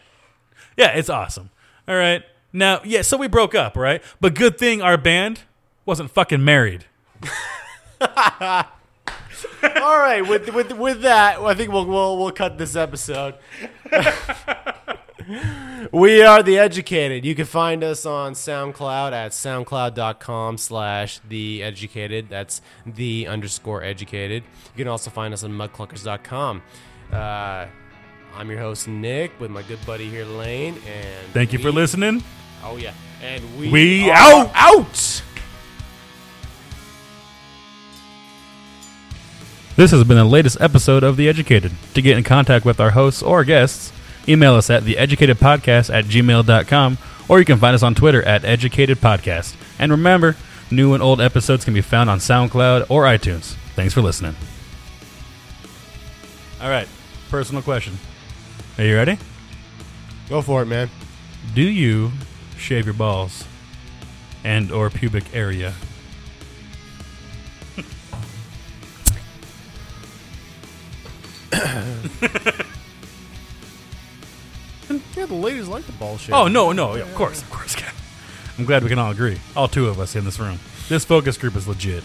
Yeah, 0.77 0.91
it's 0.93 1.09
awesome. 1.09 1.49
All 1.89 1.95
right. 1.95 2.23
Now, 2.53 2.79
yeah, 2.85 3.01
so 3.01 3.17
we 3.17 3.27
broke 3.27 3.53
up, 3.53 3.75
right? 3.75 4.01
But 4.21 4.33
good 4.33 4.57
thing 4.57 4.81
our 4.81 4.97
band 4.97 5.41
wasn't 5.85 6.09
fucking 6.11 6.45
married. 6.45 6.85
All 8.01 8.63
right. 9.61 10.21
With 10.25 10.53
with 10.53 10.71
with 10.71 11.01
that, 11.01 11.39
I 11.39 11.53
think 11.53 11.71
we'll 11.71 11.85
we'll 11.85 12.17
we'll 12.17 12.31
cut 12.31 12.57
this 12.57 12.75
episode. 12.77 13.35
we 15.91 16.21
are 16.23 16.43
the 16.43 16.57
educated. 16.57 17.25
You 17.25 17.35
can 17.35 17.45
find 17.45 17.83
us 17.83 18.05
on 18.05 18.33
SoundCloud 18.33 19.11
at 19.13 19.31
soundcloud.com 19.31 20.57
slash 20.57 21.19
the 21.27 21.63
educated. 21.63 22.27
That's 22.29 22.61
the 22.85 23.27
underscore 23.27 23.83
educated. 23.83 24.43
You 24.75 24.77
can 24.83 24.87
also 24.87 25.09
find 25.09 25.33
us 25.33 25.43
on 25.43 25.51
mudcluckers.com. 25.51 26.61
Uh, 27.11 27.67
I'm 28.35 28.49
your 28.49 28.59
host 28.59 28.87
Nick 28.87 29.37
with 29.39 29.51
my 29.51 29.61
good 29.63 29.83
buddy 29.85 30.09
here 30.09 30.25
Lane 30.25 30.75
and 30.87 31.33
Thank 31.33 31.53
you 31.53 31.59
for 31.59 31.71
listening. 31.71 32.23
Oh 32.63 32.77
yeah, 32.77 32.93
and 33.21 33.43
we 33.59 33.69
We 33.69 34.11
out. 34.11 34.51
out. 34.53 35.23
This 39.75 39.91
has 39.91 40.03
been 40.03 40.17
the 40.17 40.25
latest 40.25 40.59
episode 40.61 41.03
of 41.03 41.17
The 41.17 41.27
Educated. 41.27 41.71
To 41.95 42.01
get 42.01 42.17
in 42.17 42.23
contact 42.23 42.65
with 42.65 42.79
our 42.79 42.91
hosts 42.91 43.23
or 43.23 43.43
guests, 43.43 43.91
email 44.27 44.55
us 44.55 44.69
at 44.69 44.83
theeducatedpodcast 44.83 45.93
at 45.93 46.05
gmail.com 46.05 46.97
or 47.27 47.39
you 47.39 47.45
can 47.45 47.57
find 47.57 47.73
us 47.73 47.83
on 47.83 47.95
Twitter 47.95 48.21
at 48.23 48.41
educatedpodcast. 48.43 49.55
And 49.79 49.91
remember, 49.91 50.35
new 50.69 50.93
and 50.93 51.01
old 51.01 51.21
episodes 51.21 51.63
can 51.63 51.73
be 51.73 51.81
found 51.81 52.09
on 52.09 52.19
SoundCloud 52.19 52.87
or 52.89 53.03
iTunes. 53.03 53.55
Thanks 53.75 53.93
for 53.93 54.01
listening. 54.01 54.35
All 56.61 56.69
right, 56.69 56.87
personal 57.29 57.61
question. 57.61 57.97
Are 58.77 58.83
you 58.83 58.95
ready? 58.95 59.17
Go 60.29 60.41
for 60.41 60.61
it, 60.61 60.65
man. 60.65 60.89
Do 61.55 61.61
you 61.63 62.11
shave 62.57 62.85
your 62.85 62.93
balls 62.93 63.45
and 64.43 64.71
or 64.71 64.89
pubic 64.89 65.23
area? 65.33 65.73
Yeah, 75.21 75.27
the 75.27 75.35
ladies 75.35 75.67
like 75.67 75.85
the 75.85 75.91
ball 75.91 76.17
shit. 76.17 76.33
Oh 76.33 76.47
no, 76.47 76.71
no, 76.71 76.95
yeah, 76.95 77.03
of 77.03 77.13
course, 77.13 77.43
of 77.43 77.49
course. 77.51 77.79
yeah. 77.79 77.91
I'm 78.57 78.65
glad 78.65 78.81
we 78.81 78.89
can 78.89 78.97
all 78.97 79.11
agree. 79.11 79.39
All 79.55 79.67
two 79.67 79.87
of 79.87 79.99
us 79.99 80.15
in 80.15 80.25
this 80.25 80.39
room. 80.39 80.57
This 80.89 81.05
focus 81.05 81.37
group 81.37 81.55
is 81.55 81.67
legit. 81.67 82.03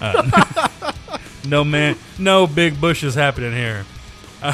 Uh, 0.00 0.92
no 1.46 1.62
man, 1.62 1.96
no 2.18 2.48
big 2.48 2.80
bushes 2.80 3.14
happening 3.14 3.52
here. 3.52 3.86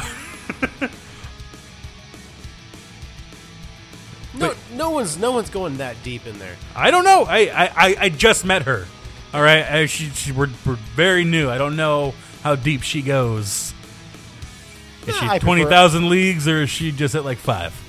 no, 4.35 4.53
no 4.73 4.91
one's 4.91 5.17
no 5.17 5.31
one's 5.31 5.49
going 5.49 5.77
that 5.77 5.95
deep 6.03 6.27
in 6.27 6.37
there. 6.37 6.55
I 6.75 6.91
don't 6.91 7.05
know. 7.05 7.25
I 7.27 7.39
I, 7.39 7.65
I, 7.75 7.95
I 8.01 8.09
just 8.09 8.45
met 8.45 8.61
her. 8.61 8.85
All 9.33 9.41
right, 9.41 9.65
I, 9.65 9.87
she, 9.87 10.09
she 10.09 10.31
we're, 10.31 10.51
we're 10.67 10.75
very 10.75 11.23
new. 11.23 11.49
I 11.49 11.57
don't 11.57 11.75
know 11.75 12.13
how 12.43 12.53
deep 12.53 12.83
she 12.83 13.01
goes. 13.01 13.73
Is 15.07 15.07
Yeah, 15.07 15.13
she 15.13 15.27
I 15.29 15.39
twenty 15.39 15.65
thousand 15.65 16.09
leagues 16.09 16.47
or 16.47 16.61
is 16.61 16.69
she 16.69 16.91
just 16.91 17.15
at 17.15 17.25
like 17.25 17.39
five? 17.39 17.79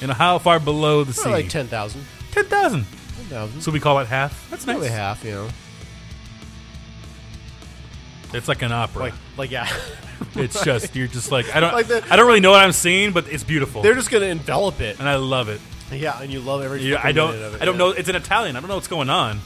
You 0.00 0.06
know 0.06 0.14
how 0.14 0.38
far 0.38 0.58
below 0.60 1.04
the 1.04 1.12
sea? 1.12 1.22
Probably 1.22 1.42
like 1.42 1.50
10,000. 1.50 2.04
Ten 2.32 2.44
thousand. 2.46 2.86
10,000. 3.28 3.60
So 3.60 3.70
we 3.70 3.80
call 3.80 3.98
it 3.98 4.06
half. 4.06 4.48
That's 4.50 4.66
nice. 4.66 4.74
Probably 4.74 4.88
half, 4.90 5.24
you 5.24 5.32
know. 5.32 5.48
It's 8.32 8.46
like 8.48 8.62
an 8.62 8.72
opera. 8.72 9.02
Like, 9.04 9.14
like 9.36 9.50
yeah. 9.50 9.68
It's 10.36 10.62
just 10.62 10.94
you're 10.94 11.08
just 11.08 11.32
like 11.32 11.54
I 11.56 11.60
don't 11.60 11.72
Like 11.72 11.86
the- 11.86 12.04
I 12.10 12.16
don't 12.16 12.26
really 12.26 12.40
know 12.40 12.50
what 12.50 12.60
I'm 12.60 12.72
seeing, 12.72 13.12
but 13.12 13.26
it's 13.28 13.42
beautiful 13.42 13.80
They're 13.80 13.94
just 13.94 14.10
going 14.10 14.22
to 14.22 14.28
envelop 14.28 14.80
it. 14.82 14.98
and 15.00 15.08
I 15.08 15.16
love 15.16 15.48
it. 15.48 15.60
Yeah, 15.90 16.20
and 16.20 16.30
you 16.30 16.40
love 16.40 16.62
every 16.62 16.82
Yeah, 16.82 17.00
I 17.02 17.12
don't 17.12 17.34
it, 17.34 17.60
I 17.60 17.64
don't 17.64 17.74
yeah. 17.74 17.78
know. 17.78 17.88
It's 17.90 18.08
in 18.08 18.14
Italian. 18.14 18.54
I 18.54 18.60
don't 18.60 18.68
know 18.68 18.74
what's 18.76 18.86
going 18.86 19.08
on, 19.10 19.40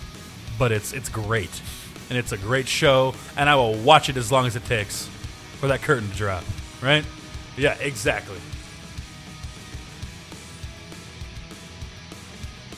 but 0.58 0.72
it's 0.72 0.92
it's 0.92 1.08
great, 1.08 1.62
and 2.10 2.18
it's 2.18 2.32
a 2.32 2.36
great 2.36 2.66
show, 2.68 3.14
and 3.36 3.48
I 3.48 3.54
will 3.54 3.74
watch 3.74 4.08
it 4.10 4.16
as 4.18 4.30
long 4.32 4.46
as 4.46 4.56
it 4.56 4.64
takes 4.66 5.06
for 5.60 5.68
that 5.68 5.80
curtain 5.80 6.10
to 6.10 6.14
drop. 6.16 6.44
Right? 6.82 7.04
Yeah, 7.56 7.74
exactly. 7.80 8.36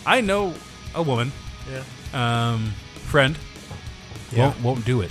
I 0.06 0.20
know 0.20 0.54
a 0.94 1.02
woman, 1.02 1.32
Yeah. 1.70 1.82
um, 2.52 2.72
friend, 3.06 3.36
Yeah. 4.32 4.38
won't 4.46 4.60
won't 4.62 4.84
do 4.84 5.00
it. 5.02 5.10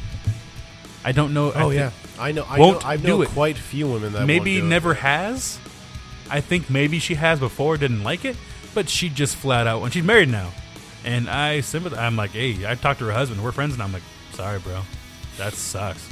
I 1.03 1.11
don't 1.11 1.33
know. 1.33 1.51
I 1.51 1.61
Oh, 1.61 1.69
thi- 1.69 1.75
yeah. 1.75 1.91
I 2.17 2.31
know. 2.31 2.45
I 2.49 2.57
Won't 2.59 2.81
know, 2.81 2.87
I 2.89 2.97
do 2.97 3.07
know 3.09 3.21
it. 3.21 3.29
quite 3.29 3.57
few 3.57 3.87
women 3.87 4.13
that 4.13 4.25
maybe 4.25 4.53
won't 4.53 4.61
do 4.61 4.65
it. 4.65 4.69
never 4.69 4.93
has. 4.95 5.59
I 6.29 6.41
think 6.41 6.69
maybe 6.69 6.97
she 6.99 7.15
has 7.15 7.39
before, 7.39 7.77
didn't 7.77 8.03
like 8.03 8.25
it, 8.25 8.35
but 8.73 8.89
she 8.89 9.09
just 9.09 9.35
flat 9.35 9.67
out 9.67 9.81
when 9.81 9.91
she's 9.91 10.03
married 10.03 10.29
now. 10.29 10.51
And 11.03 11.29
I 11.29 11.61
sympathize. 11.61 11.99
I'm 11.99 12.15
like, 12.15 12.31
hey, 12.31 12.65
I 12.65 12.73
talked 12.73 12.99
to 12.99 13.05
her 13.05 13.11
husband. 13.11 13.43
We're 13.43 13.51
friends, 13.51 13.73
and 13.75 13.83
I'm 13.83 13.91
like, 13.93 14.01
sorry, 14.33 14.57
bro, 14.59 14.81
that 15.37 15.53
sucks. 15.53 16.09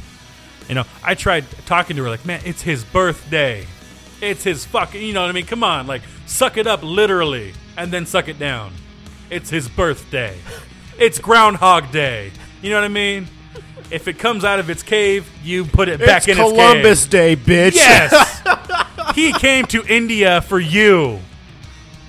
You 0.69 0.75
know, 0.75 0.83
I 1.03 1.15
tried 1.15 1.45
talking 1.65 1.95
to 1.95 2.03
her 2.03 2.09
like, 2.09 2.25
man, 2.25 2.41
it's 2.45 2.61
his 2.61 2.83
birthday. 2.83 3.65
It's 4.21 4.43
his 4.43 4.65
fucking. 4.65 5.01
You 5.01 5.13
know 5.13 5.21
what 5.21 5.29
I 5.29 5.33
mean? 5.33 5.47
Come 5.47 5.63
on, 5.63 5.87
like, 5.87 6.03
suck 6.27 6.57
it 6.57 6.67
up 6.67 6.83
literally, 6.83 7.53
and 7.77 7.91
then 7.91 8.05
suck 8.05 8.27
it 8.27 8.39
down. 8.39 8.73
It's 9.29 9.49
his 9.49 9.67
birthday. 9.67 10.37
It's 10.97 11.19
Groundhog 11.19 11.91
Day. 11.91 12.31
You 12.61 12.69
know 12.69 12.77
what 12.77 12.85
I 12.85 12.89
mean? 12.89 13.27
If 13.89 14.07
it 14.07 14.17
comes 14.17 14.43
out 14.43 14.59
of 14.59 14.69
its 14.69 14.83
cave, 14.83 15.29
you 15.43 15.65
put 15.65 15.89
it 15.89 15.99
back 15.99 16.27
in 16.27 16.31
it's 16.31 16.39
in 16.39 16.55
Columbus 16.55 17.05
its 17.05 17.11
cave. 17.11 17.45
Day, 17.45 17.69
bitch. 17.71 17.75
Yes. 17.75 19.15
he 19.15 19.33
came 19.33 19.65
to 19.65 19.83
India 19.85 20.41
for 20.41 20.59
you. 20.59 21.19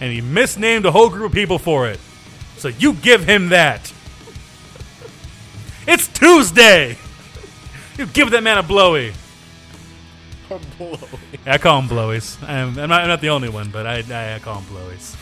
And 0.00 0.12
he 0.12 0.20
misnamed 0.20 0.86
a 0.86 0.90
whole 0.90 1.08
group 1.08 1.26
of 1.26 1.32
people 1.32 1.58
for 1.58 1.88
it. 1.88 2.00
So 2.56 2.68
you 2.68 2.94
give 2.94 3.24
him 3.24 3.50
that. 3.50 3.92
It's 5.86 6.08
Tuesday. 6.08 6.96
You 7.98 8.06
give 8.06 8.30
that 8.30 8.42
man 8.42 8.58
a 8.58 8.62
blowy. 8.62 9.12
A 10.50 10.58
blowy. 10.78 10.98
I 11.46 11.58
call 11.58 11.80
him 11.80 11.88
blowies. 11.88 12.42
I'm, 12.42 12.78
I'm, 12.78 12.88
not, 12.88 13.02
I'm 13.02 13.08
not 13.08 13.20
the 13.20 13.28
only 13.28 13.48
one, 13.48 13.70
but 13.70 13.86
I, 13.86 14.02
I, 14.10 14.36
I 14.36 14.38
call 14.38 14.60
him 14.60 14.64
blowies. 14.64 15.16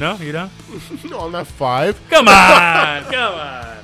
No, 0.00 0.16
you 0.16 0.32
don't? 0.32 0.50
no, 1.10 1.20
I'm 1.20 1.32
not 1.32 1.46
five. 1.46 2.00
Come 2.08 2.26
on, 2.26 3.04
come 3.12 3.34
on. 3.34 3.76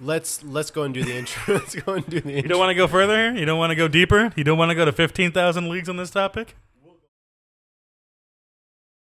Let's 0.00 0.44
let's 0.44 0.70
go 0.70 0.84
and 0.84 0.94
do 0.94 1.02
the 1.02 1.16
intro. 1.16 1.54
let's 1.58 1.74
go 1.74 1.94
and 1.94 2.06
do 2.06 2.20
the 2.20 2.28
intro. 2.28 2.42
You 2.42 2.48
don't 2.48 2.60
want 2.60 2.70
to 2.70 2.76
go 2.76 2.86
further? 2.86 3.36
You 3.36 3.44
don't 3.44 3.58
want 3.58 3.70
to 3.72 3.74
go 3.74 3.88
deeper? 3.88 4.32
You 4.36 4.44
don't 4.44 4.56
want 4.56 4.70
to 4.70 4.76
go 4.76 4.84
to 4.84 4.92
15,000 4.92 5.68
leagues 5.68 5.88
on 5.88 5.96
this 5.96 6.10
topic? 6.10 6.54